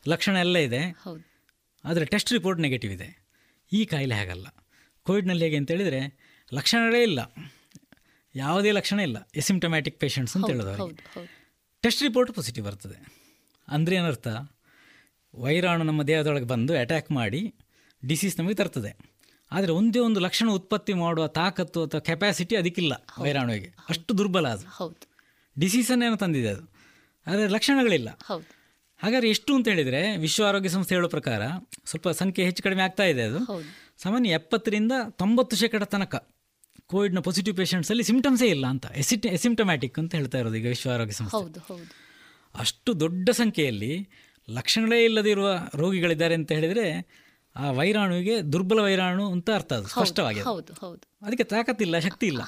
[0.08, 0.82] ಲಕ್ಷಣ ಎಲ್ಲ ಇದೆ.
[1.84, 3.08] ಆದರೆ ಟೆಸ್ಟ್ ರಿಪೋರ್ಟ್ ನೆಗೆಟಿವ್ ಇದೆ.
[3.72, 4.46] ಈ ಕಾಯಿಲೆ ಹಾಗಲ್ಲ.
[5.02, 7.34] ಕೋವಿಡ್ನಲ್ಲಿ ಹೇಗೆ ಅಂತೇಳಿದರೆ ಲಕ್ಷಣಗಳೇ ಇಲ್ಲ.
[8.34, 9.16] ಯಾವುದೇ ಲಕ್ಷಣ ಇಲ್ಲ.
[9.36, 10.82] ಎಸಿಮ್ಟಮ್ಯಾಟಿಕ್ ಪೇಷಂಟ್ಸ್ ಅಂತ ಹೇಳೋದು ಅವರಿಗೆ.
[10.82, 11.28] ಹೌದು ಹೌದು.
[11.82, 13.14] ಟೆಸ್ಟ್ ರಿಪೋರ್ಟ್ ಪಾಸಿಟಿವ್ ಬರ್ತದೆ.
[13.68, 14.28] ಅಂದರೆ ಏನರ್ಥ?
[15.34, 17.54] ವೈರಾಣು ನಮ್ಮ ದೇಹದೊಳಗೆ ಬಂದು ಅಟ್ಯಾಕ್ ಮಾಡಿ
[18.06, 18.98] ಡಿಸೀಸ್ ನಮಗೆ ತರ್ತದೆ.
[19.52, 23.74] ಆದರೆ ಒಂದೇ ಒಂದು ಲಕ್ಷಣ ಉತ್ಪತ್ತಿ ಮಾಡುವ ತಾಕತ್ತು ಅಥವಾ ಕೆಪಾಸಿಟಿ ಅದಕ್ಕಿಲ್ಲ ವೈರಾಣುವಿಗೆ.
[23.88, 24.66] ಅಷ್ಟು ದುರ್ಬಲ ಅದು.
[24.66, 25.08] ಹೌದು.
[25.58, 26.62] ಡಿಸೀಸನ್ನೇನೋ ತಂದಿದೆ ಅದು.
[27.26, 28.08] ಆದರೆ ಲಕ್ಷಣಗಳಿಲ್ಲ.
[28.98, 31.42] ಹಾಗಾದ್ರೆ ಎಷ್ಟು ಅಂತ ಹೇಳಿದರೆ ವಿಶ್ವ ಆರೋಗ್ಯ ಸಂಸ್ಥೆ ಹೇಳೋ ಪ್ರಕಾರ
[31.84, 33.64] ಸ್ವಲ್ಪ ಸಂಖ್ಯೆ ಹೆಚ್ಚು ಕಡಿಮೆ ಆಗ್ತಾ ಇದೆ ಅದು.
[33.98, 36.37] ಸಾಮಾನ್ಯ ಎಪ್ಪತ್ತರಿಂದ ತೊಂಬತ್ತು ಶೇಕಡ ತನಕ.
[36.90, 38.86] ಕೋವಿಡ್ನ ಪಾಸಿಟಿವ್ ಪೇಷಂಟ್ಸಲ್ಲಿ ಸಿಂಪ್ಟಮ್ಸೇ ಇಲ್ಲ ಅಂತ.
[38.96, 41.36] ಎಸಿಟ್ ಎಸಿಮ್ಟಮ್ಯಾಟಿಕ್ ಅಂತ ಹೇಳ್ತಾ ಇರೋದು ಈಗ ವಿಶ್ವ ಆರೋಗ್ಯ ಸಂಸ್ಥೆ.
[41.36, 41.88] ಹೌದು ಹೌದು.
[42.54, 44.08] ಅಷ್ಟು ದೊಡ್ಡ ಸಂಖ್ಯೆಯಲ್ಲಿ
[44.50, 46.84] ಲಕ್ಷಣಗಳೇ ಇಲ್ಲದಿರುವ ರೋಗಿಗಳಿದ್ದಾರೆ ಅಂತ ಹೇಳಿದರೆ
[47.56, 51.02] ಆ ವೈರಾಣುವಿಗೆ ದುರ್ಬಲ ವೈರಾಣು ಅಂತ ಅರ್ಥ ಅದು ಸ್ಪಷ್ಟವಾಗಿ ಹೌದು ಹೌದು.
[51.22, 52.42] ಅದಕ್ಕೆ ತಾಕತ್ತಿಲ್ಲ ಶಕ್ತಿ ಇಲ್ಲ.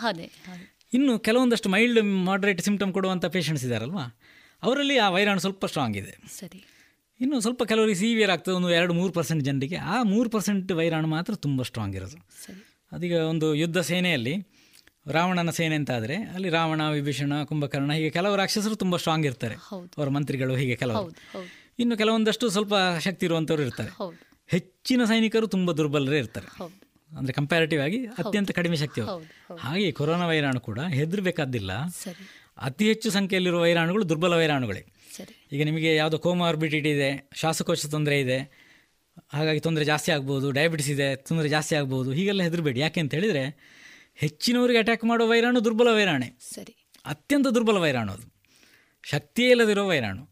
[0.92, 4.18] ಇನ್ನು ಕೆಲವೊಂದಷ್ಟು ಮೈಲ್ಡ್ ಮಾಡ್ರೇಟ್ ಸಿಂಪ್ಟಮ್ ಕೊಡುವಂಥ ಪೇಷಂಟ್ಸ್ ಇದ್ದಾರಲ್ವಾ
[4.62, 6.28] ಅವರಲ್ಲಿ ಆ ವೈರಾಣು ಸ್ವಲ್ಪ ಸ್ಟ್ರಾಂಗ್ ಇದೆ.
[6.38, 6.64] ಸರಿ.
[7.20, 11.34] ಇನ್ನು ಸ್ವಲ್ಪ ಕೆಲವರಿಗೆ ಸಿವಿಯರ್ ಆಗ್ತದೆ ಒಂದು ಎರಡು ಮೂರು ಪರ್ಸೆಂಟ್ ಜನರಿಗೆ ಆ ಮೂರು ಪರ್ಸೆಂಟ್ ವೈರಾಣು ಮಾತ್ರ
[11.34, 12.18] ತುಂಬ ಸ್ಟ್ರಾಂಗ್ ಇರೋದು.
[12.92, 14.34] ಅದೀಗ ಒಂದು ಯುದ್ಧ ಸೇನೆಯಲ್ಲಿ
[15.16, 19.56] ರಾವಣನ ಸೇನೆ ಅಂತ ಆದರೆ ಅಲ್ಲಿ ರಾವಣ ವಿಭೀಷಣ ಕುಂಭಕರ್ಣ ಹೀಗೆ ಕೆಲವು ರಾಕ್ಷಸರು ತುಂಬ ಸ್ಟ್ರಾಂಗ್ ಇರ್ತಾರೆ.
[19.98, 21.14] ಅವರ ಮಂತ್ರಿಗಳು ಹೀಗೆ ಹೌದು
[21.82, 22.74] ಇನ್ನು ಕೆಲವೊಂದಷ್ಟು ಸ್ವಲ್ಪ
[23.06, 23.90] ಶಕ್ತಿ ಇರುವಂಥವ್ರು ಇರ್ತಾರೆ.
[24.48, 26.48] ಹೆಚ್ಚಿನ ಸೈನಿಕರು ತುಂಬ ದುರ್ಬಲರೇ ಇರ್ತಾರೆ.
[27.10, 29.00] ಅಂದರೆ ಕಂಪ್ಯಾರಿಟಿವ್ ಆಗಿ ಅತ್ಯಂತ ಕಡಿಮೆ ಶಕ್ತಿ
[29.64, 31.72] ಹಾಗೆ ಕೊರೋನಾ ವೈರಾಣು ಕೂಡ ಹೆದರಬೇಕಾದಿಲ್ಲ.
[32.68, 34.82] ಅತಿ ಹೆಚ್ಚು ಸಂಖ್ಯೆಯಲ್ಲಿರುವ ವೈರಾಣುಗಳು ದುರ್ಬಲ ವೈರಾಣುಗಳೇ.
[35.52, 37.10] ಈಗ ನಿಮಗೆ ಯಾವುದೋ ಕೋಮಾರ್ಬಿಡಿಟಿ ಇದೆ
[37.40, 38.38] ಶ್ವಾಸಕೋಶ ತೊಂದರೆ ಇದೆ
[39.28, 42.80] ಹಾಗಾಗಿ ತೊಂದರೆ ಜಾಸ್ತಿ ಆಗ್ಬೋದು ಡಯಾಬಿಟಿಸ್ ಇದೆ ತೊಂದರೆ ಜಾಸ್ತಿ ಆಗ್ಬೋದು ಹೀಗೆಲ್ಲ ಹೆದರಬೇಡಿ.
[42.80, 43.58] ಯಾಕೆ ಅಂತ ಹೇಳಿದರೆ
[44.14, 46.38] ಹೆಚ್ಚಿನವರಿಗೆ ಅಟ್ಯಾಕ್ ಮಾಡೋ ವೈರಾಣು ದುರ್ಬಲ ವೈರಾಣೆ.
[46.40, 46.76] ಸರಿ.
[47.06, 48.34] ಅತ್ಯಂತ ದುರ್ಬಲ ವೈರಾಣು ಅದು.
[49.02, 50.30] ಶಕ್ತಿಯೇ ಇಲ್ಲದಿರೋ ವೈರಾಣು.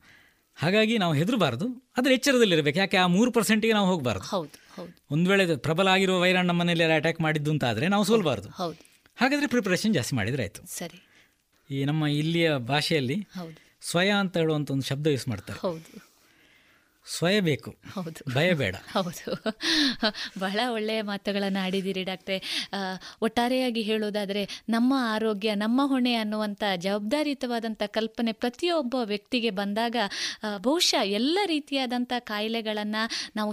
[0.55, 2.79] ಹಾಗಾಗಿ ನಾವು ಹೆದರಬಾರ್ದು ಆದರೆ ಎಚ್ಚರದಲ್ಲಿರಬೇಕು.
[2.79, 4.25] ಯಾಕೆ ಆ ಮೂರು ಪರ್ಸೆಂಟಿಗೆ ನಾವು ಹೋಗಬಾರ್ದು.
[4.25, 5.05] ಹೌದು ಹೌದು.
[5.11, 8.49] ಒಂದು ವೇಳೆ ಪ್ರಬಲ ಆಗಿರುವ ವೈರಾಣು ನಮ್ಮ ಮನೆಯಲ್ಲಿ ಅಟ್ಯಾಕ್ ಮಾಡಿದ್ದು ಅಂತ ಆದರೆ ನಾವು ಸೋಲ್ಬಾರ್ದು.
[8.49, 8.79] ಹೌದು
[9.17, 10.67] ಹಾಗಾದರೆ ಪ್ರಿಪ್ರೇಷನ್ ಜಾಸ್ತಿ ಮಾಡಿದರೆ ಆಯಿತು.
[10.67, 11.03] ಸರಿ.
[11.71, 13.27] ಈ ನಮ್ಮ ಇಲ್ಲಿಯ ಭಾಷೆಯಲ್ಲಿ
[13.81, 15.59] ಸ್ವಯ ಅಂತ ಹೇಳುವಂಥ ಒಂದು ಶಬ್ದ ಯೂಸ್ ಮಾಡ್ತಾರೆ.
[15.59, 16.08] ಹೌದು.
[17.09, 18.35] ಸ್ವಯ ಬೇಕು ಹೌದು.
[18.35, 19.25] ಭಯ ಬೇಡ ಹೌದು.
[20.39, 22.37] ಬಹಳ ಒಳ್ಳೆಯ ಮಾತುಗಳನ್ನು ಆಡಿದ್ದೀರಿ ಡಾಕ್ಟ್ರೆ.
[23.23, 29.97] ಒಟ್ಟಾರೆಯಾಗಿ ಹೇಳೋದಾದರೆ ನಮ್ಮ ಆರೋಗ್ಯ ನಮ್ಮ ಹೊಣೆ ಅನ್ನುವಂಥ ಜವಾಬ್ದಾರಿಯುತವಾದಂಥ ಕಲ್ಪನೆ ಪ್ರತಿಯೊಬ್ಬ ವ್ಯಕ್ತಿಗೆ ಬಂದಾಗ
[30.59, 33.05] ಬಹುಶಃ ಎಲ್ಲ ರೀತಿಯಾದಂಥ ಕಾಯಿಲೆಗಳನ್ನು
[33.37, 33.53] ನಾವು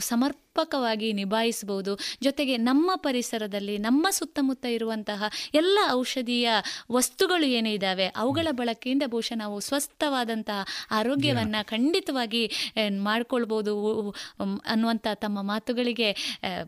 [0.55, 1.93] ಸಮರ್ಪಕವಾಗಿ ನಿಭಾಯಿಸಬಹುದು.
[2.21, 5.23] ಜೊತೆಗೆ ನಮ್ಮ ಪರಿಸರದಲ್ಲಿ ನಮ್ಮ ಸುತ್ತಮುತ್ತ ಇರುವಂತಹ
[5.53, 6.49] ಎಲ್ಲ ಔಷಧೀಯ
[6.91, 10.61] ವಸ್ತುಗಳು ಏನಿದ್ದಾವೆ ಅವುಗಳ ಬಳಕೆಯಿಂದ ಬಹುಶಃ ನಾವು ಸ್ವಸ್ಥವಾದಂತಹ
[10.91, 12.43] ಆರೋಗ್ಯವನ್ನು ಖಂಡಿತವಾಗಿ
[12.99, 13.73] ಮಾಡಿಕೊಳ್ಬೋದು.
[14.65, 16.09] ಅನ್ನುವಂಥ ತಮ್ಮ ಮಾತುಗಳಿಗೆ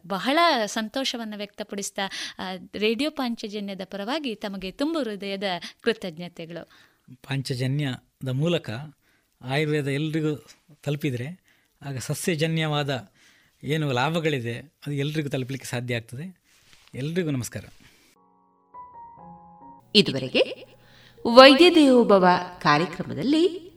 [0.07, 2.05] ಬಹಳ ಸಂತೋಷವನ್ನು ವ್ಯಕ್ತಪಡಿಸ್ತಾ
[2.75, 5.49] ರೇಡಿಯೋ ಪಾಂಚಜನ್ಯದ ಪರವಾಗಿ ತಮಗೆ ತುಂಬು ಹೃದಯದ
[5.81, 6.63] ಕೃತಜ್ಞತೆಗಳು.
[7.23, 8.69] ಪಾಂಚಜನ್ಯದ ಮೂಲಕ
[9.41, 10.33] ಆಯುರ್ವೇದ ಎಲ್ರಿಗೂ
[10.83, 11.27] ತಲುಪಿದರೆ
[11.81, 12.91] ಆಗ ಸಸ್ಯಜನ್ಯವಾದ
[13.63, 16.37] ಏನು ಲಾಭಗಳಿದೆ, ಅದು ಎಲ್ರಿಗೂ ತಲುಪಲಿಕ್ಕೆ ಸಾಧ್ಯ ಆಗ್ತದೆ.
[16.95, 17.65] ಎಲ್ರಿಗೂ ನಮಸ್ಕಾರ.
[19.95, 20.67] ಇದುವರೆಗೆ
[21.25, 22.27] ವೈದ್ಯ ದೇವೋಭವ
[22.59, 23.71] ಕಾರ್ಯಕ್ರಮದಲ್ಲಿ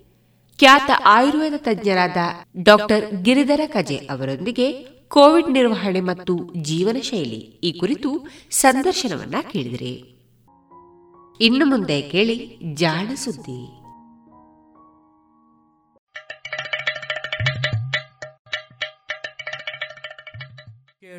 [0.59, 2.17] ಖ್ಯಾತ ಆಯುರ್ವೇದ ತಜ್ಞರಾದ
[2.63, 4.73] ಡಾಕ್ಟರ್ ಗಿರಿಧರ ಕಜೆ ಅವರೊಂದಿಗೆ
[5.09, 9.95] ಕೋವಿಡ್ ನಿರ್ವಹಣೆ ಮತ್ತು ಜೀವನ ಶೈಲಿ ಈ ಕುರಿತು ಸಂದರ್ಶನವನ್ನ ಕೇಳಿದಿರಿ.
[11.41, 13.80] ಇನ್ನು ಮುಂದೆ ಕೇಳಿ ಜಾಣ ಸುದ್ದಿ.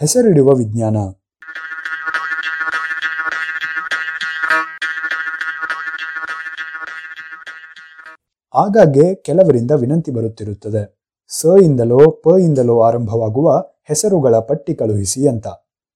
[0.00, 0.96] ಹೆಸರಿಡುವ ವಿಜ್ಞಾನ.
[8.54, 11.08] ಆಗಾಗ್ಗೆ ಕೆಲವರಿಂದ ವಿನಂತಿ ಬರುತ್ತಿರುತ್ತದೆ.
[11.28, 15.46] ಸ ಇಂದಲೋ, ಪ ಇಂದಲೋ ಆರಂಭವಾಗುವ ಹೆಸರುಗಳ ಪಟ್ಟಿ ಕಳುಹಿಸಿ ಅಂತ.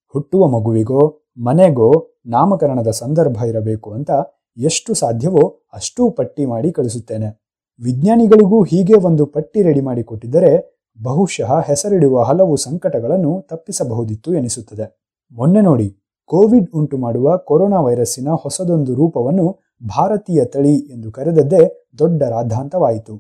[0.09, 4.11] ಹುಟ್ಟುವ ಮಗುವಿಗೋ, ಮನೆಗೋ ನಾಮಕರಣದ ಸಂದರ್ಭ ಇರಬೇಕು ಅಂತ
[4.57, 7.29] ಎಷ್ಟು ಸಾಧ್ಯವೋ ಅಷ್ಟೂ ಪಟ್ಟಿ ಮಾಡಿ ಕಳಿಸುತ್ತೇನೆ.
[7.81, 15.03] ವಿಜ್ಞಾನಿಗಳಿಗೂ ಹೀಗೆ ಒಂದು ಪಟ್ಟಿ ರೆಡಿ ಮಾಡಿ ಕೊಟ್ಟಿದ್ದರೆ ಬಹುಶಃ ಹೆಸರಿಡುವ ಹಲವು ಸಂಕಟಗಳನ್ನು ತಪ್ಪಿಸಬಹುದಿತ್ತು ಎನಿಸುತ್ತದೆ.
[15.33, 23.15] ಮೊನ್ನೆ ನೋಡಿ, ಕೋವಿಡ್ ಉಂಟು ಮಾಡುವ ಕೊರೋನಾ ವೈರಸ್ಸಿನ ಹೊಸದೊಂದು ರೂಪವನ್ನು ಭಾರತೀಯ ತಳಿ ಎಂದು ಕರೆದದ್ದೇ ದೊಡ್ಡ ರಾದ್ಧಾಂತವಾಯಿತು.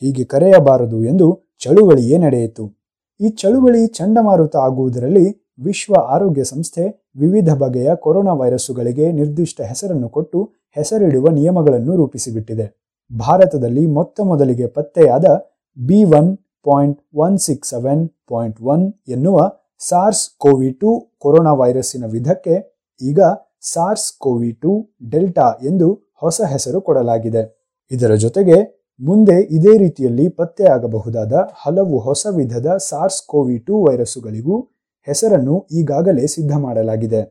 [0.00, 2.64] ಹೀಗೆ ಕರೆಯಬಾರದು ಎಂದು ಚಳುವಳಿಯೇ ನಡೆಯಿತು.
[3.20, 11.28] ಈ ಚಳುವಳಿ ಚಂಡಮಾರುತ ಆಗುವುದರಲ್ಲಿ ವಿಶ್ವ ಆರೋಗ್ಯ ಸಂಸ್ಥೆ ವಿವಿಧ ಬಗೆಯ ಕೊರೋನಾ ವೈರಸ್ಸುಗಳಿಗೆ ನಿರ್ದಿಷ್ಟ ಹೆಸರನ್ನು ಕೊಟ್ಟು ಹೆಸರಿಡುವ
[11.28, 12.66] ನಿಯಮಗಳನ್ನು ರೂಪಿಸಿಬಿಟ್ಟಿದೆ.
[13.18, 15.24] ಭಾರತದಲ್ಲಿ ಮೊತ್ತ ಮೊದಲಿಗೆ ಪತ್ತೆಯಾದ
[15.86, 22.84] B one point one six seven point one ಎನ್ನುವ ಸಾರ್ಸ್ ಕೋವಿ ಟು ಕೊರೋನಾ ವೈರಸ್ಸಿನ ವಿಧಕ್ಕೆ
[23.02, 23.20] ಈಗ
[23.60, 27.62] ಸಾರ್ಸ್ ಕೋವಿ ಟು ಡೆಲ್ಟಾ ಎಂದು ಹೊಸ ಹೆಸರು ಕೊಡಲಾಗಿದೆ.
[27.90, 34.60] ಇದರ ಜೊತೆಗೆ ಮುಂದೆ ಇದೇ ರೀತಿಯಲ್ಲಿ ಪತ್ತೆಯಾಗಬಹುದಾದ ಹಲವು ಹೊಸ ವಿಧದ ಸಾರ್ಸ್ ಕೋವಿ ಟು ವೈರಸ್ಸುಗಳಿಗೂ
[35.08, 37.22] ಹೆಸರನ್ನು ಈಗಾಗಲೇ ಸಿದ್ಧ ಮಾಡಲಾಗಿದೆ.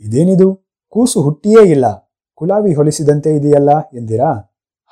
[0.00, 0.70] ಇದೇನಿದು?
[0.88, 2.12] ಕೂಸು ಹುಟ್ಟಿಯೇ ಇಲ್ಲ.
[2.34, 4.30] ಕುಲಾವಿ ಹೊಲಿಸಿದಂತೆ ಇದೆಯಲ್ಲ ಎಂದಿರಾ?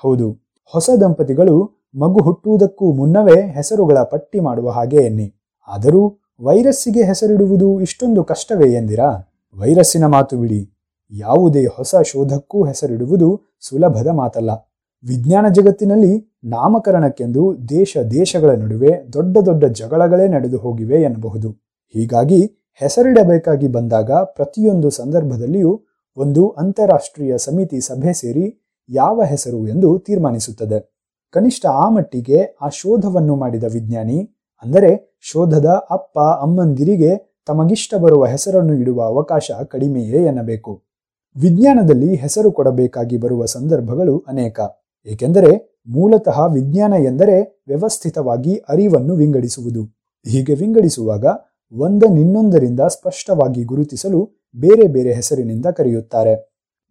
[0.04, 0.48] ಹೌದು.
[0.64, 5.34] ಹೊಸ ದಂಪತಿಗಳು ಮಗು ಹುಟ್ಟುವುದಕ್ಕೂ ಮುನ್ನವೇ ಹೆಸರುಗಳ ಪಟ್ಟಿ ಮಾಡುವ ಹಾಗೆ ಎನ್ನಿ.
[5.68, 9.32] ಆದರೂ ವೈರಸ್ಸಿಗೆ ಹೆಸರಿಡುವುದು ಇಷ್ಟೊಂದು ಕಷ್ಟವೇ ಎಂದಿರಾ?
[9.54, 10.72] ವೈರಸ್ಸಿನ ಮಾತು ಬಿಡಿ.
[11.10, 14.50] ಯಾವುದೇ ಹೊಸ ಶೋಧಕ್ಕೂ ಹೆಸರಿಡುವುದು ಸುಲಭದ ಮಾತಲ್ಲ.
[15.04, 21.50] ವಿಜ್ಞಾನ ಜಗತ್ತಿನಲ್ಲಿ ನಾಮಕರಣಕ್ಕೆಂದು ದೇಶ ದೇಶಗಳ ನಡುವೆ ದೊಡ್ಡ ದೊಡ್ಡ ಜಗಳಗಳೇ ನಡೆದು ಹೋಗಿವೆ ಎನ್ನಬಹುದು.
[21.94, 25.82] ಹೀಗಾಗಿ ಹೆಸರಿಡಬೇಕಾಗಿ ಬಂದಾಗ ಪ್ರತಿಯೊಂದು ಸಂದರ್ಭದಲ್ಲಿಯೂ
[26.16, 30.97] ಒಂದು ಅಂತಾರಾಷ್ಟ್ರೀಯ ಸಮಿತಿ ಸಭೆ ಸೇರಿ ಯಾವ ಹೆಸರು ಎಂದು ತೀರ್ಮಾನಿಸುತ್ತದೆ.
[31.32, 34.18] ಕನಿಷ್ಠ ಆ ಮಟ್ಟಿಗೆ ಆ ಶೋಧವನ್ನು ಮಾಡಿದ ವಿಜ್ಞಾನಿ,
[34.62, 40.72] ಅಂದರೆ ಶೋಧದ ಅಪ್ಪ ಅಮ್ಮಂದಿರಿಗೆ ತಮಗಿಷ್ಟ ಬರುವ ಹೆಸರನ್ನು ಇಡುವ ಅವಕಾಶ ಕಡಿಮೆಯೇ ಎನ್ನಬೇಕು.
[41.36, 44.60] ವಿಜ್ಞಾನದಲ್ಲಿ ಹೆಸರು ಕೊಡಬೇಕಾಗಿ ಬರುವ ಸಂದರ್ಭಗಳು ಅನೇಕ.
[45.06, 47.36] ಏಕೆಂದರೆ ಮೂಲತಃ ವಿಜ್ಞಾನ ಎಂದರೆ
[47.66, 49.82] ವ್ಯವಸ್ಥಿತವಾಗಿ ಅರಿವನ್ನು ವಿಂಗಡಿಸುವುದು.
[50.26, 51.24] ಹೀಗೆ ವಿಂಗಡಿಸುವಾಗ
[51.72, 54.20] ಒಂದನ್ನಿನ್ನೊಂದರಿಂದ ಸ್ಪಷ್ಟವಾಗಿ ಗುರುತಿಸಲು
[54.56, 56.34] ಬೇರೆ ಬೇರೆ ಹೆಸರಿನಿಂದ ಕರೆಯುತ್ತಾರೆ.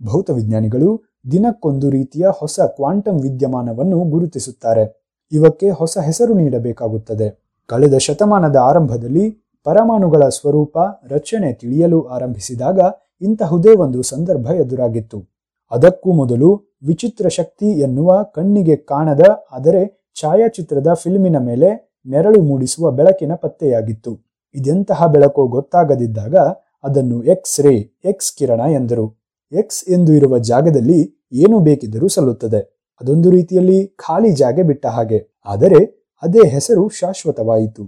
[0.02, 0.90] ಭೌತವಿಜ್ಞಾನಿಗಳು
[1.32, 5.14] ದಿನಕ್ಕೊಂದು ರೀತಿಯ ಹೊಸ ಕ್ವಾಂಟಮ್ ವಿದ್ಯಮಾನವನ್ನು ಗುರುತಿಸುತ್ತಾರೆ.
[5.32, 7.44] ಇವಕ್ಕೆ ಹೊಸ ಹೆಸರು ನೀಡಬೇಕಾಗುತ್ತದೆ.
[7.66, 10.78] ಕಳೆದ ಶತಮಾನದ ಆರಂಭದಲ್ಲಿ ಪರಮಾಣುಗಳ ಸ್ವರೂಪ
[11.10, 12.80] ರಚನೆ ತಿಳಿಯಲು ಆರಂಭಿಸಿದಾಗ
[13.22, 15.28] ಇಂತಹುದೇ ಒಂದು ಸಂದರ್ಭ ಎದುರಾಗಿತ್ತು.
[15.72, 19.22] ಅದಕ್ಕೂ ಮೊದಲು ವಿಚಿತ್ರ ಶಕ್ತಿ ಎನ್ನುವ ಕಣ್ಣಿಗೆ ಕಾಣದ,
[19.52, 24.20] ಆದರೆ ಛಾಯಾಚಿತ್ರದ ಫಿಲ್ಮಿನ ಮೇಲೆ ನೆರಳು ಮೂಡಿಸುವ ಬೆಳಕಿನ ಪತ್ತೆಯಾಗಿತ್ತು.
[24.56, 26.36] ಇದೆಂತಹ ಬೆಳಕು ಗೊತ್ತಾಗದಿದ್ದಾಗ
[26.84, 27.76] ಅದನ್ನು ಎಕ್ಸ್ ರೇ
[28.06, 29.17] ಎಕ್ಸ್ ಕಿರಣ ಎಂದರು.
[29.52, 31.00] ಎಕ್ಸ್ ಎಂದು ಇರುವ ಜಾಗದಲ್ಲಿ
[31.34, 32.62] ಏನು ಬೇಕಿದ್ದರೂ ಸಲ್ಲುತ್ತದೆ.
[33.02, 35.20] ಅದೊಂದು ರೀತಿಯಲ್ಲಿ ಖಾಲಿ ಜಾಗೆ ಬಿಟ್ಟ ಹಾಗೆ.
[35.46, 35.80] ಆದರೆ
[36.24, 37.84] ಅದೇ ಹೆಸರು ಶಾಶ್ವತವಾಯಿತು.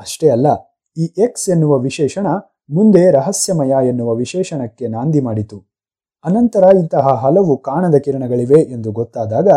[0.00, 0.48] ಅಷ್ಟೇ ಅಲ್ಲ,
[0.96, 2.26] ಈ ಎಕ್ಸ್ ಎನ್ನುವ ವಿಶೇಷಣ
[2.70, 5.58] ಮುಂದೆ ರಹಸ್ಯಮಯ ಎನ್ನುವ ವಿಶೇಷಣಕ್ಕೆ ನಾಂದಿ ಮಾಡಿತು.
[6.24, 9.48] ಅನಂತರ ಇಂತಹ ಹಲವು ಕಾಣದ ಕಿರಣಗಳಿವೆ ಎಂದು ಗೊತ್ತಾದಾಗ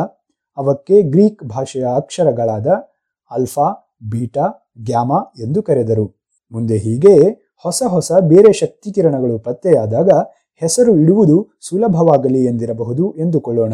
[0.57, 2.67] ಅವಕ್ಕೆ ಗ್ರೀಕ್ ಭಾಷೆಯ ಅಕ್ಷರಗಳಾದ
[3.31, 3.67] ಅಲ್ಫಾ
[4.03, 4.45] ಬೀಟಾ,
[4.79, 6.05] ಗ್ಯಾಮಾ ಎಂದು ಕರೆದರು.
[6.51, 7.27] ಮುಂದೆ ಹೀಗೆಯೇ
[7.65, 10.09] ಹೊಸ ಹೊಸ ಬೇರೆ ಶಕ್ತಿ ಕಿರಣಗಳು ಪತ್ತೆಯಾದಾಗ
[10.55, 13.73] ಹೆಸರು ಇಡುವುದು ಸುಲಭವಾಗಲಿ ಎಂದಿರಬಹುದು ಎಂದುಕೊಳ್ಳೋಣ.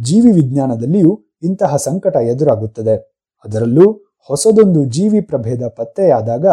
[0.00, 3.14] ಜೀವಿ ವಿಜ್ಞಾನದಲ್ಲಿಯೂ ಇಂತಹ ಸಂಕಟ ಎದುರಾಗುತ್ತದೆ.
[3.44, 3.92] ಅದರಲ್ಲೂ
[4.28, 6.46] ಹೊಸದೊಂದು ಜೀವಿ ಪ್ರಭೇದ ಪತ್ತೆಯಾದಾಗ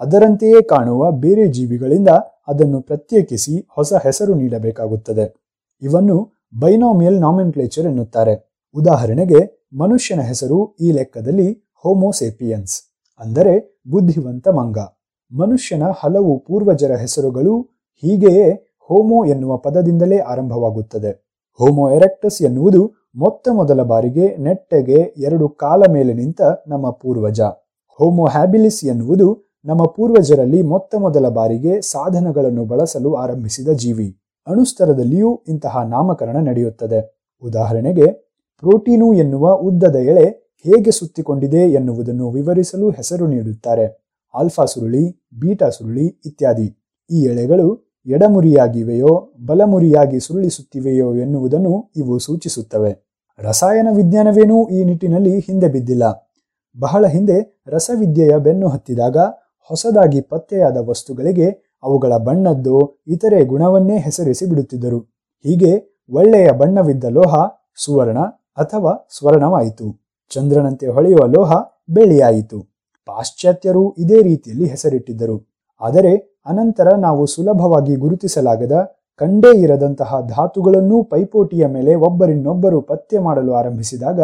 [0.00, 2.08] ಅದರಂತೆಯೇ ಕಾಣುವ ಬೇರೆ ಜೀವಿಗಳಿಂದ
[2.48, 5.34] ಅದನ್ನು ಪ್ರತ್ಯೇಕಿಸಿ ಹೊಸ ಹೆಸರು ನೀಡಬೇಕಾಗುತ್ತದೆ.
[5.82, 8.62] ಇವನ್ನು ಬೈನೋಮಿಯಲ್ ನಾಮೆನ್ಕ್ಲೇಚರ್ ಎನ್ನುತ್ತಾರೆ.
[8.74, 12.76] ಉದಾಹರಣೆಗೆ ಮನುಷ್ಯನ ಹೆಸರು ಈ ಲೆಕ್ಕದಲ್ಲಿ ಹೋಮೋಸೇಪಿಯನ್ಸ್
[13.20, 14.78] ಅಂದರೆ ಬುದ್ಧಿವಂತ ಮಂಗ.
[15.32, 17.60] ಮನುಷ್ಯನ ಹಲವು ಪೂರ್ವಜರ ಹೆಸರುಗಳು
[18.02, 21.10] ಹೀಗೆಯೇ ಹೋಮೋ ಎನ್ನುವ ಪದದಿಂದಲೇ ಆರಂಭವಾಗುತ್ತದೆ.
[21.58, 27.40] ಹೋಮೋ ಎರೆಕ್ಟಸ್ ಎನ್ನುವುದು ಮೊತ್ತ ಮೊದಲ ಬಾರಿಗೆ ನೆಟ್ಟಗೆ ಎರಡು ಕಾಲ ಮೇಲೆ ನಿಂತ ನಮ್ಮ ಪೂರ್ವಜ.
[27.98, 34.20] ಹೋಮೋ ಹ್ಯಾಬಿಲಿಸ್ ಎನ್ನುವುದು ನಮ್ಮ ಪೂರ್ವಜರಲ್ಲಿ ಮೊತ್ತ ಮೊದಲ ಬಾರಿಗೆ ಸಾಧನಗಳನ್ನು ಬಳಸಲು ಆರಂಭಿಸಿದ ಜೀವಿ.
[34.46, 37.00] ಅಣುಸ್ತರದಲ್ಲಿಯೂ ಇಂತಹ ನಾಮಕರಣ ನಡೆಯುತ್ತದೆ.
[37.42, 38.06] ಉದಾಹರಣೆಗೆ,
[38.60, 44.14] ಪ್ರೋಟೀನು ಎನ್ನುವ ಉದ್ದದ ಎಳೆ ಹೇಗೆ ಸುತ್ತಿಕೊಂಡಿದೆ ಎನ್ನುವುದನ್ನು ವಿವರಿಸಲು ಹೆಸರು ನೀಡುತ್ತಾರೆ.
[44.34, 46.68] ಆಲ್ಫಾ ಸುರುಳಿ, ಬೀಟಾ ಸುರುಳಿ ಇತ್ಯಾದಿ.
[47.10, 52.92] ಈ ಎಳೆಗಳು ಎಡಮುರಿಯಾಗಿವೆಯೋ, ಬಲಮುರಿಯಾಗಿ ಸುರುಳಿಸುತ್ತಿವೆಯೋ ಎನ್ನುವುದನ್ನು ಇವು ಸೂಚಿಸುತ್ತವೆ.
[53.38, 56.32] ರಸಾಯನ ವಿಜ್ಞಾನವೇನೂ ಈ ನಿಟ್ಟಿನಲ್ಲಿ ಹಿಂದೆ ಬಿದ್ದಿಲ್ಲ.
[56.80, 59.16] ಬಹಳ ಹಿಂದೆ ರಸವಿದ್ಯೆಯ ಬೆನ್ನು ಹತ್ತಿದಾಗ
[59.68, 64.98] ಹೊಸದಾಗಿ ಪತ್ತೆಯಾದ ವಸ್ತುಗಳಿಗೆ ಅವುಗಳ ಬಣ್ಣದ್ದು ಇತರೆ ಗುಣವನ್ನೇ ಹೆಸರಿಸಿ ಬಿಡುತ್ತಿದ್ದರು.
[65.42, 67.34] ಹೀಗೆ ಒಳ್ಳೆಯ ಬಣ್ಣವಿದ್ದ ಲೋಹ,
[67.84, 68.18] ಸುವರ್ಣ
[68.56, 70.05] ಅಥವಾ ಸ್ವರ್ಣವಾಯಿತು.
[70.30, 71.52] ಚಂದ್ರನಂತೆ ಹೊಳೆಯುವ ಲೋಹ
[71.90, 72.60] ಬೆಳೆಯಾಯಿತು
[73.06, 75.54] ಪಾಶ್ಚಾತ್ಯರು ಇದೇ ರೀತಿಯಲ್ಲಿ ಹೆಸರಿಟ್ಟಿದ್ದರು.
[75.80, 84.20] ಆದರೆ ಅನಂತರ ನಾವು ಸುಲಭವಾಗಿ ಗುರುತಿಸಲಾಗದ ಕಂಡೇ ಇರದಂತಹ ಧಾತುಗಳನ್ನೂ ಪೈಪೋಟಿಯ ಮೇಲೆ ಒಬ್ಬರಿನ್ನೊಬ್ಬರು ಪತ್ತೆ ಮಾಡಲು ಆರಂಭಿಸಿದಾಗ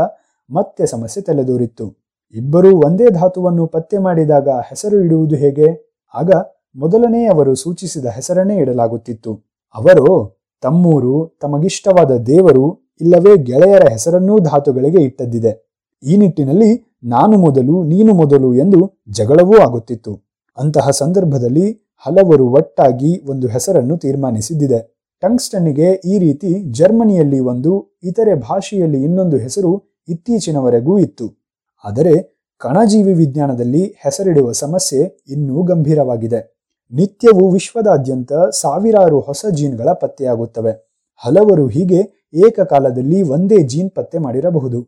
[0.50, 1.96] ಮತ್ತೆ ಸಮಸ್ಯೆ ತಲೆದೋರಿತ್ತು.
[2.34, 5.98] ಇಬ್ಬರೂ ಒಂದೇ ಧಾತುವನ್ನು ಪತ್ತೆ ಮಾಡಿದಾಗ ಹೆಸರು ಇಡುವುದು ಹೇಗೆ?
[6.14, 6.30] ಆಗ
[6.76, 9.34] ಮೊದಲನೇ ಅವರು ಸೂಚಿಸಿದ ಹೆಸರನ್ನೇ ಇಡಲಾಗುತ್ತಿತ್ತು.
[9.74, 15.71] ಅವರು, ತಮ್ಮೂರು, ತಮಗಿಷ್ಟವಾದ ದೇವರು, ಇಲ್ಲವೇ ಗೆಳೆಯರ ಹೆಸರನ್ನೂ ಧಾತುಗಳಿಗೆ ಇಟ್ಟದ್ದಿದೆ.
[16.02, 20.22] ಈ ನಿಟ್ಟಿನಲ್ಲಿ ನಾನು ಮೊದಲು, ನೀನು ಮೊದಲು ಎಂದು ಜಗಳವೂ ಆಗುತ್ತಿತ್ತು.
[20.58, 25.08] ಅಂತಹ ಸಂದರ್ಭದಲ್ಲಿ ಹಲವರು ಒಟ್ಟಾಗಿ ಒಂದು ಹೆಸರನ್ನು ತೀರ್ಮಾನಿಸಿದ್ದಿದೆ.
[25.20, 31.48] ಟಂಗ್ಸ್ಟನ್ನಿಗೆ ಈ ರೀತಿ ಜರ್ಮನಿಯಲ್ಲಿ ಒಂದು, ಇತರೆ ಭಾಷೆಯಲ್ಲಿ ಇನ್ನೊಂದು ಹೆಸರು ಇತ್ತೀಚಿನವರೆಗೂ ಇತ್ತು.
[31.84, 32.14] ಆದರೆ
[32.58, 36.62] ಕಣಜೀವಿ ವಿಜ್ಞಾನದಲ್ಲಿ ಹೆಸರಿಡುವ ಸಮಸ್ಯೆ ಇನ್ನೂ ಗಂಭೀರವಾಗಿದೆ.
[36.92, 40.72] ನಿತ್ಯವೂ ವಿಶ್ವದಾದ್ಯಂತ ಸಾವಿರಾರು ಹೊಸ ಜೀನ್ಗಳ ಪತ್ತೆಯಾಗುತ್ತವೆ.
[41.16, 44.82] ಹಲವರು ಹೀಗೆ ಏಕಕಾಲದಲ್ಲಿ ಒಂದೇ ಜೀನ್ ಪತ್ತೆ ಮಾಡಿರಬಹುದು.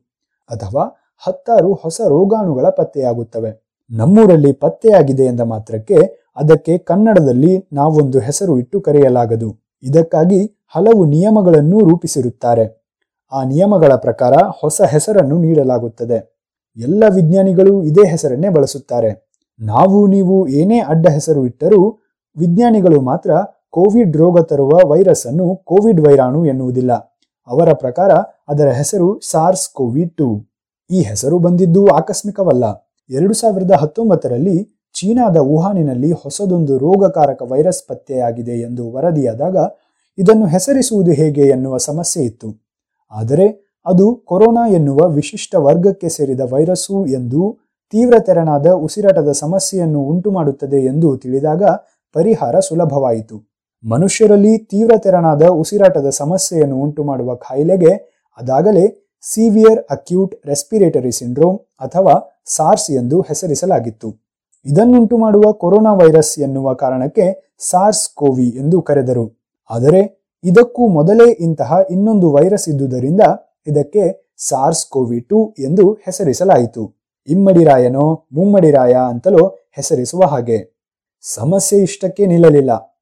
[0.51, 3.79] ಅಥವಾ ಹತ್ತಾರು ಹೊಸ ರೋಗಾಣುಗಳ ಪತ್ತೆಯಾಗುತ್ತವೆ.
[3.91, 5.97] ನಮ್ಮೂರಲ್ಲಿ ಪತ್ತೆಯಾಗಿದೆ ಎಂದ ಮಾತ್ರಕ್ಕೆ
[6.37, 9.57] ಅದಕ್ಕೆ ಕನ್ನಡದಲ್ಲಿ ನಾವೊಂದು ಹೆಸರು ಇಟ್ಟು ಕರೆಯಲಾಗದು.
[9.83, 12.85] ಇದಕ್ಕಾಗಿ ಹಲವು ನಿಯಮಗಳನ್ನು ರೂಪಿಸಿರುತ್ತಾರೆ.
[13.33, 16.35] ಆ ನಿಯಮಗಳ ಪ್ರಕಾರ ಹೊಸ ಹೆಸರನ್ನು ನೀಡಲಾಗುತ್ತದೆ.
[16.77, 19.31] ಎಲ್ಲ ವಿಜ್ಞಾನಿಗಳು ಇದೇ ಹೆಸರನ್ನೇ ಬಳಸುತ್ತಾರೆ.
[19.61, 21.99] ನಾವು ನೀವು ಏನೇ ಅಡ್ಡ ಹೆಸರು ಇಟ್ಟರೂ
[22.37, 23.31] ವಿಜ್ಞಾನಿಗಳು ಮಾತ್ರ
[23.71, 26.93] ಕೋವಿಡ್ ರೋಗ ತರುವ ವೈರಸ್ ಅನ್ನು ಕೋವಿಡ್ ವೈರಾಣು ಎನ್ನುವುದಿಲ್ಲ.
[27.47, 28.11] ಅವರ ಪ್ರಕಾರ
[28.49, 30.54] ಅದರ ಹೆಸರು ಸಾರ್ಸ್ ಕೋವಿ ಟು.
[30.91, 32.65] ಈ ಹೆಸರು ಬಂದಿದ್ದು ಆಕಸ್ಮಿಕವಲ್ಲ.
[33.11, 34.57] ಎರಡು ಸಾವಿರದ ಹತ್ತೊಂಬತ್ತರಲ್ಲಿ
[34.93, 39.57] ಚೀನಾದ ವುಹಾನಿನಲ್ಲಿ ಹೊಸದೊಂದು ರೋಗಕಾರಕ ವೈರಸ್ ಪತ್ತೆಯಾಗಿದೆ ಎಂದು ವರದಿಯಾದಾಗ
[40.19, 42.49] ಇದನ್ನು ಹೆಸರಿಸುವುದು ಹೇಗೆ ಎನ್ನುವ ಸಮಸ್ಯೆ ಇತ್ತು.
[43.13, 47.59] ಆದರೆ ಅದು ಕೊರೋನಾ ಎನ್ನುವ ವಿಶಿಷ್ಟ ವರ್ಗಕ್ಕೆ ಸೇರಿದ ವೈರಸ್ಸು ಎಂದು
[47.93, 51.63] ತೀವ್ರ ತೆರನಾದ ಉಸಿರಾಟದ ಸಮಸ್ಯೆಯನ್ನು ಉಂಟುಮಾಡುತ್ತದೆ ಎಂದು ತಿಳಿದಾಗ
[52.13, 53.37] ಪರಿಹಾರ ಸುಲಭವಾಯಿತು.
[53.85, 57.93] ಮನುಷ್ಯರಲ್ಲಿ ತೀವ್ರ ತೆರನಾದ ಉಸಿರಾಟದ ಸಮಸ್ಯೆಯನ್ನು ಉಂಟುಮಾಡುವ ಕಾಯಿಲೆಗೆ
[58.39, 64.15] ಅದಾಗಲೇ ಸಿವಿಯರ್ ಅಕ್ಯೂಟ್ ರೆಸ್ಪಿರೇಟರಿ ಸಿಂಡ್ರೋಮ್ ಅಥವಾ ಸಾರ್ಸ್ ಎಂದು ಹೆಸರಿಸಲಾಗಿತ್ತು.
[64.67, 69.43] ಇದನ್ನುಂಟು ಮಾಡುವ ಕೊರೋನಾ ವೈರಸ್ ಎನ್ನುವ ಕಾರಣಕ್ಕೆ ಸಾರ್ಸ್ ಕೋವಿ ಎಂದು ಕರೆದರು.
[69.71, 73.21] ಆದರೆ, ಇದಕ್ಕೂ ಮೊದಲೇ ಇಂತಹ ಇನ್ನೊಂದು ವೈರಸ್ ಇದ್ದುದರಿಂದ
[73.67, 76.95] ಇದಕ್ಕೆ ಸಾರ್ಸ್ ಕೋವಿ ಟು ಎಂದು ಹೆಸರಿಸಲಾಯಿತು
[77.29, 80.75] ಇಮ್ಮಡಿರಾಯನೋ ಮುಮ್ಮಡಿರಾಯ ಅಂತಲೋ ಹೆಸರಿಸುವ ಹಾಗೆ.
[81.23, 82.94] ಸಮಸ್ಯೆ ಇಷ್ಟಕ್ಕೆ ನಿಲ್ಲಲಿಲ್ಲ.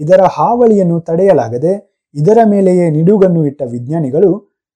[0.00, 1.72] ಇದರ ಹಾವಳಿಯನ್ನು ತಡೆಯಲಾಗದೆ
[2.14, 4.30] ಇದರ ಮೇಲೆಯೇ ನಿಡುಗನ್ನು ಇಟ್ಟ ವಿಜ್ಞಾನಿಗಳು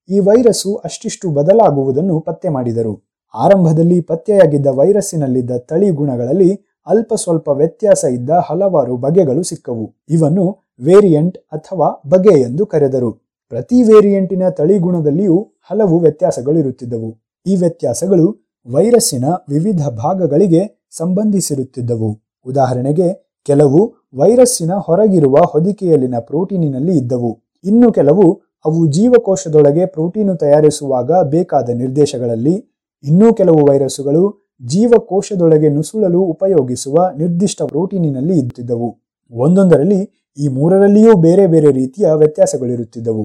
[0.09, 3.11] ಈ ವೈರಸ್ಸು ಅಷ್ಟಿಷ್ಟು ಬದಲಾಗುವುದನ್ನು ಪತ್ತೆ ಮಾಡಿದರು.
[3.35, 6.51] ಆರಂಭದಲ್ಲಿ ಪತ್ತೆಯಾಗಿದ್ದ ವೈರಸ್ಸಿನಲ್ಲಿದ್ದ ತಳಿ ಗುಣಗಳಲ್ಲಿ
[6.87, 9.97] ಅಲ್ಪ ಸ್ವಲ್ಪ ವ್ಯತ್ಯಾಸ ಇದ್ದ ಹಲವಾರು ಬಗೆಗಳು ಸಿಕ್ಕವು.
[10.11, 10.47] ಇವನ್ನು
[10.81, 13.11] ವೇರಿಯಂಟ್ ಅಥವಾ ಬಗೆ ಎಂದು ಕರೆದರು.
[13.49, 15.39] ಪ್ರತಿ ವೇರಿಯಂಟಿನ ತಳಿಗುಣದಲ್ಲಿಯೂ
[15.71, 17.11] ಹಲವು ವ್ಯತ್ಯಾಸಗಳಿರುತ್ತಿದ್ದವು
[17.47, 18.27] ಈ ವ್ಯತ್ಯಾಸಗಳು
[18.67, 22.11] ವೈರಸ್ಸಿನ ವಿವಿಧ ಭಾಗಗಳಿಗೆ ಸಂಬಂಧಿಸಿರುತ್ತಿದ್ದವು.
[22.47, 23.81] ಉದಾಹರಣೆಗೆ ಕೆಲವು
[24.21, 27.31] ವೈರಸ್ಸಿನ ಹೊರಗಿರುವ ಹೊದಿಕೆಯಲ್ಲಿನ ಪ್ರೋಟೀನಿನಲ್ಲಿ ಇದ್ದವು.
[27.65, 28.27] ಇನ್ನು ಕೆಲವು,
[28.67, 32.55] ಅವು ಜೀವಕೋಶದೊಳಗೆ ಪ್ರೋಟೀನು ತಯಾರಿಸುವಾಗ ಬೇಕಾದ ನಿರ್ದೇಶಗಳಲ್ಲಿ,
[33.05, 34.25] ಇನ್ನೂ ಕೆಲವು ವೈರಸ್ಸುಗಳು
[34.67, 38.89] ಜೀವಕೋಶದೊಳಗೆ ನುಸುಳಲು ಉಪಯೋಗಿಸುವ ನಿರ್ದಿಷ್ಟ ಪ್ರೋಟೀನಿನಲ್ಲಿ ಇದ್ದಿದ್ದವು
[39.33, 40.01] ಒಂದೊಂದರಲ್ಲಿ
[40.39, 43.25] ಈ ಮೂರರಲ್ಲಿಯೂ ಬೇರೆ ಬೇರೆ ರೀತಿಯ ವ್ಯತ್ಯಾಸಗಳಿರುತ್ತಿದ್ದವು.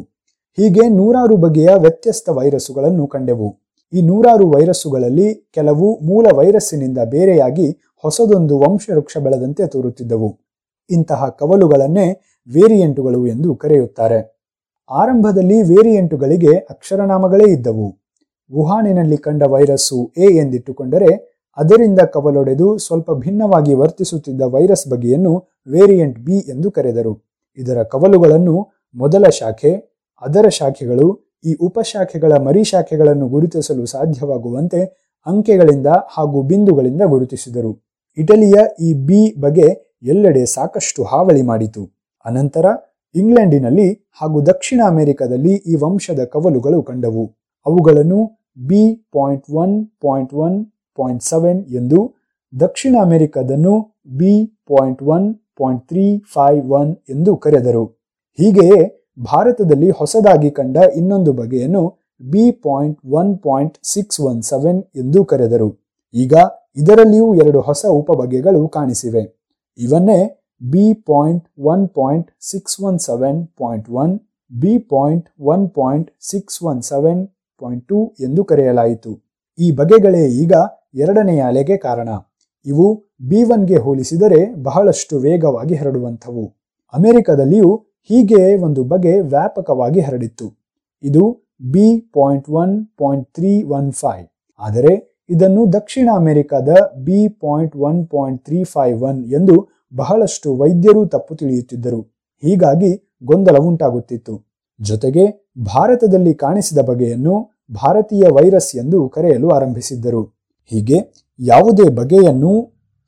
[0.58, 3.50] ಹೀಗೆ ನೂರಾರು ಬಗೆಯ ವ್ಯತ್ಯಸ್ತ ವೈರಸ್ಸುಗಳನ್ನು ಕಂಡೆವು.
[3.94, 7.68] ಈ ನೂರಾರು ವೈರಸ್ಸುಗಳಲ್ಲಿ ಕೆಲವು ಮೂಲ ವೈರಸ್ಸಿನಿಂದ ಬೇರೆಯಾಗಿ
[8.06, 10.30] ಹೊಸದೊಂದು ವಂಶವೃಕ್ಷ ಬೆಳೆದಂತೆ ತೋರುತ್ತಿದ್ದವು.
[10.90, 12.08] ಇಂತಹ ಕವಲುಗಳನ್ನೇ
[12.54, 14.20] ವೇರಿಯಂಟುಗಳು ಎಂದು ಕರೆಯುತ್ತಾರೆ.
[14.90, 17.88] ಆರಂಭದಲ್ಲಿ ವೇರಿಯಂಟುಗಳಿಗೆ ಅಕ್ಷರನಾಮಗಳೇ ಇದ್ದವು.
[18.52, 21.12] ವುಹಾನಿನಲ್ಲಿ ಕಂಡ ವೈರಸ್ಸು ಎ ಎಂದಿಟ್ಟುಕೊಂಡರೆ
[21.58, 25.34] ಅದರಿಂದ ಕವಲೊಡೆದು ಸ್ವಲ್ಪ ಭಿನ್ನವಾಗಿ ವರ್ತಿಸುತ್ತಿದ್ದ ವೈರಸ್ ಬಗೆಯನ್ನು
[25.68, 27.14] ವೇರಿಯಂಟ್ ಬಿ ಎಂದು ಕರೆದರು.
[27.58, 28.56] ಇದರ ಕವಲುಗಳನ್ನು
[28.96, 29.72] ಮೊದಲ ಶಾಖೆ,
[30.22, 31.08] ಅದರ ಶಾಖೆಗಳು,
[31.46, 34.82] ಈ ಉಪಶಾಖೆಗಳ ಮರಿಶಾಖೆಗಳನ್ನು ಗುರುತಿಸಲು ಸಾಧ್ಯವಾಗುವಂತೆ
[35.26, 37.72] ಅಂಕೆಗಳಿಂದ ಹಾಗೂ ಬಿಂದುಗಳಿಂದ ಗುರುತಿಸಿದರು.
[38.18, 39.68] ಇಟಲಿಯ ಈ ಬಿ ಬಗೆ
[40.04, 41.84] ಎಲ್ಲೆಡೆ ಸಾಕಷ್ಟು ಹಾವಳಿ ಮಾಡಿತು.
[42.26, 42.66] ಅನಂತರ
[43.16, 43.88] ಇಂಗ್ಲೆಂಡಿನಲ್ಲಿ
[44.22, 47.26] ಹಾಗೂ ದಕ್ಷಿಣ ಅಮೆರಿಕದಲ್ಲಿ ಈ ವಂಶದ ಕವಲುಗಳು ಕಂಡವು.
[47.66, 48.20] ಅವುಗಳನ್ನು
[48.70, 48.82] B
[49.16, 50.58] point one point one
[50.98, 52.00] point seven ಎಂದು,
[52.54, 53.74] ದಕ್ಷಿಣ ಅಮೆರಿಕದನ್ನು
[54.20, 54.34] B
[54.70, 55.28] point one
[55.60, 57.86] point three five one ಎಂದು ಕರೆದರು.
[58.40, 58.80] ಹೀಗೆಯೇ
[59.32, 61.84] ಭಾರತದಲ್ಲಿ ಹೊಸದಾಗಿ ಕಂಡ ಇನ್ನೊಂದು ಬಗೆಯನ್ನು
[62.22, 65.70] B point one point six one seven ಎಂದು ಕರೆದರು.
[66.14, 66.34] ಈಗ
[66.78, 69.24] ಇದರಲ್ಲಿಯೂ ಎರಡು ಹೊಸ ಉಪಬಗೆಗಳು ಕಾಣಿಸಿವೆ.
[69.80, 70.20] ಇವನ್ನೇ
[70.62, 74.20] B point one point six one seven point one
[74.52, 77.28] B point one point six one seven
[77.62, 79.22] point two ಎಂದು ಕರೆಯಲಾಯಿತು.
[79.60, 80.54] ಈ ಬಗೆಗಳೇ ಈಗ
[80.96, 82.10] ಎರಡನೆಯ ಅಲೆಗೆ ಕಾರಣ.
[82.66, 82.86] ಇವು
[83.22, 86.46] ಬಿ ಒನ್ಗೆ ಹೋಲಿಸಿದರೆ ಬಹಳಷ್ಟು ವೇಗವಾಗಿ ಹರಡುವಂಥವು.
[86.94, 87.76] ಅಮೆರಿಕದಲ್ಲಿಯೂ
[88.10, 90.48] ಹೀಗೆ ಒಂದು ಬಗೆ ವ್ಯಾಪಕವಾಗಿ ಹರಡಿತ್ತು.
[91.04, 91.24] ಇದು
[91.72, 94.26] B point one point three one five
[94.60, 96.72] ಆದರೆ ಇದನ್ನು ದಕ್ಷಿಣ ಅಮೆರಿಕದ
[97.06, 99.56] B point one point three five one ಎಂದು
[99.94, 102.02] ಬಹಳಷ್ಟು ವೈದ್ಯರು ತಪ್ಪು ತಿಳಿಯುತ್ತಿದ್ದರು.
[102.44, 102.92] ಹೀಗಾಗಿ
[103.24, 104.36] ಗೊಂದಲ ಉಂಟಾಗುತ್ತಿತ್ತು.
[104.80, 105.26] ಜೊತೆಗೆ
[105.66, 107.36] ಭಾರತದಲ್ಲಿ ಕಾಣಿಸಿದ ಬಗೆಯನ್ನು
[107.72, 110.24] ಭಾರತೀಯ ವೈರಸ್ ಎಂದು ಕರೆಯಲು ಆರಂಭಿಸಿದ್ದರು.
[110.72, 110.98] ಹೀಗೆ
[111.40, 112.54] ಯಾವುದೇ ಬಗೆಯನ್ನು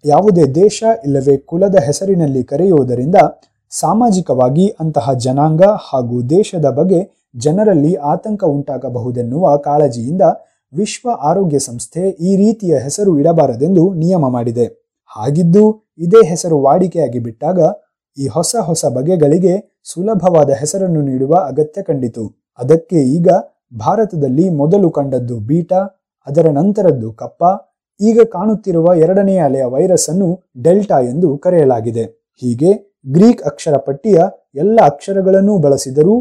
[0.05, 3.17] ಯಾವುದೇ ದೇಶ ಇಲ್ಲವೇ ಕುಲದ ಹೆಸರಿನಲ್ಲಿ ಕರೆಯುವುದರಿಂದ
[3.71, 6.99] ಸಾಮಾಜಿಕವಾಗಿ ಅಂತಹ ಜನಾಂಗ ಹಾಗೂ ದೇಶದ ಬಗ್ಗೆ
[7.35, 10.23] ಜನರಲ್ಲಿ ಆತಂಕ ಉಂಟಾಗಬಹುದೆನ್ನುವ ಕಾಳಜಿಯಿಂದ
[10.73, 14.65] ವಿಶ್ವ ಆರೋಗ್ಯ ಸಂಸ್ಥೆ ಈ ರೀತಿಯ ಹೆಸರು ಇಡಬಾರದೆಂದು ನಿಯಮ ಮಾಡಿದೆ.
[15.11, 17.59] ಹಾಗಿದ್ದು, ಇದೇ ಹೆಸರು ವಾಡಿಕೆಯಾಗಿ ಬಿಟ್ಟಾಗ
[18.17, 19.53] ಈ ಹೊಸ ಹೊಸ ಬಗೆಗಳಿಗೆ
[19.83, 22.35] ಸುಲಭವಾದ ಹೆಸರನ್ನು ನೀಡುವ ಅಗತ್ಯ ಕಂಡಿತು.
[22.59, 23.29] ಅದಕ್ಕೆ ಈಗ
[23.77, 25.81] ಭಾರತದಲ್ಲಿ ಮೊದಲು ಕಂಡದ್ದು ಬೀಟಾ,
[26.27, 27.43] ಅದರ ನಂತರದ್ದು ಕಪ್ಪ,
[28.01, 32.05] ಈಗ ಕಾಣುತ್ತಿರುವ ಎರಡನೆಯ ಅಲೆಯ ವೈರಸ್ ಅನ್ನು ಡೆಲ್ಟಾ ಎಂದು ಕರೆಯಲಾಗಿದೆ.
[32.41, 32.71] ಹೀಗೆ
[33.11, 34.19] ಗ್ರೀಕ್ ಅಕ್ಷರ ಪಟ್ಟಿಯ
[34.55, 36.15] ಎಲ್ಲ ಅಕ್ಷರಗಳನ್ನೂ ಬಳಸಿದರೂ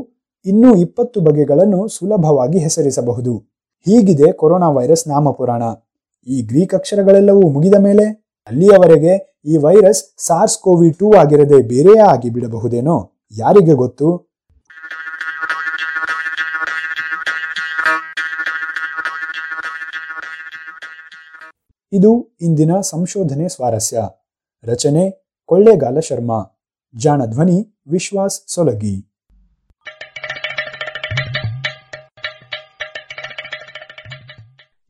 [0.45, 3.56] ಇನ್ನೂ ಇಪ್ಪತ್ತು ಬಗೆಗಳನ್ನು ಸುಲಭವಾಗಿ ಹೆಸರಿಸಬಹುದು.
[3.85, 5.63] ಹೀಗಿದೆ ಕೊರೋನಾ ವೈರಸ್ ನಾಮಪುರಾಣ.
[6.27, 13.13] ಈ ಗ್ರೀಕ್ ಅಕ್ಷರಗಳೆಲ್ಲವೂ ಮುಗಿದ ಮೇಲೆ ಅಲ್ಲಿಯವರೆಗೆ ಈ ವೈರಸ್ ಸಾರ್ಸ್ ಕೋವಿ ಟೂ ಆಗಿರದೆ ಬೇರೆಯೇ ಆಗಿ ಬಿಡಬಹುದೇನೋ
[13.39, 14.37] ಯಾರಿಗೆ ಗೊತ್ತು?
[21.93, 24.01] ಇದು ಇಂದಿನ ಸಂಶೋಧನೆ ಸ್ವಾರಸ್ಯ.
[24.65, 26.41] ರಚನೆ ಕೊಳ್ಳೇಗಾಲ ಶರ್ಮಾ.
[26.95, 29.16] ಜಾಣ ಧ್ವನಿ ವಿಶ್ವಾಸ್ ಸೊಲಗಿ.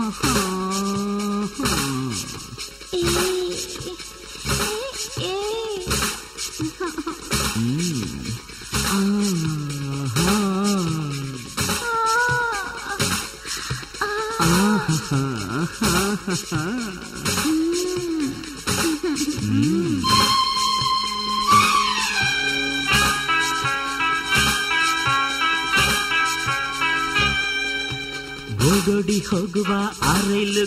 [0.00, 0.14] Oh.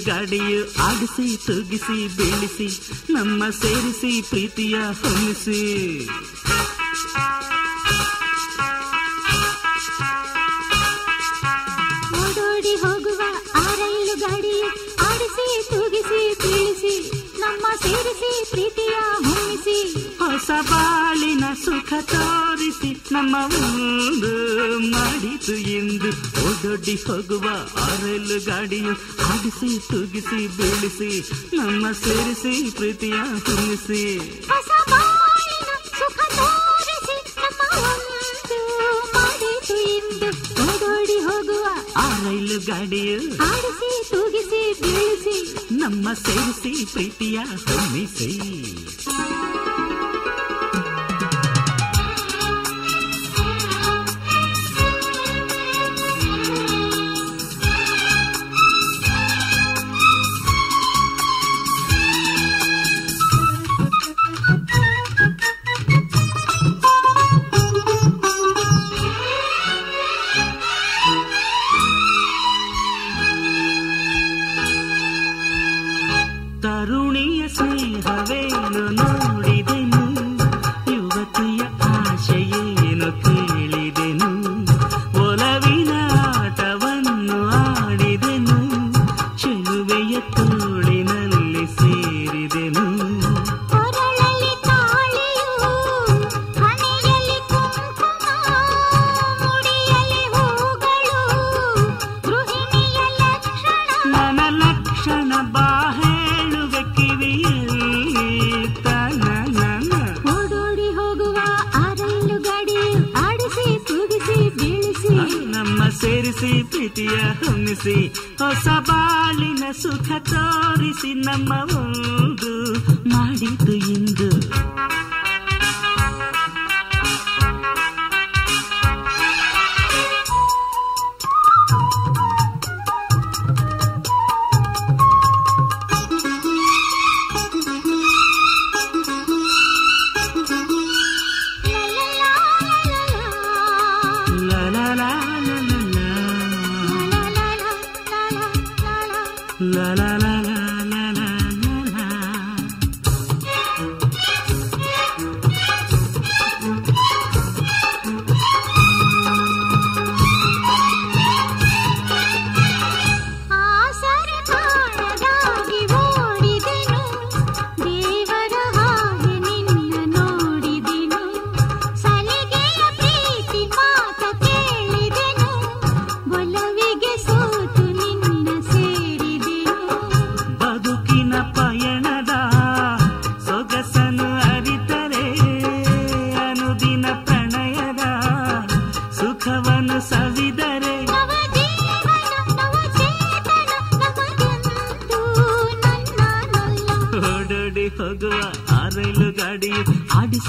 [0.06, 2.68] ಗಾಡಿಯು ಆಡಿಸಿ ತೂಗಿಸಿ ಬೀಳಿಸಿ
[3.14, 5.60] ನಮ್ಮ ಸೇರಿಸಿ ಪ್ರೀತಿಯ ಹೊಮ್ಮಿಸಿ.
[12.22, 13.22] ಓಡೋಡಿ ಹೋಗುವ
[13.56, 14.70] ಆ ರೈಲು ಗಾಡಿಯು
[15.10, 16.94] ಆಡಿಸಿ ತೂಗಿಸಿ ಬೀಳಿಸಿ
[17.40, 18.96] ನಮ್ಮ ಸೇರಿಸಿ ಪ್ರೀತಿಯ
[19.26, 19.78] ಹೊಮ್ಮಿಸಿ.
[20.20, 23.36] ಹೊಸ ಬಾಳಿನ ಸುಖ ತೋರಿಸಿ ನಮ್ಮ
[26.82, 27.46] ಒಡ್ಡಿ ಹೋಗುವ
[27.82, 28.94] ಆರೈಲು ಗಾಡಿಯು
[29.24, 31.10] ಹಾಡಿಸಿ ತುಗಿಸಿ ಬೀಳಿಸಿ
[31.54, 34.04] ನಮ್ಮ ಸೇರಿಸಿ ಪ್ರೀತಿಯ ತುಂಬಿಸಿ.
[40.64, 41.66] ಓಡೋಡಿ ಹೋಗುವ
[41.98, 45.38] ಆರೈಲು ಗಾಡಿಯು ಹಾಡಿಸಿ ತೂಗಿಸಿ ಬೀಳಿಸಿ.
[45.76, 48.32] ನಮ್ಮ ಸೇರಿಸಿ ಪ್ರೀತಿಯ ತುಂಬಿಸಿ.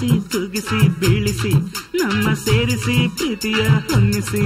[0.03, 1.51] ಕಲಸಿ ತುಗಿಸಿ ಬೀಳಿಸಿ
[1.95, 4.45] ನಮ್ಮ ಸೇರಿಸಿ ಪ್ರೀತಿಯ ಹೊನ್ನಿಸಿ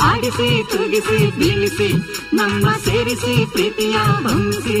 [0.00, 1.88] ಆಡಿಸಿ ತುಗಿಸಿ ಬೀಳಿಸಿ
[2.32, 4.80] ನಮ್ಮ ಸೇರಿಸಿ ಪ್ರೀತಿಯ ಬಂಸಿ